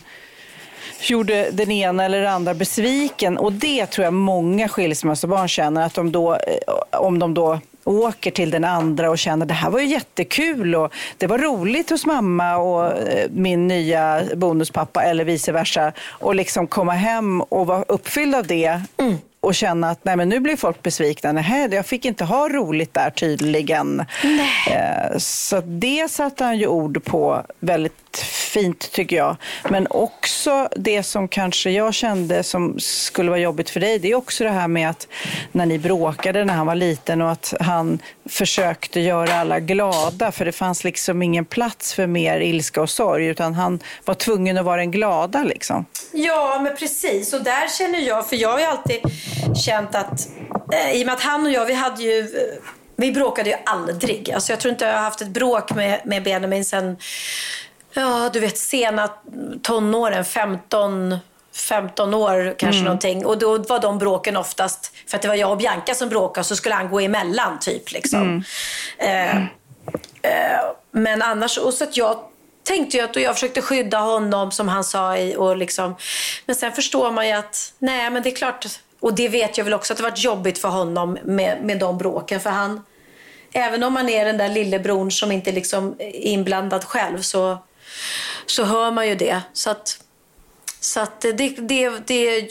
gjorde 1.02 1.50
den 1.52 1.72
ena 1.72 2.06
eller 2.06 2.22
den 2.22 2.34
andra 2.34 2.54
besviken. 2.54 3.38
Och 3.38 3.54
det 3.54 3.86
tror 3.86 4.06
jag 4.06 4.14
många 4.14 4.68
skilsmässobarn 4.68 5.48
känner, 5.48 5.86
att 5.86 5.94
de 5.94 6.12
då, 6.12 6.34
eh, 6.34 6.40
om 6.92 7.20
de 7.20 7.34
då 7.34 7.60
åker 7.84 8.32
till 8.32 8.52
den 8.52 8.64
andra 8.64 9.10
och 9.10 9.18
känner 9.18 9.46
det 9.46 9.54
här 9.54 9.70
var 9.70 9.80
ju 9.80 9.86
jättekul 9.86 10.76
och 10.76 10.94
det 11.18 11.28
var 11.28 11.38
roligt 11.38 11.90
hos 11.90 12.06
mamma 12.06 12.58
och 12.58 12.86
eh, 12.86 13.30
min 13.32 13.68
nya 13.68 14.22
bonuspappa 14.36 15.04
eller 15.04 15.26
vice 15.26 15.52
versa. 15.52 15.92
Och 16.10 16.36
liksom 16.36 16.68
komma 16.68 16.94
hem 16.94 17.42
och 17.42 17.68
vara 17.68 17.84
uppfylld 17.88 18.36
av 18.36 18.48
det. 18.48 18.82
Och 19.40 19.56
känna 19.56 19.90
att 19.90 20.00
nej, 20.06 20.16
men 20.16 20.30
nu 20.30 20.40
blir 20.40 20.56
folk 20.56 20.84
besvikna. 20.84 21.32
Nej, 21.32 21.70
jag 21.72 21.86
fick 21.86 22.06
inte 22.06 22.24
ha 22.24 22.50
roligt 22.50 22.94
där 22.94 23.10
tydligen. 23.10 24.00
Eh, 24.72 25.18
Så 25.18 25.62
det 25.66 26.12
satte 26.12 26.44
han 26.44 26.58
ju 26.58 26.68
ord 26.68 27.04
på 27.06 27.42
väldigt 27.60 28.07
fint 28.24 28.92
tycker 28.92 29.16
jag. 29.16 29.36
Men 29.70 29.88
också 29.90 30.70
det 30.76 31.04
som 31.04 31.28
kanske 31.28 31.70
jag 31.70 31.94
kände 31.94 32.44
som 32.44 32.80
skulle 32.80 33.30
vara 33.30 33.40
jobbigt 33.40 33.70
för 33.70 33.80
dig, 33.80 34.00
det 34.00 34.12
är 34.12 34.16
också 34.16 34.44
det 34.44 34.50
här 34.50 34.68
med 34.68 34.90
att 34.90 35.08
när 35.52 35.66
ni 35.66 35.80
bråkade 35.80 36.46
när 36.46 36.54
han 36.54 36.68
var 36.68 36.76
liten 36.76 37.22
och 37.22 37.32
att 37.32 37.54
han 37.60 38.00
försökte 38.30 39.00
göra 39.00 39.34
alla 39.34 39.60
glada 39.60 40.32
för 40.32 40.46
det 40.46 40.52
fanns 40.52 40.84
liksom 40.84 41.22
ingen 41.22 41.46
plats 41.46 41.94
för 41.94 42.08
mer 42.08 42.40
ilska 42.40 42.82
och 42.82 42.90
sorg 42.90 43.26
utan 43.26 43.54
han 43.54 43.80
var 44.06 44.14
tvungen 44.14 44.58
att 44.58 44.66
vara 44.66 44.78
den 44.78 44.92
glada 44.92 45.44
liksom. 45.44 45.86
Ja, 46.12 46.60
men 46.64 46.76
precis. 46.76 47.34
Och 47.34 47.44
där 47.44 47.78
känner 47.78 48.00
jag, 48.00 48.30
för 48.30 48.36
jag 48.36 48.50
har 48.50 48.60
ju 48.60 48.66
alltid 48.66 49.00
känt 49.66 49.96
att, 49.96 50.28
eh, 50.74 50.92
i 50.92 51.04
och 51.04 51.06
med 51.06 51.16
att 51.16 51.22
han 51.22 51.46
och 51.46 51.52
jag, 51.52 51.66
vi 51.66 51.74
hade 51.74 52.04
ju, 52.04 52.28
vi 52.96 53.12
bråkade 53.12 53.50
ju 53.50 53.56
aldrig. 53.66 54.32
Alltså 54.32 54.52
jag 54.52 54.60
tror 54.60 54.72
inte 54.72 54.86
jag 54.86 54.94
har 54.94 55.02
haft 55.02 55.22
ett 55.22 55.28
bråk 55.28 55.76
med, 55.76 56.02
med 56.06 56.24
Benjamin 56.24 56.66
sen, 56.66 56.98
ja 58.02 58.30
du 58.34 58.40
vet 58.40 58.58
sena 58.58 59.10
tonåren, 59.64 60.26
15 60.26 61.18
15 61.58 62.14
år 62.14 62.56
kanske 62.58 62.82
någonting. 62.84 63.26
Och 63.26 63.38
då 63.38 63.58
var 63.58 63.80
de 63.80 63.98
bråken 63.98 64.38
oftast, 64.38 64.92
för 65.08 65.16
att 65.16 65.22
det 65.22 65.28
var 65.28 65.36
jag 65.36 65.52
och 65.52 65.58
Bianca 65.58 65.94
som 65.94 66.10
bråkade, 66.10 66.44
så 66.44 66.56
skulle 66.56 66.76
han 66.76 66.90
gå 66.90 67.00
emellan 67.00 67.60
typ. 67.60 67.92
Liksom. 67.92 68.44
Eh, 68.98 69.38
eh, 69.38 70.62
men 70.92 71.22
annars, 71.22 71.58
och 71.58 71.74
så 71.74 71.84
att 71.84 71.98
jag 71.98 72.18
tänkte 72.64 72.98
ju 72.98 73.04
att 73.04 73.16
och 73.16 73.22
jag 73.22 73.34
försökte 73.34 73.62
skydda 73.62 73.98
honom 73.98 74.52
som 74.52 74.68
han 74.68 74.84
sa 74.84 75.18
i 75.18 75.36
och 75.36 75.58
liksom. 75.58 75.96
Men 76.46 76.56
sen 76.56 76.72
förstår 76.72 77.12
man 77.12 77.28
ju 77.28 77.34
att, 77.34 77.74
nej 77.80 78.10
men 78.10 78.24
det 78.24 78.30
är 78.30 78.36
klart, 78.36 78.66
och 79.00 79.16
det 79.16 79.30
vet 79.30 79.58
jag 79.58 79.66
väl 79.66 79.74
också 79.74 79.94
att 79.94 79.98
det 79.98 80.04
varit 80.04 80.24
jobbigt 80.24 80.58
för 80.58 80.70
honom 80.70 81.18
med, 81.24 81.58
med 81.64 81.80
de 81.80 81.98
bråken. 81.98 82.40
För 82.40 82.50
han, 82.50 82.84
även 83.54 83.84
om 83.84 83.94
man 83.94 84.10
är 84.10 84.26
den 84.26 84.38
där 84.38 84.50
lillebror 84.50 85.10
som 85.10 85.32
inte 85.32 85.52
liksom 85.52 85.96
är 86.00 86.16
inblandad 86.16 86.84
själv 86.84 87.22
så, 87.22 87.58
så 88.46 88.64
hör 88.64 88.92
man 88.92 89.08
ju 89.08 89.16
det. 89.16 89.42
Så 89.54 89.70
att, 89.70 90.00
så 90.80 91.00
att 91.00 91.22
det, 91.22 91.32
det, 91.58 91.90
det 92.08 92.50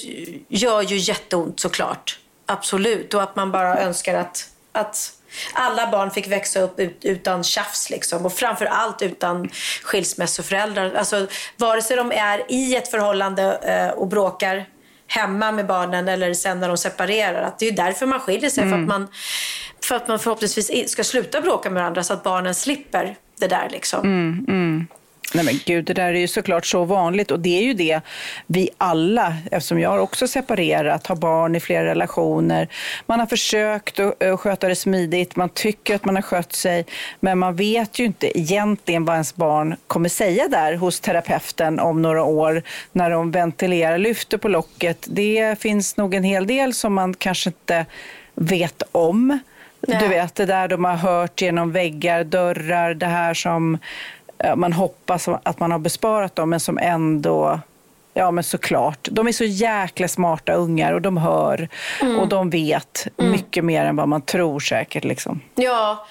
gör 0.48 0.82
ju 0.82 0.96
jätteont 0.96 1.60
såklart. 1.60 2.18
Absolut. 2.46 3.14
Och 3.14 3.22
att 3.22 3.36
man 3.36 3.52
bara 3.52 3.78
önskar 3.78 4.14
att, 4.14 4.48
att 4.72 5.12
alla 5.52 5.90
barn 5.90 6.10
fick 6.10 6.26
växa 6.26 6.60
upp 6.60 6.80
ut, 6.80 7.04
utan 7.04 7.44
tjafs. 7.44 7.90
Liksom. 7.90 8.26
Och 8.26 8.32
framför 8.32 8.66
allt 8.66 9.02
utan 9.02 9.50
skilsmässoföräldrar. 9.82 10.94
Alltså, 10.94 11.26
vare 11.56 11.82
sig 11.82 11.96
de 11.96 12.12
är 12.12 12.52
i 12.52 12.76
ett 12.76 12.90
förhållande 12.90 13.56
eh, 13.56 13.98
och 13.98 14.06
bråkar 14.06 14.66
hemma 15.06 15.52
med 15.52 15.66
barnen 15.66 16.08
eller 16.08 16.34
sen 16.34 16.60
när 16.60 16.68
de 16.68 16.76
separerar. 16.78 17.42
Att 17.42 17.58
det 17.58 17.68
är 17.68 17.72
därför 17.72 18.06
man 18.06 18.20
skiljer 18.20 18.50
sig. 18.50 18.68
För, 18.70 18.76
att 18.82 18.88
man, 18.88 19.08
för 19.84 19.94
att 19.94 20.08
man 20.08 20.18
förhoppningsvis 20.18 20.90
ska 20.90 21.04
sluta 21.04 21.40
bråka 21.40 21.70
med 21.70 21.82
varandra 21.82 22.04
så 22.04 22.12
att 22.12 22.22
barnen 22.22 22.54
slipper 22.54 23.16
det 23.38 23.46
där. 23.46 23.68
Liksom. 23.70 24.00
Nej 25.36 25.44
men 25.44 25.60
gud, 25.64 25.84
det 25.84 25.94
där 25.94 26.14
är 26.14 26.18
ju 26.18 26.28
såklart 26.28 26.66
så 26.66 26.84
vanligt 26.84 27.30
och 27.30 27.40
det 27.40 27.58
är 27.58 27.62
ju 27.62 27.74
det 27.74 28.00
vi 28.46 28.68
alla, 28.78 29.36
eftersom 29.50 29.80
jag 29.80 29.90
har 29.90 29.98
också 29.98 30.28
separerat, 30.28 31.06
har 31.06 31.16
barn 31.16 31.56
i 31.56 31.60
flera 31.60 31.84
relationer. 31.84 32.68
Man 33.06 33.20
har 33.20 33.26
försökt 33.26 34.00
att 34.00 34.16
att 34.22 34.40
sköta 34.40 34.68
det 34.68 34.76
smidigt, 34.76 35.36
man 35.36 35.48
tycker 35.48 35.94
att 35.94 36.04
man 36.04 36.14
har 36.14 36.22
skött 36.22 36.52
sig, 36.52 36.86
men 37.20 37.38
man 37.38 37.56
vet 37.56 37.98
ju 37.98 38.04
inte 38.04 38.38
egentligen 38.38 39.04
vad 39.04 39.14
ens 39.14 39.36
barn 39.36 39.76
kommer 39.86 40.08
säga 40.08 40.48
där 40.48 40.74
hos 40.74 41.00
terapeuten 41.00 41.80
om 41.80 42.02
några 42.02 42.24
år 42.24 42.62
när 42.92 43.10
de 43.10 43.30
ventilerar, 43.30 43.98
lyfter 43.98 44.38
på 44.38 44.48
locket. 44.48 45.06
Det 45.08 45.58
finns 45.60 45.96
nog 45.96 46.14
en 46.14 46.24
hel 46.24 46.46
del 46.46 46.74
som 46.74 46.94
man 46.94 47.14
kanske 47.14 47.50
inte 47.50 47.86
vet 48.34 48.82
om. 48.92 49.38
Nej. 49.80 49.98
Du 50.00 50.08
vet, 50.08 50.34
det 50.34 50.46
där 50.46 50.68
de 50.68 50.84
har 50.84 50.96
hört 50.96 51.40
genom 51.40 51.72
väggar, 51.72 52.24
dörrar, 52.24 52.94
det 52.94 53.06
här 53.06 53.34
som 53.34 53.74
eh, 53.74 53.80
man 54.56 54.72
hoppas 54.72 55.28
att 55.28 55.60
man 55.60 55.72
har 55.72 55.78
besparat 55.78 56.36
dem, 56.36 56.50
men 56.50 56.60
som 56.60 56.78
ändå 56.78 57.60
Ja, 58.18 58.30
men 58.30 58.44
såklart. 58.44 59.08
De 59.10 59.28
är 59.28 59.32
så 59.32 59.44
jäkla 59.44 60.08
smarta 60.08 60.52
ungar 60.52 60.92
och 60.92 61.02
de 61.02 61.16
hör 61.16 61.68
och 62.20 62.28
de 62.28 62.50
vet 62.50 63.06
mycket 63.16 63.64
mer 63.64 63.84
än 63.84 63.96
vad 63.96 64.08
man 64.08 64.22
tror 64.22 64.60
säkert. 64.60 65.04
Liksom. 65.04 65.40
Ja, 65.54 66.06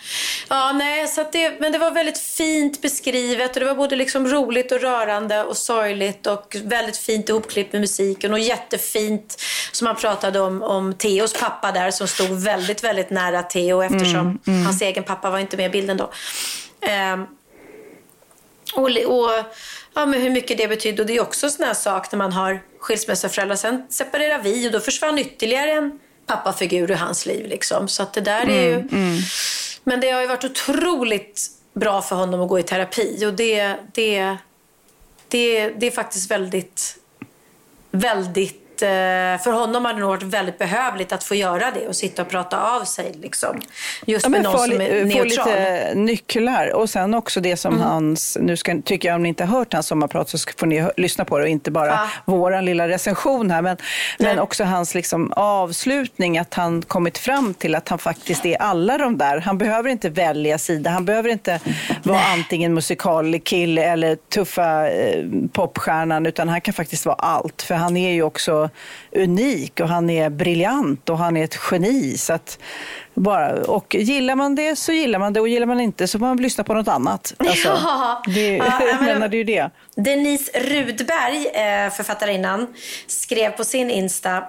ja 0.49 0.71
nej, 0.71 1.07
så 1.07 1.26
det, 1.32 1.59
men 1.59 1.71
det 1.71 1.78
var 1.78 1.91
väldigt 1.91 2.17
fint 2.17 2.82
beskrivet 2.82 3.53
och 3.53 3.59
det 3.59 3.65
var 3.65 3.76
både 3.76 3.95
liksom 3.95 4.28
roligt 4.28 4.71
och 4.71 4.82
rörande 4.82 5.43
och 5.43 5.57
sorgligt 5.57 6.28
och 6.28 6.55
väldigt 6.63 6.97
fint 6.97 7.30
ihopklippt 7.30 7.73
med 7.73 7.82
musiken 7.82 8.34
och 8.34 8.39
jättefint 8.39 9.41
som 9.71 9.88
han 9.88 9.95
pratade 9.95 10.39
om, 10.39 10.63
om 10.63 10.93
Theos 10.93 11.34
pappa 11.39 11.71
där 11.71 11.91
som 11.91 12.07
stod 12.07 12.43
väldigt, 12.43 12.84
väldigt 12.84 13.09
nära 13.09 13.43
Theo 13.43 13.82
eftersom 13.82 14.39
hans 14.65 14.82
egen 14.82 15.03
pappa 15.03 15.30
var 15.30 15.39
inte 15.39 15.57
med 15.57 15.65
i 15.65 15.69
bilden 15.69 15.97
då. 15.97 16.11
Ehm, 16.82 17.26
och, 18.76 18.84
och 18.84 19.32
ja, 19.93 20.05
men 20.05 20.21
hur 20.21 20.30
mycket 20.30 20.57
det 20.57 20.67
betydde. 20.67 21.01
Och 21.01 21.07
det 21.07 21.15
är 21.15 21.21
också 21.21 21.45
en 21.45 21.51
sån 21.51 21.65
här 21.65 21.73
sak 21.73 22.11
när 22.11 22.17
man 22.17 22.34
har 22.34 22.61
skilsmässoföräldrar. 22.80 23.55
Sen 23.55 23.86
separerar 23.89 24.39
vi 24.39 24.67
och 24.67 24.71
då 24.71 24.80
försvann 24.80 25.19
ytterligare 25.19 25.71
en 25.71 25.99
pappafigur 26.26 26.91
i 26.91 26.93
hans 26.93 27.26
liv. 27.26 27.47
Liksom. 27.47 27.88
Så 27.88 28.03
att 28.03 28.13
det 28.13 28.21
där 28.21 28.49
är 28.49 28.69
ju... 28.69 28.84
Men 29.84 29.99
det 29.99 30.09
har 30.09 30.21
ju 30.21 30.28
varit 30.28 30.43
otroligt 30.43 31.41
bra 31.73 32.01
för 32.01 32.15
honom 32.15 32.41
att 32.41 32.49
gå 32.49 32.59
i 32.59 32.63
terapi. 32.63 33.26
Och 33.26 33.34
det, 33.34 33.76
det, 33.93 34.38
det, 35.28 35.69
det 35.69 35.88
är 35.88 35.91
faktiskt 35.91 36.32
väldigt, 36.32 36.97
väldigt... 37.91 38.64
eh, 38.82 38.88
För 39.43 39.51
honom 39.51 39.86
har 39.86 39.93
det 39.93 39.99
nog 39.99 40.09
varit 40.09 40.23
väldigt 40.23 40.57
behövligt 40.57 41.11
att 41.11 41.23
få 41.23 41.36
göra 41.36 41.71
det 41.71 41.88
och 41.88 41.95
sitta 41.95 42.21
och 42.21 42.30
prata 42.30 42.61
av 42.76 42.84
sig. 42.84 43.11
Liksom. 43.21 43.61
Just 44.05 44.26
Ja, 44.26 44.30
med 44.30 44.43
någon 44.43 44.57
som 44.59 44.71
är 44.82 45.03
li- 45.05 45.11
få 45.11 45.17
neutral. 45.23 45.47
lite 45.47 45.91
nycklar. 45.95 46.73
Och 46.73 46.89
sen 46.89 47.13
också 47.13 47.39
det 47.41 47.57
som 47.57 47.82
hans, 47.82 48.38
nu 48.41 48.57
ska, 48.57 48.82
tycker 48.86 49.07
jag 49.07 49.15
om 49.15 49.23
ni 49.23 49.30
inte 49.30 49.45
har 49.45 49.57
hört 49.57 49.73
hans 49.73 49.88
sommarprat 49.88 50.30
så 50.30 50.38
får 50.57 50.67
ni 50.67 50.88
lyssna 50.97 51.26
på 51.26 51.38
det 51.38 51.43
och 51.43 51.49
inte 51.49 51.71
bara 51.71 51.88
Ja. 51.88 52.07
våran 52.26 52.65
lilla 52.65 52.88
recension 52.88 53.51
här. 53.51 53.61
Men, 53.61 53.78
men 54.19 54.36
Nej. 54.36 54.39
också 54.39 54.63
hans 54.63 54.95
liksom 54.95 55.34
avslutning, 55.36 56.38
att 56.38 56.53
han 56.53 56.82
kommit 56.82 57.17
fram 57.17 57.53
till 57.53 57.76
att 57.76 57.89
han 57.89 57.99
faktiskt 57.99 58.45
är 58.45 58.61
alla 58.61 58.97
de 58.97 59.17
där. 59.17 59.38
Han 59.41 59.57
behöver 59.57 59.89
inte 59.89 60.09
välja 60.09 60.57
sida, 60.57 60.89
han 60.89 61.05
behöver 61.05 61.30
inte 61.30 61.59
vara 62.03 62.19
antingen 62.34 62.73
musikalkille 62.73 63.84
eller 63.84 64.15
tuffa 64.15 64.89
eh, 64.89 65.26
popstjärnan, 65.53 66.26
utan 66.26 66.49
han 66.49 66.61
kan 66.61 66.73
faktiskt 66.73 67.05
vara 67.05 67.15
allt. 67.15 67.61
För 67.61 67.76
han 67.76 67.97
är 67.97 68.11
ju 68.11 68.23
också 68.23 68.64
unik 69.16 69.80
och 69.80 69.89
han 69.89 70.09
är 70.09 70.30
briljant 70.30 71.09
och 71.09 71.18
han 71.18 71.38
är 71.38 71.43
ett 71.43 71.57
geni. 71.72 72.18
Så 72.18 72.34
att 72.34 72.59
bara, 73.13 73.53
och 73.63 73.95
gillar 73.95 74.36
man 74.36 74.55
det 74.55 74.76
så 74.76 74.91
gillar 74.91 75.20
man 75.20 75.34
det 75.34 75.39
och 75.41 75.47
gillar 75.47 75.68
man 75.68 75.80
inte 75.80 76.07
så 76.07 76.20
får 76.20 76.26
man 76.26 76.38
lyssna 76.38 76.63
på 76.63 76.74
något 76.74 76.88
annat. 76.88 77.34
Alltså, 77.39 77.68
Ja. 77.68 78.24
det, 78.28 78.55
Ja, 78.57 78.97
menar, 79.01 79.28
det 79.28 79.38
ju 79.38 79.43
det. 79.43 79.70
Denise 79.95 80.51
Rudberg, 80.59 81.47
eh, 81.47 81.89
författarinnan, 81.93 82.68
skrev 83.07 83.49
på 83.51 83.63
sin 83.63 83.89
Insta 83.91 84.43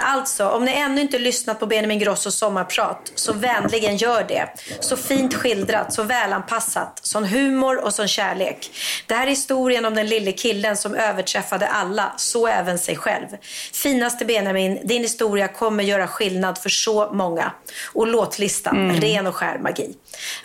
alltså, 0.00 0.48
om 0.48 0.64
ni 0.64 0.72
ännu 0.72 1.00
inte 1.00 1.18
lyssnat 1.18 1.60
på 1.60 1.66
Benjamin 1.66 1.98
Grossos 1.98 2.34
sommarprat, 2.36 3.12
så 3.14 3.32
vänligen 3.32 3.96
gör 3.96 4.24
det. 4.28 4.48
Så 4.80 4.96
fint 4.96 5.34
skildrat, 5.34 5.92
så 5.92 6.02
välanpassat, 6.02 7.00
sån 7.02 7.24
humor 7.24 7.84
och 7.84 7.94
sån 7.94 8.08
kärlek. 8.08 8.70
Det 9.06 9.14
här 9.14 9.22
är 9.26 9.30
historien 9.30 9.84
om 9.84 9.94
den 9.94 10.06
lille 10.06 10.32
killen 10.32 10.76
som 10.76 10.94
överträffade 10.94 11.68
alla, 11.68 12.12
så 12.16 12.46
även 12.46 12.78
sig 12.78 12.96
själv. 12.96 13.26
Finaste 13.72 14.24
Benjamin, 14.24 14.80
din 14.84 15.02
historia 15.02 15.48
kommer 15.48 15.84
göra 15.84 16.06
skillnad 16.08 16.58
för 16.58 16.68
så 16.68 17.10
många. 17.12 17.52
Och 17.92 18.06
låtlistan, 18.06 18.92
ren 19.00 19.26
och 19.26 19.36
skär 19.36 19.58
magi. 19.58 19.94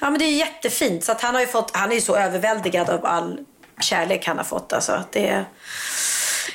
Ja, 0.02 0.10
men 0.10 0.20
det 0.20 0.26
är 0.26 0.34
jättefint. 0.34 1.04
Så 1.04 1.12
att 1.12 1.22
han, 1.22 1.36
har 1.36 1.46
fått, 1.46 1.76
han 1.76 1.92
är 1.92 1.96
ju 1.96 2.02
så 2.02 2.16
överväldigad 2.16 2.90
av 2.90 3.06
all 3.06 3.40
kärlek 3.82 4.28
han 4.28 4.38
har 4.38 4.44
fått. 4.44 4.74
Alltså. 4.74 5.04
Det 5.12 5.28
är 5.30 5.46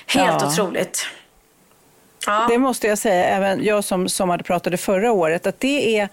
helt 0.06 0.42
Ja. 0.42 0.48
otroligt. 0.48 1.06
Ja. 2.26 2.46
Det 2.50 2.58
måste 2.58 2.86
jag 2.86 2.98
säga, 2.98 3.24
även 3.24 3.64
jag 3.64 3.84
som, 3.84 4.08
som 4.08 4.30
hade 4.30 4.44
pratade 4.44 4.76
förra 4.76 5.12
året, 5.12 5.46
att 5.46 5.60
det 5.60 5.98
är 5.98 6.08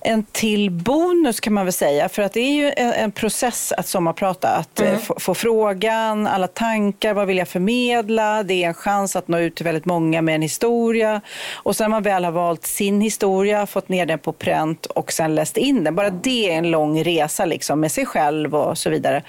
en 0.00 0.22
till 0.22 0.70
bonus 0.70 1.40
kan 1.40 1.52
man 1.52 1.64
väl 1.64 1.72
säga. 1.72 2.08
För 2.08 2.22
att 2.22 2.32
det 2.32 2.40
är 2.40 2.52
ju 2.52 2.72
en, 2.76 2.92
en 2.92 3.12
process 3.12 3.72
att 3.72 3.86
sommarprata. 3.86 4.48
Att 4.48 4.80
eh, 4.80 4.96
få, 4.96 5.14
få 5.18 5.34
frågan, 5.34 6.26
alla 6.26 6.46
tankar, 6.46 7.14
vad 7.14 7.26
vill 7.26 7.38
jag 7.38 7.48
förmedla? 7.48 8.42
Det 8.42 8.64
är 8.64 8.68
en 8.68 8.74
chans 8.74 9.16
att 9.16 9.28
nå 9.28 9.38
ut 9.38 9.54
till 9.54 9.64
väldigt 9.64 9.84
många 9.84 10.22
med 10.22 10.34
en 10.34 10.42
historia. 10.42 11.20
Och 11.54 11.76
sen 11.76 11.88
när 11.88 11.96
man 11.96 12.02
väl 12.02 12.24
har 12.24 12.32
valt 12.32 12.66
sin 12.66 13.00
historia, 13.00 13.66
fått 13.66 13.88
ner 13.88 14.06
den 14.06 14.18
på 14.18 14.32
pränt 14.32 14.86
och 14.86 15.12
sen 15.12 15.34
läst 15.34 15.56
in 15.56 15.84
den. 15.84 15.94
Bara 15.94 16.10
det 16.10 16.50
är 16.50 16.58
en 16.58 16.70
lång 16.70 17.04
resa 17.04 17.44
liksom, 17.44 17.80
med 17.80 17.92
sig 17.92 18.06
själv 18.06 18.54
och 18.54 18.78
så 18.78 18.90
vidare. 18.90 19.22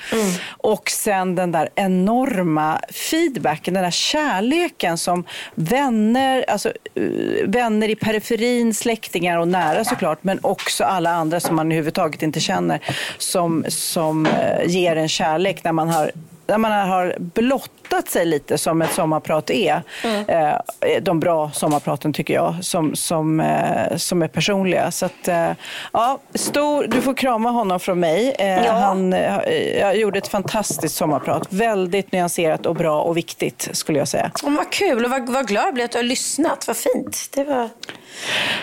Och 0.47 0.89
sen 0.89 1.35
den 1.35 1.51
där 1.51 1.69
enorma 1.75 2.79
feedbacken, 2.89 3.73
den 3.73 3.83
där 3.83 3.91
kärleken 3.91 4.97
som 4.97 5.23
vänner, 5.55 6.45
alltså 6.47 6.73
Eh, 6.99 7.47
vänner 7.47 7.89
i 7.89 7.95
periferin, 7.95 8.73
släktingar 8.73 9.37
och 9.37 9.47
nära 9.47 9.83
såklart, 9.85 10.23
men 10.23 10.39
också 10.41 10.83
alla 10.83 11.09
andra 11.09 11.39
som 11.39 11.55
man 11.55 11.67
överhuvudtaget 11.67 12.23
inte 12.23 12.39
känner, 12.39 12.79
som, 13.17 13.65
som 13.67 14.25
eh, 14.25 14.65
ger 14.67 14.95
en 14.95 15.09
kärlek 15.09 15.63
när 15.63 15.71
man 15.71 15.89
har 15.89 16.11
när 16.49 16.57
man 16.57 16.71
har 16.71 17.15
blottat 17.19 18.09
sig 18.09 18.25
lite 18.25 18.57
som 18.57 18.81
ett 18.81 18.93
sommarprat 18.93 19.49
är. 19.49 19.81
Eh, 20.27 20.55
de 21.01 21.19
bra 21.19 21.51
sommarpraten 21.51 22.13
tycker 22.13 22.33
jag, 22.33 22.55
som, 22.61 22.95
som, 22.95 23.39
eh, 23.39 23.97
som 23.97 24.21
är 24.21 24.27
personliga. 24.27 24.91
Så 24.91 25.05
att, 25.05 25.27
eh, 25.27 25.51
ja, 25.93 26.19
stor, 26.33 26.83
du 26.87 27.01
får 27.01 27.13
krama 27.13 27.49
honom 27.49 27.79
från 27.79 27.99
mig. 27.99 28.35
Eh, 28.39 28.73
Han 28.73 29.13
eh, 29.13 29.37
jag 29.79 29.97
gjorde 29.97 30.17
ett 30.17 30.27
fantastiskt 30.27 30.95
sommarprat. 30.95 31.47
Väldigt 31.49 32.11
nyanserat 32.11 32.65
och 32.65 32.75
bra 32.75 33.01
och 33.01 33.17
viktigt 33.17 33.69
skulle 33.71 33.99
jag 33.99 34.07
säga. 34.07 34.31
Oh, 34.43 34.55
vad 34.55 34.71
kul 34.71 35.05
och 35.05 35.11
vad, 35.11 35.29
vad 35.29 35.47
glad 35.47 35.65
jag 35.65 35.73
blev 35.73 35.85
att 35.85 35.91
du 35.91 35.97
har 35.97 36.03
lyssnat. 36.03 36.67
Vad 36.67 36.77
fint. 36.77 37.29
Det 37.31 37.43
var, 37.43 37.69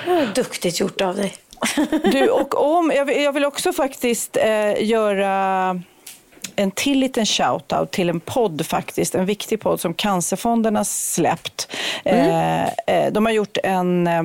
det 0.04 0.14
var 0.14 0.34
duktigt 0.34 0.80
gjort 0.80 1.00
av 1.00 1.16
dig. 1.16 1.34
Du, 2.12 2.28
och 2.28 2.76
om, 2.76 2.92
jag, 2.96 3.04
vill, 3.04 3.22
jag 3.22 3.32
vill 3.32 3.44
också 3.44 3.72
faktiskt 3.72 4.36
eh, 4.36 4.84
göra 4.84 5.80
en 6.56 6.70
till 6.70 6.98
liten 6.98 7.26
shout-out 7.26 7.90
till 7.90 8.08
en 8.08 8.20
podd 8.20 8.66
faktiskt. 8.66 9.14
En 9.14 9.26
viktig 9.26 9.60
podd 9.60 9.80
som 9.80 9.94
Cancerfonden 9.94 10.76
har 10.76 10.84
släppt. 10.84 11.68
Eh, 12.04 12.66
eh, 12.66 13.12
de 13.12 13.26
har 13.26 13.32
gjort 13.32 13.58
en 13.64 14.06
eh, 14.06 14.22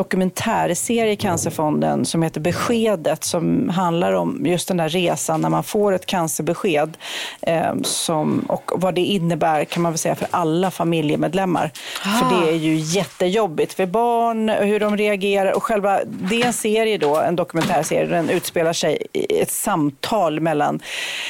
dokumentärserie 0.00 1.12
i 1.12 1.16
Cancerfonden 1.16 2.04
som 2.04 2.22
heter 2.22 2.40
Beskedet 2.40 3.24
som 3.24 3.68
handlar 3.68 4.12
om 4.12 4.46
just 4.46 4.68
den 4.68 4.76
där 4.76 4.88
resan 4.88 5.40
när 5.40 5.48
man 5.48 5.64
får 5.64 5.92
ett 5.92 6.06
cancerbesked 6.06 6.96
eh, 7.42 7.74
som, 7.82 8.44
och 8.48 8.70
vad 8.74 8.94
det 8.94 9.00
innebär 9.00 9.64
kan 9.64 9.82
man 9.82 9.92
väl 9.92 9.98
säga 9.98 10.14
för 10.14 10.28
alla 10.30 10.70
familjemedlemmar. 10.70 11.70
För 12.02 12.42
det 12.42 12.50
är 12.50 12.56
ju 12.56 12.74
jättejobbigt 12.74 13.72
för 13.72 13.86
barn, 13.86 14.48
hur 14.48 14.80
de 14.80 14.96
reagerar 14.96 15.52
och 15.52 15.62
själva, 15.62 16.00
det 16.04 16.42
är 16.42 16.46
en 16.46 16.52
serie 16.52 16.98
då, 16.98 17.16
en 17.16 17.36
dokumentärserie, 17.36 18.06
den 18.06 18.30
utspelar 18.30 18.72
sig 18.72 19.06
i 19.12 19.40
ett 19.40 19.50
samtal 19.50 20.40
mellan 20.40 20.80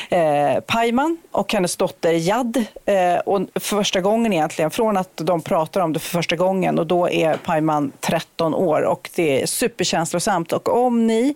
eh, 0.09 0.61
Pajman 0.67 1.19
och 1.31 1.53
hennes 1.53 1.77
dotter 1.77 2.13
Jad. 2.13 2.65
Eh, 2.85 3.19
och 3.27 3.41
för 3.55 3.61
första 3.61 4.01
gången 4.01 4.33
egentligen, 4.33 4.71
från 4.71 4.97
att 4.97 5.17
de 5.17 5.43
pratar 5.43 5.81
om 5.81 5.93
det 5.93 5.99
för 5.99 6.11
första 6.11 6.37
gången 6.37 6.79
och 6.79 6.87
då 6.87 7.11
är 7.11 7.35
Pajman 7.37 7.93
13 8.01 8.55
år 8.61 8.83
och 8.83 9.11
det 9.15 9.43
är 9.43 9.47
superkänslosamt. 9.47 10.53
Och 10.53 10.85
om 10.85 11.07
ni 11.07 11.35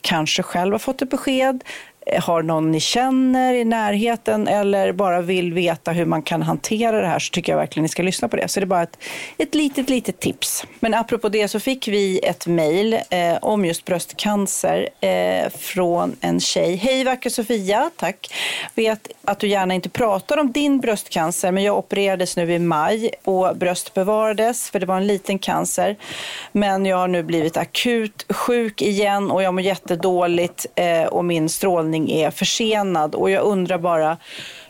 kanske 0.00 0.42
själv 0.42 0.72
har 0.72 0.78
fått 0.78 1.02
ett 1.02 1.10
besked, 1.10 1.64
Eh, 2.06 2.22
har 2.22 2.42
någon 2.42 2.70
ni 2.70 2.80
känner 2.80 3.54
i 3.54 3.64
närheten 3.64 4.48
eller 4.48 4.92
bara 4.92 5.20
vill 5.20 5.52
veta 5.52 5.92
hur 5.92 6.04
man 6.04 6.22
kan 6.22 6.42
hantera 6.42 7.00
det 7.00 7.06
här 7.06 7.18
så 7.18 7.30
tycker 7.30 7.52
jag 7.52 7.58
verkligen 7.58 7.82
ni 7.82 7.88
ska 7.88 8.02
lyssna 8.02 8.28
på 8.28 8.36
det. 8.36 8.48
Så 8.48 8.60
det 8.60 8.64
är 8.64 8.66
bara 8.66 8.82
ett, 8.82 8.98
ett 9.38 9.54
litet, 9.54 9.90
litet 9.90 10.20
tips. 10.20 10.66
Men 10.80 10.94
apropå 10.94 11.28
det 11.28 11.48
så 11.48 11.60
fick 11.60 11.88
vi 11.88 12.18
ett 12.18 12.46
mejl 12.46 12.94
eh, 13.10 13.36
om 13.42 13.64
just 13.64 13.84
bröstcancer 13.84 14.88
eh, 15.00 15.50
från 15.50 16.16
en 16.20 16.40
tjej. 16.40 16.76
Hej 16.76 17.04
vackra 17.04 17.30
Sofia, 17.30 17.90
tack. 17.96 18.34
Vet 18.74 19.08
att 19.24 19.38
du 19.38 19.48
gärna 19.48 19.74
inte 19.74 19.88
pratar 19.88 20.38
om 20.38 20.52
din 20.52 20.80
bröstcancer 20.80 21.52
men 21.52 21.62
jag 21.62 21.78
opererades 21.78 22.36
nu 22.36 22.52
i 22.52 22.58
maj 22.58 23.10
och 23.24 23.56
bröst 23.56 23.94
bevarades 23.94 24.70
för 24.70 24.80
det 24.80 24.86
var 24.86 24.96
en 24.96 25.06
liten 25.06 25.38
cancer. 25.38 25.96
Men 26.52 26.86
jag 26.86 26.96
har 26.96 27.08
nu 27.08 27.22
blivit 27.22 27.56
akut 27.56 28.26
sjuk 28.32 28.82
igen 28.82 29.30
och 29.30 29.42
jag 29.42 29.54
mår 29.54 29.62
jättedåligt 29.62 30.66
eh, 30.74 31.04
och 31.04 31.24
min 31.24 31.48
strålning 31.48 31.95
är 31.96 32.30
försenad 32.30 33.14
och 33.14 33.30
jag 33.30 33.42
undrar 33.42 33.78
bara 33.78 34.16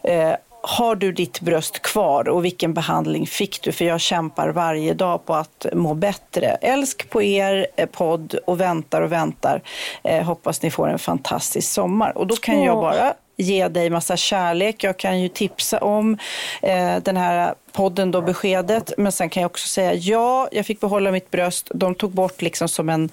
eh, 0.03 0.33
har 0.68 0.95
du 0.95 1.12
ditt 1.12 1.41
bröst 1.41 1.83
kvar 1.83 2.29
och 2.29 2.45
vilken 2.45 2.74
behandling 2.74 3.27
fick 3.27 3.62
du? 3.62 3.72
För 3.72 3.85
jag 3.85 4.01
kämpar 4.01 4.49
varje 4.49 4.95
dag 4.95 5.27
på 5.27 5.35
att 5.35 5.66
må 5.72 5.95
bättre. 5.95 6.47
Älsk 6.47 7.11
på 7.11 7.22
er 7.22 7.66
eh, 7.77 7.87
podd 7.87 8.35
och 8.47 8.61
väntar 8.61 9.03
och 9.03 9.12
väntar. 9.12 9.62
Eh, 10.05 10.22
hoppas 10.22 10.62
ni 10.62 10.70
får 10.70 10.89
en 10.89 10.99
fantastisk 10.99 11.72
sommar. 11.72 12.18
Och 12.18 12.27
då 12.27 12.37
kan 12.37 12.62
jag 12.62 12.77
bara 12.77 13.14
ge 13.37 13.68
dig 13.68 13.91
massa 13.91 14.16
kärlek. 14.16 14.85
Jag 14.85 14.97
kan 14.97 15.20
ju 15.20 15.29
tipsa 15.29 15.79
om 15.79 16.18
eh, 16.62 16.97
den 17.03 17.16
här 17.16 17.55
podden 17.72 18.11
då, 18.11 18.20
Beskedet. 18.20 18.93
Men 18.99 19.12
sen 19.12 19.31
kan 19.31 19.41
jag 19.41 19.51
också 19.51 19.68
säga 19.68 19.95
ja, 19.95 20.49
jag 20.53 20.66
fick 20.66 20.81
behålla 20.81 21.11
mitt 21.11 21.31
bröst. 21.31 21.70
De 21.74 21.95
tog 21.95 22.11
bort 22.11 22.43
liksom 22.43 22.68
som 22.68 22.89
en 22.89 23.11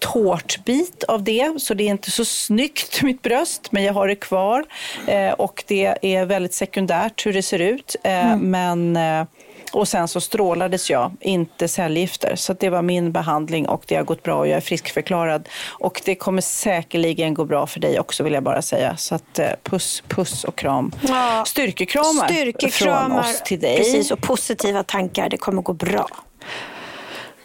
tårtbit 0.00 1.04
av 1.04 1.24
det, 1.24 1.52
så 1.60 1.74
det 1.74 1.84
är 1.84 1.88
inte 1.88 2.10
så 2.10 2.24
snyggt 2.24 3.02
mitt 3.02 3.22
bröst, 3.22 3.72
men 3.72 3.84
jag 3.84 3.92
har 3.92 4.08
det 4.08 4.16
kvar. 4.16 4.64
Eh, 5.06 5.32
och 5.32 5.64
det 5.66 5.96
är 6.02 6.24
väldigt 6.24 6.54
sekundärt 6.54 7.26
hur 7.26 7.32
det 7.32 7.42
ser 7.42 7.58
ut. 7.58 7.96
Eh, 8.04 8.36
men, 8.36 8.96
eh, 8.96 9.24
och 9.72 9.88
sen 9.88 10.08
så 10.08 10.20
strålades 10.20 10.90
jag, 10.90 11.12
inte 11.20 11.68
cellgifter. 11.68 12.36
Så 12.36 12.52
det 12.52 12.70
var 12.70 12.82
min 12.82 13.12
behandling 13.12 13.68
och 13.68 13.84
det 13.86 13.94
har 13.94 14.04
gått 14.04 14.22
bra 14.22 14.38
och 14.38 14.48
jag 14.48 14.56
är 14.56 14.60
friskförklarad. 14.60 15.48
Och 15.68 16.02
det 16.04 16.14
kommer 16.14 16.42
säkerligen 16.42 17.34
gå 17.34 17.44
bra 17.44 17.66
för 17.66 17.80
dig 17.80 18.00
också 18.00 18.22
vill 18.22 18.32
jag 18.32 18.42
bara 18.42 18.62
säga. 18.62 18.96
Så 18.96 19.14
att 19.14 19.38
eh, 19.38 19.48
puss, 19.62 20.02
puss 20.08 20.44
och 20.44 20.56
kram. 20.56 20.92
Ja. 21.08 21.44
Styrkekramar, 21.46 22.28
från 22.28 22.36
Styrkekramar. 22.36 23.20
oss 23.20 23.42
till 23.44 23.60
dig. 23.60 23.76
Precis, 23.76 24.10
och 24.10 24.20
positiva 24.20 24.82
tankar. 24.82 25.28
Det 25.28 25.36
kommer 25.36 25.62
gå 25.62 25.72
bra. 25.72 26.08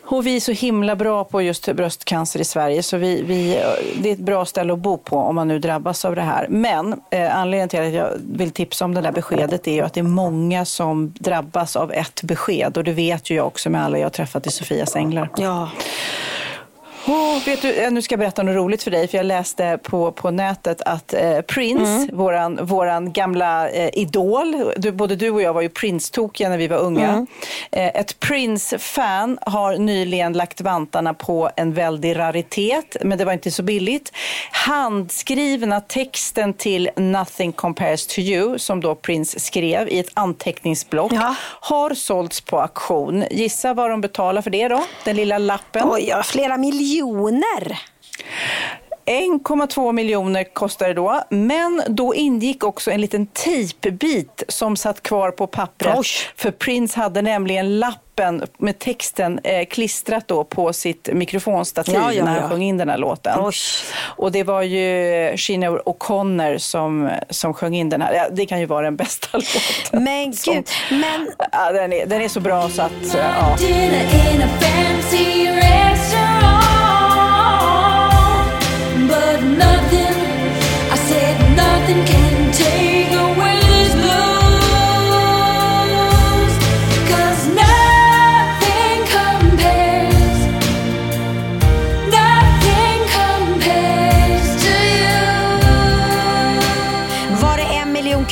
Och 0.08 0.28
vi 0.28 0.36
är 0.36 0.40
så 0.40 0.52
himla 0.52 0.96
bra 0.96 1.24
på 1.24 1.42
just 1.42 1.74
bröstcancer 1.74 2.40
i 2.40 2.44
Sverige 2.44 2.84
så 2.84 2.98
vi, 2.98 3.22
vi, 3.22 3.64
det 4.02 4.10
är 4.10 4.14
ett 4.14 4.20
bra 4.20 4.46
ställe 4.46 4.74
att 4.74 4.80
bo 4.80 4.98
på 4.98 5.18
om 5.18 5.36
man 5.36 5.48
nu 5.48 5.60
drabbas 5.60 6.06
av 6.06 6.16
det 6.16 6.22
här. 6.22 6.48
Men 6.50 7.02
eh, 7.10 7.38
anledningen 7.38 7.70
till 7.70 7.82
att 7.82 7.94
jag 7.94 8.10
vill 8.18 8.52
tipsa 8.52 8.86
om 8.86 8.94
det 8.94 9.02
där 9.02 9.12
beskedet 9.12 9.68
är 9.68 9.74
ju 9.74 9.82
att 9.82 9.94
det 9.94 10.00
är 10.00 10.04
många 10.04 10.66
som 10.66 11.14
drabbas 11.20 11.76
av 11.76 11.92
ett 11.92 12.24
besked 12.24 12.78
och 12.78 12.84
det 12.84 12.94
vet 12.94 13.30
ju 13.30 13.36
jag 13.36 13.48
också 13.48 13.70
med 13.70 13.84
alla 13.84 13.98
jag 13.98 14.06
har 14.06 14.10
träffat 14.10 14.48
i 14.48 14.52
Sofias 14.52 14.96
änglar. 14.96 15.30
Ja. 15.38 15.70
Oh, 17.08 17.46
vet 17.46 17.62
du, 17.62 17.74
eh, 17.74 17.92
nu 17.92 18.02
ska 18.02 18.14
jag 18.14 18.20
berätta 18.20 18.44
något 18.44 18.56
roligt 18.56 18.84
för 18.84 18.92
dig, 18.92 19.08
för 19.08 19.18
jag 19.18 19.26
läste 19.26 19.80
på, 19.84 20.12
på 20.12 20.32
nätet 20.32 20.82
att 20.82 21.14
eh, 21.14 21.42
Prince, 21.42 22.10
våran, 22.14 22.60
våran 22.66 23.12
gamla 23.14 23.70
eh, 23.70 23.90
idol, 23.94 24.74
du, 24.78 24.92
både 24.92 25.16
du 25.16 25.30
och 25.30 25.42
jag 25.42 25.54
var 25.54 25.62
ju 25.62 25.70
Prince-tokiga 25.70 26.50
när 26.50 26.58
vi 26.58 26.68
var 26.68 26.78
unga. 26.78 27.26
Eh, 27.72 27.88
ett 27.88 28.20
Prince-fan 28.20 29.38
har 29.42 29.78
nyligen 29.78 30.34
lagt 30.34 30.62
vantarna 30.62 31.14
på 31.14 31.50
en 31.56 31.74
väldig 31.74 32.18
raritet, 32.18 32.98
men 33.02 33.18
det 33.18 33.26
var 33.26 33.34
inte 33.34 33.52
så 33.52 33.64
billigt. 33.64 34.12
Handskrivna 34.52 35.82
texten 35.82 36.54
till 36.54 36.90
Nothing 36.96 37.52
compares 37.52 38.08
to 38.08 38.20
you, 38.20 38.60
som 38.60 38.82
då 38.82 38.96
Prince 38.96 39.40
skrev 39.40 39.90
i 39.90 40.00
ett 40.00 40.12
anteckningsblock, 40.14 41.12
Ja. 41.14 41.36
har 41.62 41.94
sålts 41.94 42.42
på 42.42 42.62
auktion. 42.62 43.24
Gissa 43.32 43.74
vad 43.74 43.90
de 43.90 44.02
betalar 44.02 44.42
för 44.42 44.50
det 44.50 44.68
då? 44.68 44.84
Den 45.04 45.16
lilla 45.16 45.38
lappen. 45.38 45.82
Oj, 45.86 46.06
ja, 46.10 46.24
flera 46.24 46.58
miljoner. 46.58 46.95
1,2 49.06 49.92
miljoner 49.92 50.44
kostade 50.44 50.90
det 50.90 50.94
då, 50.94 51.22
men 51.30 51.82
då 51.88 52.16
ingick 52.16 52.64
också 52.64 52.92
en 52.92 53.02
liten 53.02 53.26
tejpbit 53.28 54.44
som 54.48 54.78
satt 54.78 55.04
kvar 55.04 55.32
på 55.32 55.48
pappret. 55.48 55.96
Oj. 55.98 56.06
För 56.36 56.52
Prince 56.52 57.00
hade 57.00 57.22
nämligen 57.22 57.80
lappen 57.80 58.44
med 58.58 58.80
texten 58.80 59.40
eh, 59.44 59.66
klistrat 59.66 60.28
då 60.28 60.44
på 60.44 60.74
sitt 60.74 61.10
mikrofonstativ 61.14 61.94
Ja, 61.96 62.14
ja, 62.14 62.26
när 62.26 62.32
han 62.32 62.42
ja. 62.42 62.50
sjöng 62.50 62.62
in 62.64 62.78
den 62.78 62.90
här 62.90 62.98
låten. 62.98 63.40
Oj. 63.40 63.54
Och 64.00 64.32
det 64.32 64.44
var 64.44 64.62
ju 64.62 65.38
Sinéad 65.38 65.80
O'Connor 65.86 66.58
som, 66.58 67.10
som 67.30 67.54
sjöng 67.54 67.76
in 67.76 67.90
den 67.90 68.02
här. 68.02 68.14
Ja, 68.14 68.28
det 68.32 68.46
kan 68.46 68.60
ju 68.60 68.66
vara 68.66 68.82
den 68.82 68.96
bästa 68.96 69.28
låten. 69.38 70.04
Men 70.04 70.34
som- 70.34 70.54
gud, 70.54 70.68
men 70.90 71.30
Ja, 71.52 71.72
den, 71.72 71.94
är, 71.94 72.06
den 72.06 72.22
är 72.22 72.28
så 72.28 72.40
bra 72.40 72.70
så 72.70 72.82
att... 72.82 72.92
Ja. 73.14 73.58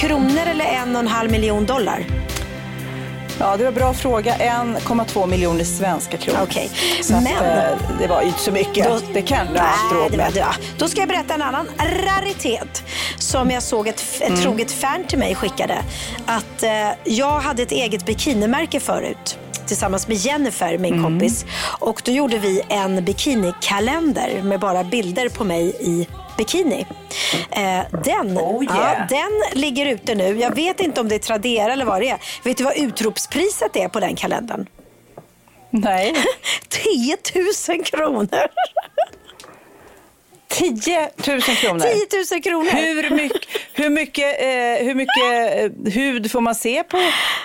Kronor 0.08 0.48
eller 0.48 0.66
en 0.66 0.96
och 0.96 1.02
en 1.02 1.08
halv 1.08 1.32
miljon 1.32 1.66
dollar? 1.66 2.23
Ja, 3.44 3.58
det 3.58 3.64
var 3.64 3.72
en 3.72 3.76
bra 3.76 3.94
fråga. 3.94 4.36
1,2 4.36 5.28
miljoner 5.28 5.64
svenska 5.64 6.18
kronor. 6.18 6.40
Okej, 6.44 6.70
att, 7.02 7.10
men- 7.10 7.28
eh, 7.28 7.78
det 8.00 8.08
var 8.08 8.22
inte 8.22 8.40
så 8.40 8.52
mycket. 8.52 8.86
Då- 8.88 9.00
det 9.14 9.22
kan 9.22 9.48
du 9.54 9.60
ha 9.60 10.10
det 10.10 10.18
var. 10.42 10.56
Då 10.78 10.88
ska 10.88 11.00
jag 11.00 11.08
berätta 11.10 11.34
en 11.34 11.42
annan 11.42 11.68
raritet 11.80 12.84
som 13.18 13.52
jag 13.52 13.64
såg 13.64 13.88
ett, 13.88 14.04
ett 14.20 14.28
Mm. 14.30 14.42
troget 14.42 14.72
fan 14.72 15.04
till 15.08 15.20
mig 15.20 15.36
skickade. 15.36 15.78
Att 16.26 16.64
eh, 16.64 16.72
jag 17.04 17.40
hade 17.40 17.64
ett 17.64 17.72
eget 17.72 18.06
bikinimärke 18.06 18.80
förut 18.80 19.38
tillsammans 19.66 20.08
med 20.08 20.18
Jennifer, 20.18 20.78
min 20.78 20.94
Mm. 20.94 21.04
kompis. 21.04 21.46
Och 21.80 22.02
då 22.06 22.12
gjorde 22.12 22.38
vi 22.38 22.62
en 22.70 23.06
bikinikalender 23.06 24.42
med 24.44 24.60
bara 24.60 24.84
bilder 24.84 25.30
på 25.30 25.44
mig 25.44 25.76
i 25.80 26.08
bikini. 26.38 26.86
Eh, 27.52 27.80
den, 28.04 28.38
Oh, 28.38 28.64
yeah. 28.64 28.78
ja, 29.00 29.06
den 29.10 29.62
ligger 29.62 29.86
ute 29.86 30.16
nu. 30.16 30.40
Jag 30.40 30.56
vet 30.56 30.80
inte 30.80 31.02
om 31.02 31.10
det 31.10 31.16
är 31.16 31.20
Tradera 31.20 31.74
eller 31.74 31.86
vad 31.86 32.02
det 32.02 32.10
är. 32.10 32.18
Vet 32.44 32.58
du 32.58 32.64
vad 32.64 32.78
utropspriset 32.78 33.76
är 33.76 33.88
på 33.88 34.00
den 34.00 34.16
kalendern? 34.16 34.66
Nej. 35.70 36.14
10 36.70 37.18
000 37.70 37.84
kronor! 37.86 38.48
10 40.54 41.10
000 41.28 41.42
kronor. 41.42 41.80
10 41.80 42.36
000 42.36 42.44
kronor! 42.44 42.70
Hur 42.72 43.10
mycket, 43.10 43.42
hur 43.74 43.90
mycket, 43.90 44.42
eh, 44.42 44.86
hur 44.86 44.96
mycket 44.96 45.56
eh, 45.88 45.94
hud 45.94 46.32
får 46.32 46.42
man 46.42 46.56
se 46.56 46.84
på, 46.84 46.98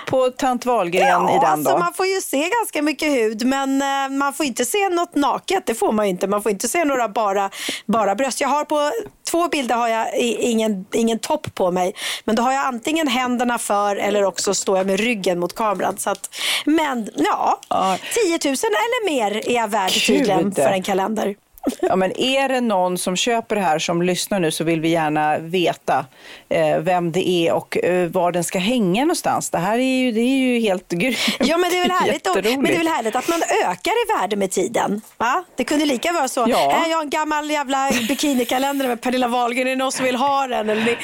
på 0.07 0.31
tant 0.31 0.67
Wahlgren 0.67 1.07
Ja, 1.09 1.31
i 1.31 1.35
den 1.35 1.45
alltså 1.45 1.71
då? 1.73 1.79
man 1.79 1.95
får 1.95 2.07
ju 2.07 2.21
se 2.21 2.49
ganska 2.49 2.83
mycket 2.83 3.09
hud 3.09 3.47
men 3.47 3.83
eh, 3.83 4.09
man 4.19 4.33
får 4.35 4.47
inte 4.47 4.65
se 4.65 4.89
något 4.89 5.15
naket. 5.15 5.67
Det 5.67 5.75
får 5.75 5.93
man 5.93 6.07
inte. 6.07 6.27
Man 6.27 6.43
får 6.43 6.53
inte 6.53 6.69
se 6.69 6.85
några 6.85 7.09
bara, 7.09 7.51
bara 7.87 8.15
bröst. 8.15 8.41
Jag 8.41 8.49
har 8.49 8.65
på 8.65 8.91
två 9.31 9.49
bilder 9.49 9.75
har 9.75 9.89
jag 9.89 10.17
ingen, 10.19 10.87
ingen 10.95 11.19
topp 11.19 11.55
på 11.55 11.71
mig. 11.71 11.95
Men 12.25 12.37
då 12.37 12.43
har 12.43 12.53
jag 12.53 12.65
antingen 12.67 13.09
händerna 13.09 13.59
för 13.59 13.97
eller 13.97 14.25
också 14.25 14.55
står 14.55 14.77
jag 14.79 14.87
med 14.87 15.01
ryggen 15.01 15.39
mot 15.39 15.55
kameran. 15.55 15.99
Så 15.99 16.11
att, 16.11 16.35
men 16.65 17.09
ja, 17.17 17.61
Ja. 17.69 17.99
10 18.15 18.31
000 18.31 18.39
eller 18.45 19.11
mer 19.11 19.49
är 19.51 19.55
jag 19.55 19.69
värd 19.69 19.93
tydligen 20.07 20.55
för 20.55 20.63
en 20.71 20.83
kalender. 20.83 21.35
Ja, 21.81 21.97
men 21.97 22.21
är 22.21 22.49
det 22.49 22.61
någon 22.61 22.99
som 22.99 23.17
köper 23.17 23.57
det 23.57 23.63
här 23.63 23.79
som 23.79 24.03
lyssnar 24.03 24.41
nu 24.41 24.51
så 24.51 24.65
vill 24.65 24.81
vi 24.81 24.89
gärna 24.89 25.39
veta 25.39 26.07
eh, 26.49 26.79
vem 26.79 27.13
det 27.13 27.29
är 27.29 27.53
och 27.53 27.77
eh, 27.85 28.09
var 28.09 28.33
den 28.33 28.45
ska 28.45 28.59
hänga 28.59 29.03
någonstans. 29.05 29.51
Det 29.51 29.59
här 29.59 29.79
är 29.79 29.83
ju, 30.03 30.13
det 30.13 30.21
är 30.21 30.37
ju 30.39 30.61
helt 30.61 30.89
grymt. 30.93 31.17
Ja, 31.41 31.57
men 31.59 31.71
det 31.71 31.77
är 31.79 31.83
väl 31.83 31.91
härligt, 31.91 32.25
då, 32.25 32.35
men 32.35 32.43
det 32.65 32.75
är 32.75 32.79
väl 32.79 32.89
härligt 32.89 33.17
att 33.17 33.29
man 33.29 33.43
ökar 33.67 33.93
i 33.93 34.21
värde 34.21 34.37
med 34.37 34.51
tiden. 34.51 35.01
Va? 35.17 35.45
Det 35.57 35.65
kunde 35.65 35.85
lika 35.87 36.13
vara 36.13 36.29
så. 36.29 36.45
Ja. 36.49 36.73
Äh, 36.85 36.91
jag 36.91 36.97
har 36.97 37.03
en 37.05 37.11
gammal 37.11 37.51
jävla 37.51 37.91
bikinikalender 38.09 38.89
med 38.89 39.01
Pernilla 39.01 39.29
Wahlgren. 39.29 39.67
Är 39.67 39.71
det 39.71 39.77
någon 39.77 39.93
som 39.93 40.05
vill 40.05 40.17
ha 40.17 40.47
den? 40.47 40.71
Eller 40.71 40.85
ni- 40.85 40.97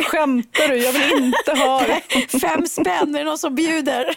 Skämtar 0.02 0.68
du? 0.68 0.76
Jag 0.76 0.92
vill 0.92 1.12
inte 1.24 1.52
ha 1.64 1.80
det. 1.80 2.38
Fem 2.40 2.66
spänn, 2.66 3.14
är 3.14 3.18
det 3.18 3.24
någon 3.24 3.38
som 3.38 3.54
bjuder? 3.54 4.14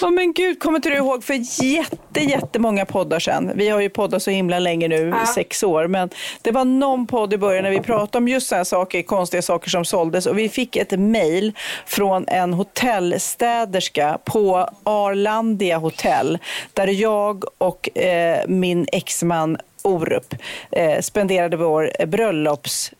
Ja, 0.00 0.10
men 0.10 0.32
gud, 0.32 0.60
kommer 0.62 0.78
inte 0.78 0.88
du 0.90 0.96
ihåg 0.96 1.24
för 1.24 1.64
jätte, 1.64 2.20
jättemånga 2.20 2.86
poddar 2.86 3.20
sedan. 3.20 3.52
Vi 3.54 3.65
har 3.68 3.80
ju 3.80 3.88
poddat 3.88 4.22
så 4.22 4.30
himla 4.30 4.58
länge 4.58 4.88
nu, 4.88 5.14
sex 5.34 5.62
år. 5.62 5.86
Men 5.86 6.10
det 6.42 6.50
var 6.50 6.64
någon 6.64 7.06
podd 7.06 7.32
i 7.32 7.38
början 7.38 7.64
när 7.64 7.70
vi 7.70 7.80
pratade 7.80 8.18
om 8.18 8.28
just 8.28 8.48
sådana 8.48 8.64
saker, 8.64 9.02
konstiga 9.02 9.42
saker 9.42 9.70
som 9.70 9.84
såldes. 9.84 10.26
Och 10.26 10.38
vi 10.38 10.48
fick 10.48 10.76
ett 10.76 10.98
mejl 10.98 11.52
från 11.86 12.28
en 12.28 12.52
hotellstäderska 12.52 14.18
på 14.24 14.68
Arlandia 14.84 15.78
hotell. 15.78 16.38
Där 16.72 16.86
jag 16.86 17.44
och 17.58 17.98
eh, 17.98 18.40
min 18.48 18.86
exman 18.92 19.58
Orup 19.82 20.34
eh, 20.70 21.00
spenderade 21.00 21.56
vår 21.56 22.06
bröllops 22.06 22.92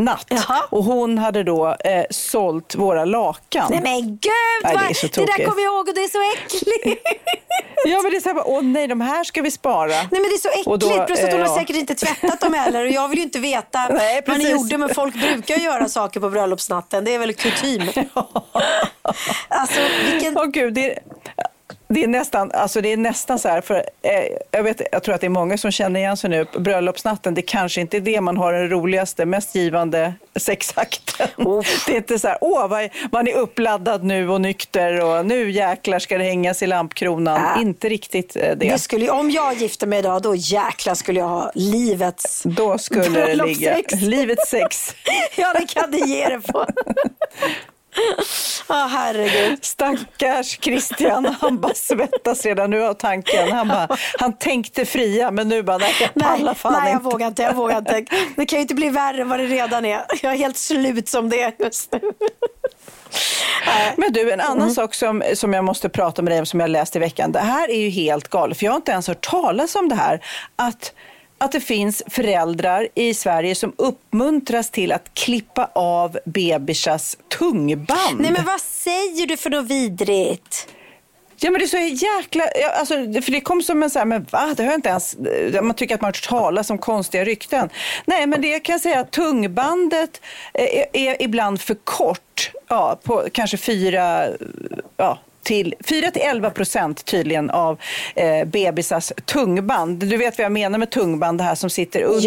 natt. 0.00 0.26
Jaha. 0.28 0.62
Och 0.70 0.84
hon 0.84 1.18
hade 1.18 1.42
då 1.42 1.76
eh, 1.84 2.04
sålt 2.10 2.74
våra 2.74 3.04
lakan. 3.04 3.66
Nej 3.70 3.80
men 3.82 4.00
gud, 4.00 4.30
Nej, 4.64 4.74
det 4.74 5.18
är 5.18 5.26
det 5.26 5.26
där 5.26 5.44
kommer 5.46 5.62
jag 5.62 5.74
ihåg 5.74 5.88
och 5.88 5.94
det 5.94 6.00
är 6.00 6.08
så 6.08 6.32
äckligt. 6.36 7.02
Ja 7.84 8.00
men 8.02 8.10
det 8.10 8.16
är 8.16 8.20
så 8.20 8.28
här, 8.28 8.42
åh 8.46 8.62
nej 8.62 8.86
de 8.86 9.00
här 9.00 9.24
ska 9.24 9.42
vi 9.42 9.50
spara. 9.50 9.86
Nej 9.86 10.08
men 10.10 10.22
det 10.22 10.34
är 10.34 10.38
så 10.38 10.48
äckligt, 10.48 10.80
då, 10.80 11.06
plus 11.06 11.24
att 11.24 11.32
hon 11.32 11.40
eh, 11.40 11.48
har 11.48 11.58
säkert 11.58 11.76
inte 11.76 11.94
tvättat 11.94 12.40
dem 12.40 12.54
heller. 12.54 12.84
Och 12.84 12.90
jag 12.90 13.08
vill 13.08 13.18
ju 13.18 13.24
inte 13.24 13.38
veta 13.38 13.88
Nej, 13.90 14.22
vad 14.26 14.38
ni 14.38 14.50
gjorde, 14.50 14.78
men 14.78 14.94
folk 14.94 15.14
brukar 15.14 15.56
göra 15.56 15.88
saker 15.88 16.20
på 16.20 16.30
bröllopsnatten. 16.30 17.04
Det 17.04 17.14
är 17.14 17.18
väl 17.18 17.34
kutym. 17.34 17.82
Alltså 19.48 19.80
vilken... 20.12 20.38
Åh 20.38 20.46
gud, 20.46 20.74
det 20.74 20.92
är, 20.92 20.98
det 21.94 22.04
är 22.04 22.08
nästan, 22.08 22.52
alltså 22.52 22.80
det 22.80 22.92
är 22.92 22.96
nästan 22.96 23.38
så 23.38 23.48
här, 23.48 23.60
för 23.60 23.74
eh, 24.02 24.12
jag, 24.50 24.62
vet, 24.62 24.82
jag 24.92 25.02
tror 25.02 25.14
att 25.14 25.20
det 25.20 25.26
är 25.26 25.28
många 25.28 25.58
som 25.58 25.70
känner 25.70 26.00
igen 26.00 26.16
sig 26.16 26.30
nu. 26.30 26.46
Bröllopsnatten, 26.58 27.34
det 27.34 27.42
kanske 27.42 27.80
inte 27.80 27.96
är 27.96 28.00
det 28.00 28.20
man 28.20 28.36
har 28.36 28.52
den 28.52 28.70
roligaste, 28.70 29.26
mest 29.26 29.54
givande 29.54 30.14
sexakten. 30.36 31.28
Det 31.86 31.92
är 31.92 31.96
inte 31.96 32.18
så 32.18 32.28
här, 32.28 32.38
åh 32.40 32.68
vad, 32.68 32.88
man 33.12 33.28
är 33.28 33.34
uppladdad 33.34 34.04
nu 34.04 34.30
och 34.30 34.40
nykter 34.40 35.04
och 35.04 35.26
nu 35.26 35.50
jäklar 35.50 35.98
ska 35.98 36.18
det 36.18 36.24
hängas 36.24 36.62
i 36.62 36.66
lampkronan. 36.66 37.40
Ja. 37.42 37.62
Inte 37.62 37.88
riktigt 37.88 38.36
eh, 38.36 38.42
det. 38.42 38.54
Det 38.54 38.78
skulle, 38.78 39.10
om 39.10 39.30
jag 39.30 39.54
gifter 39.56 39.86
mig 39.86 39.98
idag, 39.98 40.22
då 40.22 40.34
jäklar 40.34 40.94
skulle 40.94 41.20
jag 41.20 41.28
ha 41.28 41.50
livets 41.54 42.42
Då 42.42 42.78
skulle 42.78 43.26
det 43.26 43.34
ligga 43.34 43.76
livets 44.00 44.50
sex. 44.50 44.94
Ja, 45.36 45.52
det 45.52 45.66
kan 45.66 45.90
det 45.90 45.98
ge 45.98 46.28
det 46.28 46.40
på. 46.40 46.66
Ja, 48.68 48.86
herregud. 48.90 49.64
Stackars 49.64 50.58
Christian, 50.60 51.36
han 51.40 51.60
bara 51.60 51.74
svettas 51.74 52.44
redan 52.44 52.70
nu 52.70 52.84
av 52.84 52.94
tanken. 52.94 53.52
Han, 53.52 53.68
bara, 53.68 53.88
han 54.18 54.32
tänkte 54.38 54.84
fria, 54.84 55.30
men 55.30 55.48
nu 55.48 55.62
bara, 55.62 55.78
nej, 55.78 55.94
jag 56.00 56.10
Nej, 56.14 56.24
pallar 56.38 56.54
fan 56.54 56.72
nej, 56.72 56.82
jag 56.92 56.92
inte. 56.98 57.04
vågar 57.04 57.26
inte. 57.26 57.42
Jag 57.42 57.54
vågar 57.54 57.78
inte. 57.78 58.04
Det 58.36 58.46
kan 58.46 58.56
ju 58.56 58.60
inte 58.62 58.74
bli 58.74 58.88
värre 58.90 59.20
än 59.22 59.28
vad 59.28 59.38
det 59.40 59.46
redan 59.46 59.84
är. 59.84 60.04
Jag 60.22 60.32
är 60.32 60.36
helt 60.36 60.56
slut 60.58 61.08
som 61.08 61.28
det 61.30 61.42
är 61.42 61.52
just 61.58 61.92
nu. 61.92 62.00
Nej. 63.66 63.94
Men 63.96 64.12
du, 64.12 64.30
en 64.32 64.40
annan 64.40 64.58
Mm. 64.60 64.70
sak 64.74 64.94
som, 64.94 65.22
som 65.34 65.52
jag 65.52 65.64
måste 65.64 65.88
prata 65.88 66.22
med 66.22 66.32
dig 66.32 66.40
om 66.40 66.46
som 66.46 66.60
jag 66.60 66.70
läste 66.70 66.98
i 66.98 67.00
veckan. 67.00 67.32
Det 67.32 67.38
här 67.40 67.70
är 67.70 67.78
ju 67.80 67.88
helt 67.88 68.28
galet, 68.28 68.58
för 68.58 68.64
jag 68.64 68.72
har 68.72 68.76
inte 68.76 68.92
ens 68.92 69.08
hört 69.08 69.20
talas 69.30 69.74
om 69.74 69.88
det 69.88 69.94
här. 69.94 70.20
Att, 70.56 70.92
att 71.40 71.52
det 71.52 71.60
finns 71.60 72.02
föräldrar 72.06 72.88
i 72.94 73.14
Sverige 73.14 73.54
som 73.54 73.72
uppmuntras 73.76 74.70
till 74.70 74.92
att 74.92 75.14
klippa 75.14 75.70
av 75.74 76.18
bebisars 76.24 77.16
tungband. 77.38 78.20
Nej, 78.20 78.32
men 78.32 78.44
vad 78.44 78.60
säger 78.60 79.26
du 79.26 79.36
för 79.36 79.50
något 79.50 79.66
vidrigt? 79.66 80.68
Ja 81.42 81.50
men 81.50 81.58
det 81.58 81.64
är 81.64 81.66
så 81.66 82.06
jäkla, 82.06 82.44
alltså, 82.78 82.94
för 82.94 83.32
det 83.32 83.40
kom 83.40 83.62
som 83.62 83.82
en 83.82 83.90
så 83.90 83.98
här, 83.98 84.06
men 84.06 84.26
va, 84.30 84.54
det 84.56 84.62
har 84.62 84.70
jag 84.70 84.78
inte 84.78 84.88
ens, 84.88 85.16
man 85.62 85.74
tycker 85.74 85.94
att 85.94 86.00
man 86.00 86.08
har 86.08 86.12
hört 86.12 86.28
talas 86.28 86.70
om 86.70 86.78
konstiga 86.78 87.24
rykten. 87.24 87.68
Nej 88.04 88.26
men 88.26 88.40
det 88.42 88.60
kan 88.60 88.72
jag 88.72 88.80
säga 88.80 89.04
tungbandet 89.04 90.20
eh, 90.54 90.64
är, 90.64 90.86
är 90.92 91.22
ibland 91.22 91.60
för 91.60 91.74
kort, 91.74 92.50
ja, 92.68 93.00
på 93.02 93.24
kanske 93.32 93.56
fyra, 93.56 94.28
ja, 94.96 95.18
till 95.42 95.74
4 95.84 96.10
till 96.10 96.22
11 96.22 96.50
procent 96.50 97.04
tydligen 97.04 97.50
av 97.50 97.80
eh, 98.14 98.44
bebisars 98.44 99.12
tungband. 99.24 99.98
Du 99.98 100.16
vet 100.16 100.38
vad 100.38 100.44
jag 100.44 100.52
menar 100.52 100.78
med 100.78 100.90
tungband, 100.90 101.38
det 101.38 101.44
här 101.44 101.54
som 101.54 101.70
sitter 101.70 102.02
under. 102.02 102.22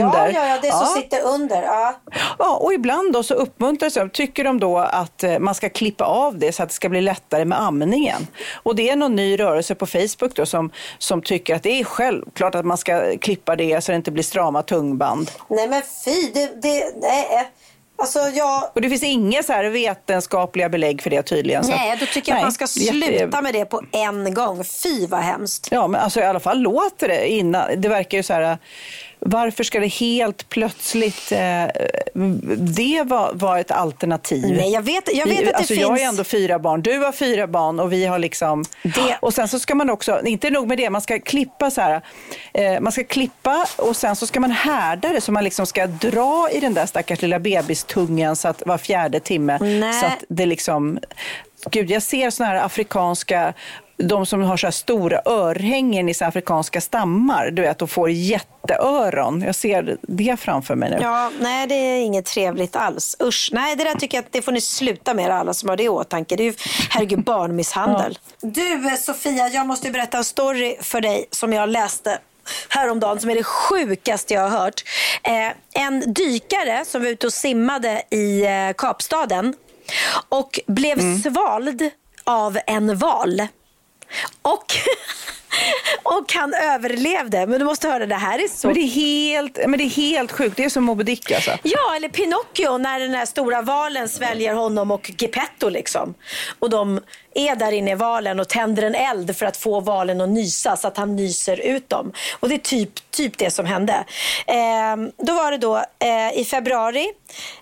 sitter 1.02 1.22
under. 1.22 1.62
Ja. 1.62 1.96
Ja, 2.40 2.56
och 2.56 2.74
ibland 2.74 3.14
då 3.14 3.24
så 3.24 3.34
uppmuntras 3.34 3.94
de, 3.94 4.10
tycker 4.10 4.44
de 4.44 4.60
då 4.60 4.78
att 4.78 5.24
eh, 5.24 5.40
man 5.40 5.56
ska 5.56 5.70
klippa 5.70 6.06
av 6.06 6.38
det 6.38 6.52
så 6.52 6.64
att 6.64 6.70
det 6.70 6.76
ska 6.76 6.90
bli 6.90 7.02
lättare 7.02 7.46
med 7.46 7.62
amningen. 7.62 8.28
Och 8.54 8.76
det 8.76 8.90
är 8.90 8.96
någon 8.96 9.16
ny 9.16 9.40
rörelse 9.40 9.76
på 9.76 9.86
Facebook 9.86 10.36
då 10.36 10.46
som, 10.46 10.72
som 10.98 11.22
tycker 11.22 11.56
att 11.56 11.64
det 11.64 11.80
är 11.80 11.84
självklart 11.84 12.56
att 12.56 12.66
man 12.66 12.78
ska 12.78 13.18
klippa 13.18 13.56
det 13.56 13.84
så 13.84 13.92
det 13.92 13.96
inte 13.96 14.12
blir 14.12 14.24
strama 14.24 14.64
tungband. 14.64 15.32
Nej, 15.48 15.68
men 15.68 15.82
fy. 16.06 16.32
Det, 16.34 16.62
det, 16.62 16.94
nej. 17.02 17.50
Alltså, 18.04 18.20
jag... 18.20 18.64
Och 18.74 18.82
det 18.82 18.90
finns 18.90 19.04
inga 19.04 19.44
så 19.44 19.54
här 19.54 19.66
vetenskapliga 19.70 20.70
belägg 20.70 21.02
för 21.02 21.10
det 21.10 21.24
tydligen. 21.24 21.64
Nej, 21.68 21.98
då 22.00 22.06
tycker 22.06 22.32
jag 22.32 22.36
nej, 22.36 22.42
att 22.42 22.46
man 22.46 22.52
ska 22.52 22.68
sluta 22.68 23.42
med 23.42 23.54
det 23.54 23.66
på 23.66 23.82
en 23.92 24.34
gång. 24.34 24.64
Fy 24.64 25.08
vad 25.08 25.20
hemskt. 25.20 25.68
Ja, 25.72 25.88
men 25.88 26.02
alltså 26.02 26.20
i 26.20 26.24
alla 26.24 26.40
fall 26.40 26.60
låter 26.60 27.08
det 27.08 27.28
innan. 27.28 27.82
Det 27.82 27.90
verkar 27.90 28.18
ju 28.18 28.24
så 28.24 28.34
här 28.34 28.58
Varför 29.26 29.64
ska 29.64 29.80
det 29.80 29.88
helt 29.88 30.50
plötsligt 30.50 31.32
eh, 31.32 31.66
det 32.58 33.04
var, 33.06 33.32
var 33.34 33.58
ett 33.60 33.72
alternativ? 33.72 34.56
Nej, 34.58 34.72
jag 34.72 34.82
vet, 34.82 35.16
jag 35.16 35.26
vet 35.26 35.40
att 35.40 35.46
det 35.46 35.54
alltså, 35.54 35.74
finns... 35.74 35.82
Jag 35.82 35.90
har 35.90 36.00
ändå 36.00 36.24
fyra 36.24 36.60
barn, 36.60 36.82
du 36.82 36.98
har 37.00 37.12
fyra 37.12 37.48
barn 37.48 37.80
och 37.80 37.94
vi 37.94 38.06
har 38.06 38.20
liksom... 38.20 38.64
Det- 38.84 39.18
Och 39.22 39.34
sen 39.34 39.48
så 39.48 39.60
ska 39.60 39.76
man 39.76 39.90
också, 39.90 40.22
inte 40.26 40.50
nog 40.50 40.68
med 40.68 40.78
det, 40.78 40.90
man 40.90 41.02
ska 41.02 41.20
klippa 41.20 41.72
så 41.72 41.82
här. 41.82 42.02
Eh, 42.54 42.80
man 42.80 42.92
ska 42.92 43.04
klippa 43.04 43.66
och 43.78 43.96
sen 43.96 44.16
så 44.16 44.28
ska 44.28 44.40
man 44.40 44.52
härda 44.52 45.10
det 45.10 45.22
så 45.22 45.32
man 45.32 45.44
liksom 45.44 45.66
ska 45.66 45.88
dra 45.88 46.50
i 46.52 46.60
den 46.60 46.74
där 46.74 46.86
stackars 46.86 47.22
lilla 47.22 47.40
bebistungen 47.40 48.36
så 48.36 48.48
att 48.48 48.64
var 48.66 48.78
fjärde 48.78 49.20
timme. 49.20 49.58
Nej. 49.62 49.94
Så 49.94 50.06
att 50.06 50.24
det 50.30 50.46
liksom... 50.46 51.00
Gud, 51.72 51.92
jag 51.92 52.04
ser 52.04 52.30
såna 52.30 52.50
här 52.50 52.56
afrikanska 52.66 53.54
de 54.08 54.26
som 54.26 54.42
har 54.42 54.58
så 54.58 54.72
stora 54.72 55.22
örhängen 55.26 56.10
i 56.10 56.14
afrikanska 56.22 56.82
stammar, 56.82 57.52
du 57.52 57.62
vet, 57.62 57.82
och 57.82 57.90
får 57.90 58.10
jätteöron. 58.10 59.42
Jag 59.42 59.56
ser 59.56 59.98
det 60.02 60.38
framför 60.40 60.76
mig 60.76 60.90
nu. 60.90 60.98
Ja, 61.02 61.32
nej 61.40 61.68
det 61.68 61.76
är 61.76 62.00
inget 62.00 62.26
trevligt 62.26 62.76
alls. 62.76 63.16
Usch, 63.24 63.50
nej 63.54 63.76
det 63.76 63.84
där 63.84 63.96
tycker 63.96 64.18
jag 64.18 64.26
att 64.26 64.32
det 64.32 64.42
får 64.42 64.52
ni 64.52 64.62
sluta 64.62 65.14
med 65.14 65.30
alla 65.30 65.54
som 65.54 65.70
har 65.70 65.78
det 65.78 65.84
i 65.84 65.90
åtanke. 65.90 66.36
Det 66.36 66.44
är 66.44 66.46
ju, 66.46 66.54
herregud, 66.90 67.24
barnmisshandel. 67.26 68.20
Du 68.42 68.88
eh, 68.88 68.96
Sofia, 68.96 69.50
jag 69.50 69.68
måste 69.68 69.92
berätta 69.92 70.18
en 70.18 70.24
story 70.24 70.76
för 70.82 71.02
dig 71.02 71.26
som 71.32 71.54
jag 71.54 71.70
läste 71.70 72.18
häromdagen 72.70 73.20
som 73.20 73.30
är 73.30 73.36
det 73.36 73.44
sjukaste 73.44 74.34
jag 74.34 74.42
har 74.42 74.60
hört. 74.60 74.84
Eh, 75.24 75.84
en 75.84 76.14
dykare 76.14 76.86
som 76.86 77.02
var 77.02 77.10
ute 77.10 77.28
och 77.28 77.34
simmade 77.34 78.04
i 78.10 78.46
eh, 78.46 78.74
Kapstaden 78.78 79.54
och 80.30 80.60
blev 80.68 81.22
svald 81.22 81.90
av 82.24 82.58
en 82.68 82.98
val. 82.98 83.48
Och, 84.42 84.74
och 86.04 86.34
han 86.34 86.54
överlevde. 86.54 87.48
Men 87.48 87.60
du 87.60 87.66
måste 87.66 87.88
höra, 87.88 88.06
det 88.06 88.16
här 88.16 88.40
är 88.40 88.48
så 88.48 88.68
Men 88.68 88.76
det 88.76 88.82
är 88.82 88.88
helt, 88.88 89.60
men 89.68 89.78
det 89.78 89.84
är 89.84 89.90
helt 89.90 90.32
sjukt. 90.32 90.58
Det 90.58 90.66
är 90.66 90.70
som 90.70 90.84
Moby 90.84 91.04
Dick 91.04 91.32
alltså. 91.32 91.52
Ja, 91.64 91.96
eller 91.96 92.10
Pinocchio 92.10 92.78
när 92.78 93.00
den 93.00 93.14
här 93.14 93.26
stora 93.26 93.62
valen 93.62 94.10
sväljer 94.10 94.54
honom 94.54 94.92
och 94.92 95.12
Geppetto 95.18 95.70
liksom. 95.70 96.14
Och 96.60 96.70
de 96.70 97.00
är 97.36 97.56
där 97.56 97.72
inne 97.72 97.92
i 97.92 97.96
valen 97.96 98.40
och 98.40 98.50
tänder 98.50 98.84
en 98.84 98.96
eld 98.96 99.38
för 99.38 99.46
att 99.46 99.58
få 99.58 99.80
valen 99.80 100.22
att 100.22 100.30
nysa 100.30 100.78
så 100.78 100.88
att 100.88 100.98
han 100.98 101.16
nyser 101.16 101.60
ut 101.60 101.90
dem. 101.90 102.14
Och 102.40 102.50
det 102.50 102.56
är 102.56 102.60
typ, 102.60 103.12
typ 103.12 103.38
det 103.38 103.52
som 103.52 103.66
hände. 103.66 103.94
Eh, 104.48 105.26
då 105.26 105.34
var 105.34 105.52
det 105.52 105.58
då 105.58 105.78
eh, 105.78 106.40
i 106.40 106.46
februari. 106.46 107.08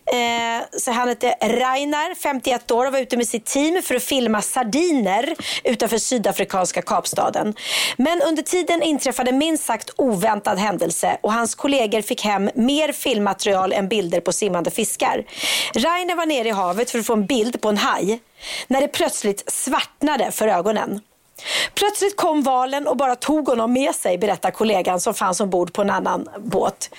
Eh, 0.06 0.80
så 0.80 0.92
han 0.92 1.08
hette 1.08 1.36
Rainer, 1.42 2.16
51 2.16 2.72
år 2.72 2.86
och 2.86 2.92
var 2.92 3.00
ute 3.00 3.18
med 3.18 3.28
sitt 3.28 3.46
team 3.46 3.82
för 3.82 3.96
att 3.96 4.04
filma 4.04 4.42
sardiner 4.42 5.36
utanför 5.64 5.98
sydafrikanska 5.98 6.82
Kapstaden. 6.82 7.54
Men 7.98 8.22
under 8.22 8.44
tiden 8.44 8.84
inträffade 8.84 9.32
minst 9.32 9.64
sagt 9.64 9.90
oväntad 9.96 10.58
händelse 10.58 11.18
och 11.22 11.34
hans 11.34 11.56
kollegor 11.56 12.02
fick 12.02 12.24
hem 12.24 12.50
mer 12.56 12.92
filmmaterial 12.92 13.74
än 13.74 13.88
bilder 13.88 14.22
på 14.22 14.34
simmande 14.34 14.72
fiskar. 14.72 15.26
Rainer 15.76 16.16
var 16.16 16.26
nere 16.26 16.48
i 16.48 16.52
havet 16.52 16.92
för 16.92 17.00
att 17.00 17.06
få 17.06 17.14
en 17.14 17.26
bild 17.26 17.62
på 17.62 17.70
en 17.70 17.78
haj 17.78 18.20
när 18.68 18.82
det 18.82 18.88
plötsligt 18.88 19.52
svartnade 19.52 20.32
för 20.32 20.48
ögonen. 20.48 21.02
Plötsligt 21.76 22.16
kom 22.16 22.44
valen 22.44 22.88
och 22.88 22.98
bara 22.98 23.16
tog 23.16 23.48
honom 23.48 23.74
med 23.74 23.96
sig, 23.96 24.18
berättar 24.18 24.52
kollegan 24.52 25.00
som 25.00 25.14
fanns 25.14 25.40
ombord 25.42 25.74
på 25.74 25.82
en 25.82 25.90
annan 25.90 26.30
båt. 26.40 26.90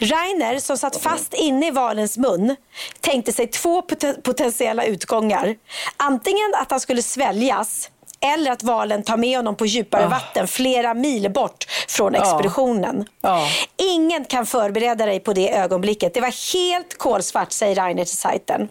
Rainer, 0.00 0.58
som 0.58 0.78
satt 0.78 0.96
fast 0.96 1.34
inne 1.34 1.68
i 1.68 1.70
valens 1.70 2.18
mun, 2.18 2.56
tänkte 3.00 3.32
sig 3.32 3.46
två 3.46 3.82
pot- 3.82 4.22
potentiella 4.22 4.84
utgångar. 4.84 5.56
Antingen 5.96 6.54
att 6.54 6.70
han 6.70 6.80
skulle 6.80 7.02
sväljas 7.02 7.90
eller 8.20 8.50
att 8.50 8.62
valen 8.62 9.02
tar 9.02 9.16
med 9.16 9.36
honom 9.36 9.56
på 9.56 9.66
djupare 9.66 10.06
vatten 10.06 10.48
flera 10.48 10.94
mil 10.94 11.30
bort 11.30 11.64
från 11.88 12.14
expeditionen. 12.14 13.04
Ja. 13.20 13.48
Ingen 13.76 14.24
kan 14.24 14.46
förbereda 14.46 15.06
dig 15.06 15.20
på 15.20 15.32
det 15.32 15.56
ögonblicket. 15.56 16.14
Det 16.14 16.20
var 16.20 16.52
helt 16.54 16.98
kolsvart, 16.98 17.52
säger 17.52 17.74
Rainer 17.74 18.04
till 18.04 18.16
sajten. 18.16 18.68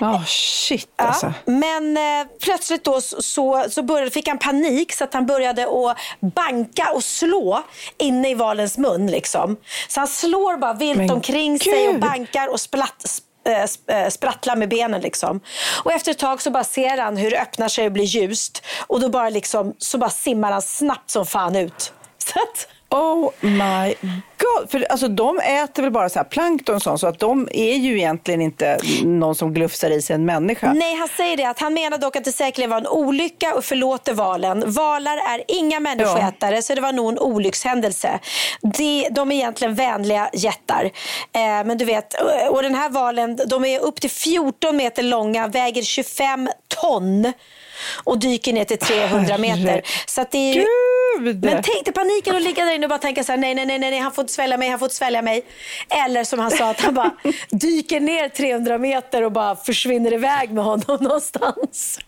Ja, 0.00 0.22
shit 0.26 0.88
alltså. 0.96 1.26
Ja, 1.26 1.52
men 1.52 1.96
eh, 1.96 2.26
plötsligt 2.40 2.84
då 2.84 3.00
så, 3.00 3.64
så, 3.70 3.82
började, 3.82 4.10
fick 4.10 4.28
han 4.28 4.38
panik 4.38 4.92
så 4.92 5.04
att 5.04 5.14
han 5.14 5.26
började 5.26 5.62
att 5.64 5.98
banka 6.34 6.88
och 6.94 7.04
slå 7.04 7.62
inne 7.98 8.30
i 8.30 8.34
valens 8.34 8.78
mun. 8.78 9.06
Liksom. 9.06 9.56
Så 9.88 10.00
han 10.00 10.08
slår 10.08 10.56
bara 10.56 10.72
vilt 10.72 10.98
Men 10.98 11.10
omkring 11.10 11.58
sig 11.58 11.88
och 11.88 11.94
Gud. 11.94 12.02
bankar 12.02 12.48
och 12.48 12.60
splatt, 12.60 13.04
sp- 13.04 13.20
Eh, 13.46 13.96
eh, 13.96 14.08
sprattlar 14.08 14.56
med 14.56 14.68
benen. 14.68 15.00
Liksom. 15.00 15.40
Och 15.84 15.92
efter 15.92 16.10
ett 16.10 16.18
tag 16.18 16.42
så 16.42 16.50
bara 16.50 16.64
ser 16.64 16.98
han 16.98 17.16
hur 17.16 17.30
det 17.30 17.40
öppnar 17.40 17.68
sig 17.68 17.86
och 17.86 17.92
blir 17.92 18.04
ljust. 18.04 18.62
Och 18.86 19.00
då 19.00 19.08
bara, 19.08 19.28
liksom, 19.28 19.74
så 19.78 19.98
bara 19.98 20.10
simmar 20.10 20.52
han 20.52 20.62
snabbt 20.62 21.10
som 21.10 21.26
fan 21.26 21.56
ut. 21.56 21.92
Så 22.18 22.38
att, 22.38 22.68
Oh 22.94 23.30
my 23.40 23.94
god. 24.38 24.70
För 24.70 24.86
alltså, 24.90 25.08
de 25.08 25.38
äter 25.38 25.82
väl 25.82 25.92
bara 25.92 26.08
så 26.08 26.18
här 26.18 26.24
plankton 26.24 26.74
och 26.74 26.82
sånt, 26.82 27.00
så 27.00 27.06
att 27.06 27.18
de 27.18 27.48
är 27.52 27.74
ju 27.74 27.98
egentligen 27.98 28.40
inte 28.40 28.78
någon 29.04 29.34
som 29.34 29.54
glufsar 29.54 29.90
i 29.90 30.02
sig 30.02 30.14
en 30.14 30.24
människa. 30.24 30.72
Nej, 30.72 30.96
han 30.96 31.08
säger 31.08 31.36
det. 31.36 31.44
att 31.44 31.60
Han 31.60 31.74
menar 31.74 31.98
dock 31.98 32.16
att 32.16 32.24
det 32.24 32.32
säkerligen 32.32 32.70
var 32.70 32.76
en 32.76 32.86
olycka 32.86 33.54
och 33.54 33.64
förlåter 33.64 34.12
valen. 34.12 34.72
Valar 34.72 35.16
är 35.16 35.44
inga 35.48 35.80
människoätare, 35.80 36.62
så 36.62 36.74
det 36.74 36.80
var 36.80 36.92
nog 36.92 37.12
en 37.12 37.18
olyckshändelse. 37.18 38.18
De, 38.60 39.08
de 39.10 39.32
är 39.32 39.36
egentligen 39.36 39.74
vänliga 39.74 40.30
jättar. 40.32 40.84
Eh, 41.32 41.40
men 41.40 41.78
du 41.78 41.84
vet, 41.84 42.14
och 42.50 42.62
den 42.62 42.74
här 42.74 42.90
valen, 42.90 43.38
de 43.46 43.64
är 43.64 43.80
upp 43.80 44.00
till 44.00 44.10
14 44.10 44.76
meter 44.76 45.02
långa, 45.02 45.46
väger 45.46 45.82
25 45.82 46.48
ton 46.68 47.32
och 48.04 48.18
dyker 48.18 48.52
ner 48.52 48.64
till 48.64 48.78
300 48.78 49.38
meter. 49.38 49.82
Så 50.06 50.24
det 50.30 50.38
är 50.38 50.54
ju... 50.54 50.64
Men 51.20 51.62
tänk 51.62 51.84
dig 51.84 51.94
paniken 51.94 52.36
att 52.36 52.42
ligga 52.42 52.64
där 52.64 52.74
inne 52.74 52.86
och 52.86 52.90
bara 52.90 52.98
tänka 52.98 53.24
så 53.24 53.32
här, 53.32 53.38
nej, 53.38 53.54
nej, 53.54 53.66
nej, 53.66 53.78
nej, 53.78 53.98
han 53.98 54.12
får 54.12 54.22
inte 54.22 54.32
svälja 54.34 54.56
mig, 54.56 54.68
han 54.68 54.78
får 54.78 54.86
inte 54.86 54.96
svälja 54.96 55.22
mig. 55.22 55.44
Eller 56.06 56.24
som 56.24 56.38
han 56.38 56.50
sa, 56.50 56.70
att 56.70 56.80
han 56.80 56.94
bara 56.94 57.10
dyker 57.50 58.00
ner 58.00 58.28
300 58.28 58.78
meter 58.78 59.22
och 59.22 59.32
bara 59.32 59.56
försvinner 59.56 60.12
iväg 60.12 60.50
med 60.52 60.64
honom 60.64 60.98
någonstans. 61.00 61.98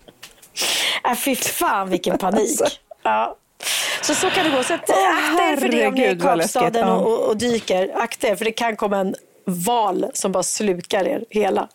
Äh, 1.05 1.15
fy 1.15 1.37
fan 1.37 1.91
vilken 1.91 2.19
panik. 2.19 2.61
Ja. 3.03 3.37
Så 4.03 4.15
så 4.15 4.31
kan 4.31 4.45
det 4.45 4.51
gå. 4.57 4.63
Så 4.63 4.75
att, 4.75 4.81
akta 4.81 5.53
er 5.53 5.57
för 5.57 5.69
det 5.69 5.87
om 5.87 5.95
ni 5.95 6.03
är 6.03 6.17
i. 6.17 6.19
Kapstaden 6.19 6.89
och, 6.89 7.13
och, 7.13 7.29
och 7.29 7.37
dyker. 7.37 7.91
Akta 7.95 8.29
er 8.29 8.37
för 8.37 8.45
det 8.45 8.53
kan 8.53 8.77
komma 8.77 8.97
en 8.97 9.15
val 9.45 10.07
som 10.15 10.33
bara 10.33 10.43
slukar 10.43 11.09
er 11.09 11.25
hela. 11.31 11.69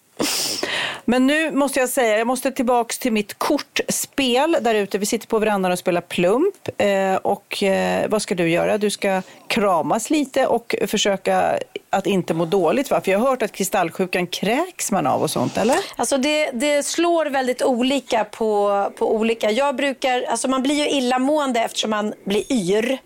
Men 1.05 1.27
nu 1.27 1.51
måste 1.51 1.79
jag 1.79 1.89
säga, 1.89 2.17
jag 2.17 2.27
måste 2.27 2.51
tillbaks 2.51 2.99
till 2.99 3.13
mitt 3.13 3.33
kortspel 3.33 4.57
där 4.61 4.75
ute. 4.75 4.97
Vi 4.97 5.05
sitter 5.05 5.27
på 5.27 5.39
verandan 5.39 5.71
och 5.71 5.79
spelar 5.79 6.01
plump. 6.01 6.69
Eh, 6.77 7.15
och 7.15 7.63
eh, 7.63 8.09
vad 8.09 8.21
ska 8.21 8.35
du 8.35 8.49
göra? 8.49 8.77
Du 8.77 8.89
ska 8.89 9.21
kramas 9.47 10.09
lite 10.09 10.47
och 10.47 10.75
försöka 10.87 11.59
att 11.89 12.07
inte 12.07 12.33
må 12.33 12.45
dåligt. 12.45 12.91
Va? 12.91 13.01
För 13.01 13.11
jag 13.11 13.19
har 13.19 13.29
hört 13.29 13.41
att 13.41 13.51
kristallsjukan 13.51 14.27
kräks 14.27 14.91
man 14.91 15.07
av 15.07 15.21
och 15.21 15.29
sånt, 15.29 15.57
eller? 15.57 15.77
Alltså 15.95 16.17
det, 16.17 16.51
det 16.53 16.83
slår 16.85 17.25
väldigt 17.25 17.63
olika 17.63 18.23
på, 18.23 18.91
på 18.97 19.15
olika. 19.15 19.51
Jag 19.51 19.75
brukar, 19.75 20.21
alltså 20.21 20.47
man 20.47 20.63
blir 20.63 20.75
ju 20.75 20.89
illamående 20.89 21.59
eftersom 21.59 21.89
man 21.89 22.13
blir 22.23 22.51
yr. 22.51 22.97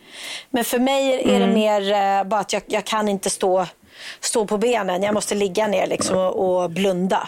Men 0.50 0.64
för 0.64 0.80
mig 0.80 1.22
är 1.36 1.40
det 1.40 1.48
mer 1.48 1.92
eh, 1.92 2.24
bara 2.24 2.40
att 2.40 2.54
jag, 2.54 2.64
jag 2.66 2.86
kan 2.86 3.10
inte 3.10 3.30
stå, 3.30 3.66
stå 4.20 4.46
på 4.46 4.58
benen. 4.58 5.04
Jag 5.04 5.14
måste 5.14 5.36
ligga 5.36 5.68
ner 5.68 5.88
liksom 5.88 6.18
och, 6.18 6.64
och 6.64 6.70
blunda. 6.70 7.28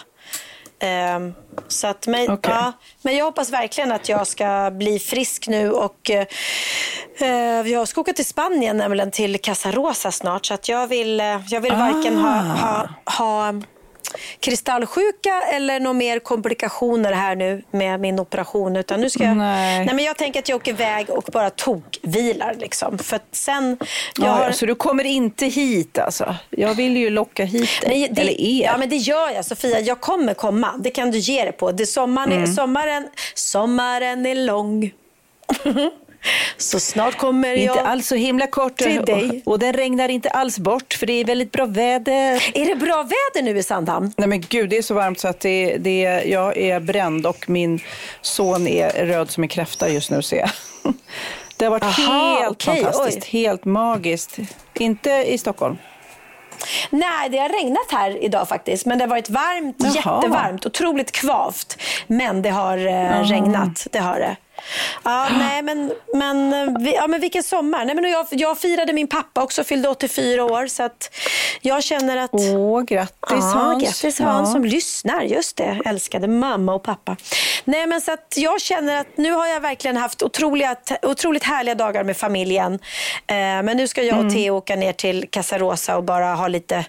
Ehm, 0.80 1.34
så 1.68 1.88
att, 1.88 2.08
men, 2.08 2.32
Okej. 2.32 2.54
ja, 2.54 2.72
men 3.02 3.18
jag 3.18 3.26
hoppas 3.26 3.50
verkligen 3.50 3.92
att 3.92 4.10
jag 4.10 4.28
ska 4.28 4.72
bli 4.72 5.00
frisk 5.00 5.48
nu. 5.48 5.72
Och, 5.72 6.12
eh, 7.20 7.68
jag 7.68 7.88
ska 7.88 8.02
åka 8.02 8.14
till 8.14 8.26
Spanien, 8.26 8.78
nämligen 8.78 9.12
till 9.12 9.42
Casa 9.42 9.72
Rosa 9.72 10.12
snart. 10.12 10.46
Så 10.46 10.54
att 10.54 10.70
jag 10.70 10.88
vill, 10.88 11.20
eh, 11.20 11.42
jag 11.50 11.62
vill 11.62 11.74
varken 11.74 12.18
ha, 12.18 12.40
ha, 12.40 12.90
ha 13.06 13.54
kristallsjuka 14.40 15.42
eller 15.54 15.80
några 15.80 15.94
mer 15.94 16.20
komplikationer 16.20 17.12
här 17.12 17.36
nu 17.36 17.64
med 17.72 18.00
min 18.00 18.20
operation. 18.20 18.76
Utan 18.76 19.02
nu 19.02 19.10
ska 19.10 19.24
jag, 19.24 19.38
Nej. 19.38 19.86
nej. 19.86 19.96
men 19.96 20.06
jag 20.06 20.18
tänker 20.18 20.40
att 20.40 20.50
jag 20.50 20.56
åker 20.56 20.72
iväg 20.72 21.10
och 21.10 21.30
bara 21.34 21.50
tokvilar. 21.50 22.56
Liksom. 22.60 22.98
För 22.98 23.20
sen... 23.32 23.78
Jag 24.18 24.28
Ja, 24.28 24.32
har, 24.32 24.52
Så 24.52 24.66
du 24.66 24.76
kommer 24.76 25.04
inte 25.04 25.46
hit 25.46 25.98
alltså? 25.98 26.36
Jag 26.50 26.74
vill 26.76 26.98
ju 26.98 27.10
locka 27.10 27.44
hit 27.46 27.70
dig, 27.82 28.10
det, 28.12 28.22
eller 28.22 28.42
er. 28.42 28.64
Ja, 28.66 28.78
men 28.78 28.90
det 28.90 28.96
gör 28.96 29.30
jag 29.32 29.46
Sofia. 29.46 29.80
Jag 29.80 30.02
kommer 30.02 30.34
komma. 30.34 30.74
Det 30.80 30.90
kan 30.90 31.12
du 31.12 31.18
ge 31.18 31.44
dig 31.44 31.52
på. 31.54 31.72
Det 31.72 31.86
sommaren, 31.86 32.32
Mm. 32.32 32.48
sommaren, 32.56 33.08
sommaren 33.36 34.26
är 34.26 34.36
lång. 34.36 34.92
Så 36.58 36.80
snart 36.80 37.18
kommer 37.18 37.48
jag... 37.48 37.58
Inte 37.58 37.82
alls 37.82 38.08
så 38.08 38.16
himla 38.16 38.48
kort. 38.48 38.78
till 38.78 39.06
dig. 39.06 39.42
Och, 39.46 39.52
och 39.52 39.60
den 39.60 39.74
regnar 39.74 40.10
inte 40.10 40.30
alls 40.30 40.60
bort 40.60 40.94
för 40.94 41.06
det 41.06 41.14
är 41.14 41.26
väldigt 41.26 41.52
bra 41.52 41.66
väder. 41.66 42.58
Är 42.58 42.66
det 42.66 42.76
bra 42.76 42.96
väder 43.04 43.42
nu 43.42 43.58
i 43.58 43.64
Sandhamn? 43.64 44.14
Nej 44.18 44.28
men 44.28 44.42
gud, 44.42 44.70
det 44.70 44.78
är 44.78 44.82
så 44.82 44.94
varmt 44.94 45.20
så 45.20 45.28
att 45.28 45.40
det, 45.40 45.78
det, 45.78 46.02
jag 46.26 46.58
är 46.58 46.80
bränd 46.80 47.26
och 47.26 47.50
min 47.50 47.80
son 48.22 48.68
är 48.68 49.06
röd 49.06 49.32
som 49.32 49.44
en 49.44 49.50
kräfta 49.50 49.90
just 49.90 50.12
nu 50.12 50.22
ser 50.22 50.38
jag. 50.38 50.50
Det 51.58 51.66
har 51.66 51.72
varit 51.72 51.84
Aha, 51.84 52.40
helt 52.40 52.52
okej, 52.52 52.84
fantastiskt, 52.84 53.26
helt 53.26 53.66
magiskt. 53.66 54.38
Inte 54.74 55.12
i 55.12 55.38
Stockholm. 55.38 55.78
Nej, 56.90 57.30
det 57.30 57.38
har 57.38 57.50
regnat 57.50 57.92
här 57.92 58.24
idag 58.24 58.48
faktiskt. 58.48 58.86
Men 58.86 58.98
det 58.98 59.04
har 59.04 59.10
varit 59.10 59.30
varmt, 59.30 59.76
Jaha. 59.80 59.94
jättevarmt, 59.96 60.66
otroligt 60.66 61.12
kvavt. 61.12 61.78
Men 62.08 62.42
det 62.42 62.50
har 62.50 62.78
eh, 62.78 63.24
regnat, 63.24 63.88
det 63.92 64.00
har 64.00 64.20
det. 64.20 64.36
Ja, 65.04 65.28
nej, 65.40 65.62
men, 65.62 65.92
men, 66.14 66.54
eh, 66.54 66.94
ja, 66.94 67.08
men 67.08 67.22
vilken 67.22 67.44
sommar. 67.44 67.86
Nej, 67.86 67.96
men 67.96 68.12
jag, 68.12 68.28
jag 68.32 68.58
firade 68.60 68.94
min 68.94 69.08
pappa 69.08 69.44
också, 69.44 69.64
fyllde 69.64 69.90
84 69.90 70.44
år. 70.44 70.68
Så 70.68 70.84
att 70.84 71.16
jag 71.62 71.84
känner 71.84 72.18
att... 72.18 72.30
Åh, 72.34 72.82
grattis 72.84 73.12
Ja, 73.30 73.36
Hans. 73.38 73.84
grattis 73.84 74.20
Hans 74.20 74.50
Ja. 74.50 74.54
som 74.54 74.66
lyssnar. 74.66 75.22
Just 75.22 75.58
det, 75.58 75.82
älskade 75.86 76.28
mamma 76.28 76.74
och 76.74 76.84
pappa. 76.84 77.16
Nej, 77.66 77.88
men 77.88 78.02
så 78.02 78.12
att 78.12 78.34
jag 78.38 78.62
känner 78.62 78.96
att 79.02 79.18
nu 79.18 79.32
har 79.32 79.48
jag 79.48 79.60
verkligen 79.60 79.98
haft 79.98 80.24
otroliga, 80.24 80.76
otroligt 81.02 81.44
härliga 81.44 81.76
dagar 81.76 82.04
med 82.04 82.18
familjen. 82.18 82.74
Eh, 83.28 83.36
men 83.38 83.78
nu 83.78 83.88
ska 83.88 84.04
jag 84.04 84.26
och 84.26 84.32
Theo 84.32 84.56
åka 84.56 84.76
ner 84.76 84.94
till 84.94 85.28
Casarosa 85.30 85.98
och 85.98 86.04
bara 86.04 86.34
ha 86.36 86.48
lite 86.48 86.86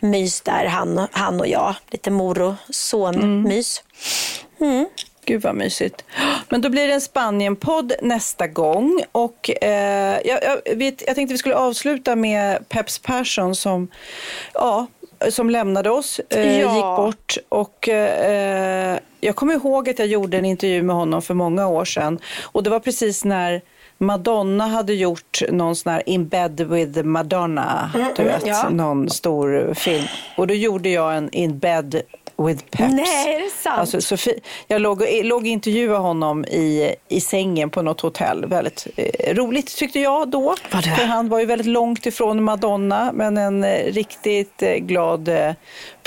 mys 0.00 0.40
där, 0.40 0.64
han, 0.66 1.06
han 1.12 1.40
och 1.40 1.46
jag. 1.48 1.74
Lite 1.90 2.10
mor 2.10 2.42
och 2.42 2.54
son-mys. 2.70 3.82
Gud 5.28 5.42
vad 5.42 5.54
mysigt. 5.54 6.04
Men 6.48 6.60
då 6.60 6.68
blir 6.68 6.86
det 6.86 6.92
en 6.92 7.00
Spanien-podd 7.00 7.92
nästa 8.02 8.46
gång. 8.46 9.02
Och, 9.12 9.50
eh, 9.62 10.18
jag, 10.24 10.38
jag, 10.64 10.76
vet, 10.76 11.02
jag 11.06 11.14
tänkte 11.14 11.34
vi 11.34 11.38
skulle 11.38 11.54
avsluta 11.54 12.16
med 12.16 12.68
Peps 12.68 12.98
Persson 12.98 13.54
som, 13.54 13.88
ja, 14.54 14.86
som 15.30 15.50
lämnade 15.50 15.90
oss, 15.90 16.20
eh, 16.30 16.60
Ja. 16.60 16.74
gick 16.74 16.82
bort. 17.04 17.36
Och, 17.48 17.88
eh, 17.88 18.98
jag 19.20 19.36
kommer 19.36 19.54
ihåg 19.54 19.88
att 19.88 19.98
jag 19.98 20.08
gjorde 20.08 20.38
en 20.38 20.44
intervju 20.44 20.82
med 20.82 20.96
honom 20.96 21.22
för 21.22 21.34
många 21.34 21.68
år 21.68 21.84
sedan. 21.84 22.18
Och 22.42 22.62
det 22.62 22.70
var 22.70 22.80
precis 22.80 23.24
när 23.24 23.62
Madonna 23.98 24.66
hade 24.66 24.94
gjort 24.94 25.42
någon 25.48 25.76
sån 25.76 25.92
här 25.92 26.02
In 26.08 26.28
bed 26.28 26.60
with 26.60 27.02
Madonna, 27.02 27.90
du 28.16 28.24
vet, 28.24 28.46
ja. 28.46 28.68
någon 28.68 29.10
stor 29.10 29.74
film. 29.74 30.04
Och 30.36 30.46
då 30.46 30.54
gjorde 30.54 30.88
jag 30.88 31.16
en 31.16 31.30
In 31.32 31.58
bed 31.58 32.02
with 32.46 32.64
Peps. 32.70 32.94
Nej, 32.94 33.34
är 33.34 33.40
det 33.40 33.50
sant? 33.50 33.78
Alltså, 33.78 34.00
Sofie, 34.00 34.40
jag 34.66 34.80
låg, 34.80 35.02
låg 35.22 35.40
och 35.40 35.46
intervjuade 35.46 35.98
honom 35.98 36.44
i, 36.44 36.94
i 37.08 37.20
sängen 37.20 37.70
på 37.70 37.82
något 37.82 38.00
hotell. 38.00 38.46
Väldigt 38.46 38.86
eh, 38.96 39.34
roligt 39.34 39.76
tyckte 39.76 40.00
jag 40.00 40.28
då. 40.28 40.54
Var 40.72 40.82
det? 40.82 40.96
För 40.96 41.06
han 41.06 41.28
var 41.28 41.40
ju 41.40 41.46
väldigt 41.46 41.66
långt 41.66 42.06
ifrån 42.06 42.42
Madonna, 42.42 43.12
men 43.14 43.36
en 43.36 43.64
eh, 43.64 43.92
riktigt 43.92 44.62
eh, 44.62 44.74
glad 44.74 45.28
eh, 45.28 45.52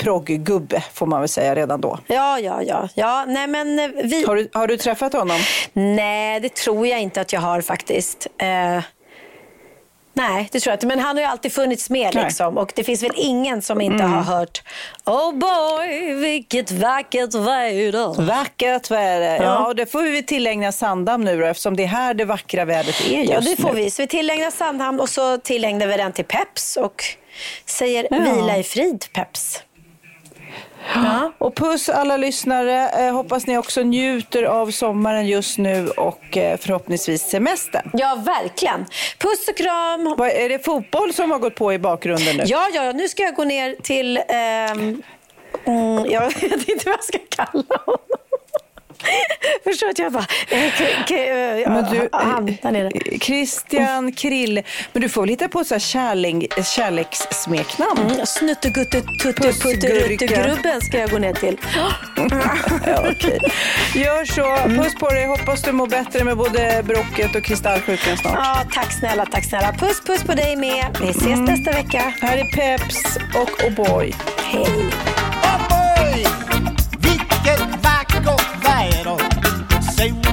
progggubbe 0.02 0.84
får 0.92 1.06
man 1.06 1.20
väl 1.20 1.28
säga 1.28 1.54
redan 1.54 1.80
då. 1.80 1.98
Ja, 2.06 2.38
ja, 2.38 2.62
ja. 2.62 2.88
ja 2.94 3.24
nej, 3.28 3.46
men 3.46 3.78
eh, 3.78 3.88
vi... 4.04 4.24
Har 4.26 4.36
du, 4.36 4.48
har 4.52 4.66
du 4.66 4.76
träffat 4.76 5.12
honom? 5.12 5.40
Nej, 5.72 6.40
det 6.40 6.54
tror 6.54 6.86
jag 6.86 7.00
inte 7.00 7.20
att 7.20 7.32
jag 7.32 7.40
har 7.40 7.60
faktiskt. 7.60 8.26
Eh, 8.38 8.82
nej, 10.14 10.48
det 10.52 10.60
tror 10.60 10.70
jag 10.70 10.76
inte. 10.76 10.86
Men 10.86 10.98
han 10.98 11.16
har 11.16 11.22
ju 11.22 11.28
alltid 11.28 11.52
funnits 11.52 11.90
med. 11.90 12.14
Liksom. 12.14 12.58
Och 12.58 12.72
det 12.76 12.84
finns 12.84 13.02
väl 13.02 13.10
ingen 13.16 13.62
som 13.62 13.80
inte 13.80 14.04
har 14.04 14.22
hört 14.22 14.62
Oh 15.04 15.34
boy, 15.34 16.14
vilket 16.14 16.70
vackert 16.70 17.34
väder. 17.34 18.22
Vackert 18.22 18.90
väder. 18.90 19.36
Ja. 19.36 19.42
Ja. 19.42 19.66
och 19.66 19.76
det 19.76 19.86
får 19.86 20.02
vi 20.02 20.22
tillägna 20.22 20.72
Sandhamn 20.72 21.24
nu 21.24 21.40
då, 21.40 21.46
eftersom 21.46 21.76
det 21.76 21.82
är 21.82 21.86
här 21.86 22.14
det 22.14 22.24
vackra 22.24 22.64
vädret 22.64 23.00
är 23.10 23.18
just 23.18 23.30
Ja, 23.32 23.40
det 23.40 23.62
får 23.62 23.72
nu. 23.72 23.80
vi. 23.82 23.90
Så 23.90 24.02
vi 24.02 24.06
tillägnar 24.08 24.50
Sandhamn 24.50 25.00
och 25.00 25.08
så 25.08 25.38
tillägnar 25.38 25.86
vi 25.86 25.96
den 25.96 26.12
till 26.12 26.24
Peps 26.24 26.76
och 26.76 27.04
säger 27.66 28.06
Ja. 28.10 28.18
vila 28.18 28.56
i 28.58 28.62
frid, 28.62 29.04
Peps. 29.14 29.62
Ja. 30.94 31.32
Och 31.38 31.54
puss 31.54 31.88
alla 31.88 32.16
lyssnare. 32.16 32.88
Eh, 32.88 33.12
hoppas 33.14 33.46
ni 33.46 33.58
också 33.58 33.80
njuter 33.82 34.42
av 34.42 34.70
sommaren 34.70 35.26
just 35.26 35.58
nu 35.58 35.88
och 35.88 36.36
eh, 36.36 36.58
förhoppningsvis 36.58 37.22
semestern. 37.22 37.90
ja, 37.92 38.22
verkligen. 38.26 38.86
Puss 39.18 39.48
och 39.48 39.56
kram. 39.56 40.14
Vad, 40.18 40.28
är 40.28 40.48
det 40.48 40.64
fotboll 40.64 41.12
som 41.12 41.30
har 41.30 41.38
gått 41.38 41.54
på 41.54 41.72
i 41.72 41.78
bakgrunden 41.78 42.36
nu? 42.36 42.44
Ja, 42.46 42.68
ja, 42.74 42.92
nu 42.92 43.08
ska 43.08 43.22
jag 43.22 43.34
gå 43.34 43.44
ner 43.44 43.76
till... 43.82 44.16
ehm, 44.28 45.02
mm, 45.64 46.06
jag 46.10 46.20
vet 46.40 46.68
inte 46.68 46.82
vad 46.84 46.94
jag 46.94 47.04
ska 47.04 47.18
kalla 47.28 47.76
honom. 47.86 48.21
Förstår 49.64 49.88
att 49.88 49.98
jag 49.98 50.12
bara... 50.12 50.26
eh, 50.48 50.70
k- 50.78 50.84
k- 51.08 51.14
eh, 51.14 51.72
Men 51.72 51.84
du, 51.90 52.08
han 52.12 52.46
där 52.62 52.70
nere. 52.72 52.86
eh, 52.94 53.18
Christian 53.18 54.12
Krill, 54.12 54.62
men 54.92 55.02
du 55.02 55.08
får 55.08 55.22
väl 55.22 55.28
hitta 55.30 55.48
på 55.48 55.64
så 55.64 55.74
här 55.74 55.78
kärling, 55.80 56.46
kärlekssmeknamn? 56.76 57.98
Mm, 58.00 58.08
Pussgurka. 58.08 58.26
Snuttegutte-tutte-grubben 58.26 60.80
ska 60.80 60.98
jag 60.98 61.10
gå 61.10 61.18
ner 61.18 61.32
till. 61.32 61.56
Ja, 62.86 63.04
okej. 63.10 63.38
Gör 63.94 64.24
så. 64.24 64.56
Puss 64.82 64.94
på 64.94 65.08
dig. 65.08 65.26
Hoppas 65.26 65.62
du 65.62 65.72
mår 65.72 65.86
bättre 65.86 66.24
med 66.24 66.36
både 66.36 66.82
bråcket 66.84 67.34
och 67.36 67.44
kristallsjukan 67.44 68.16
snart. 68.16 68.34
Ja, 68.36 68.56
tack 68.74 68.92
snälla, 68.92 69.26
tack 69.26 69.44
snälla. 69.44 69.72
Puss, 69.72 70.00
puss 70.06 70.22
på 70.22 70.32
dig 70.34 70.56
med. 70.56 70.84
Vi 71.02 71.08
ses 71.10 71.40
nästa 71.40 71.70
vecka. 71.72 72.14
Här 72.20 72.38
är 72.38 72.44
Peps 72.56 73.16
och 73.34 73.50
O'boy. 73.62 74.14
Hej. 74.42 74.66
Oj, 76.14 76.26
Solen 80.02 80.32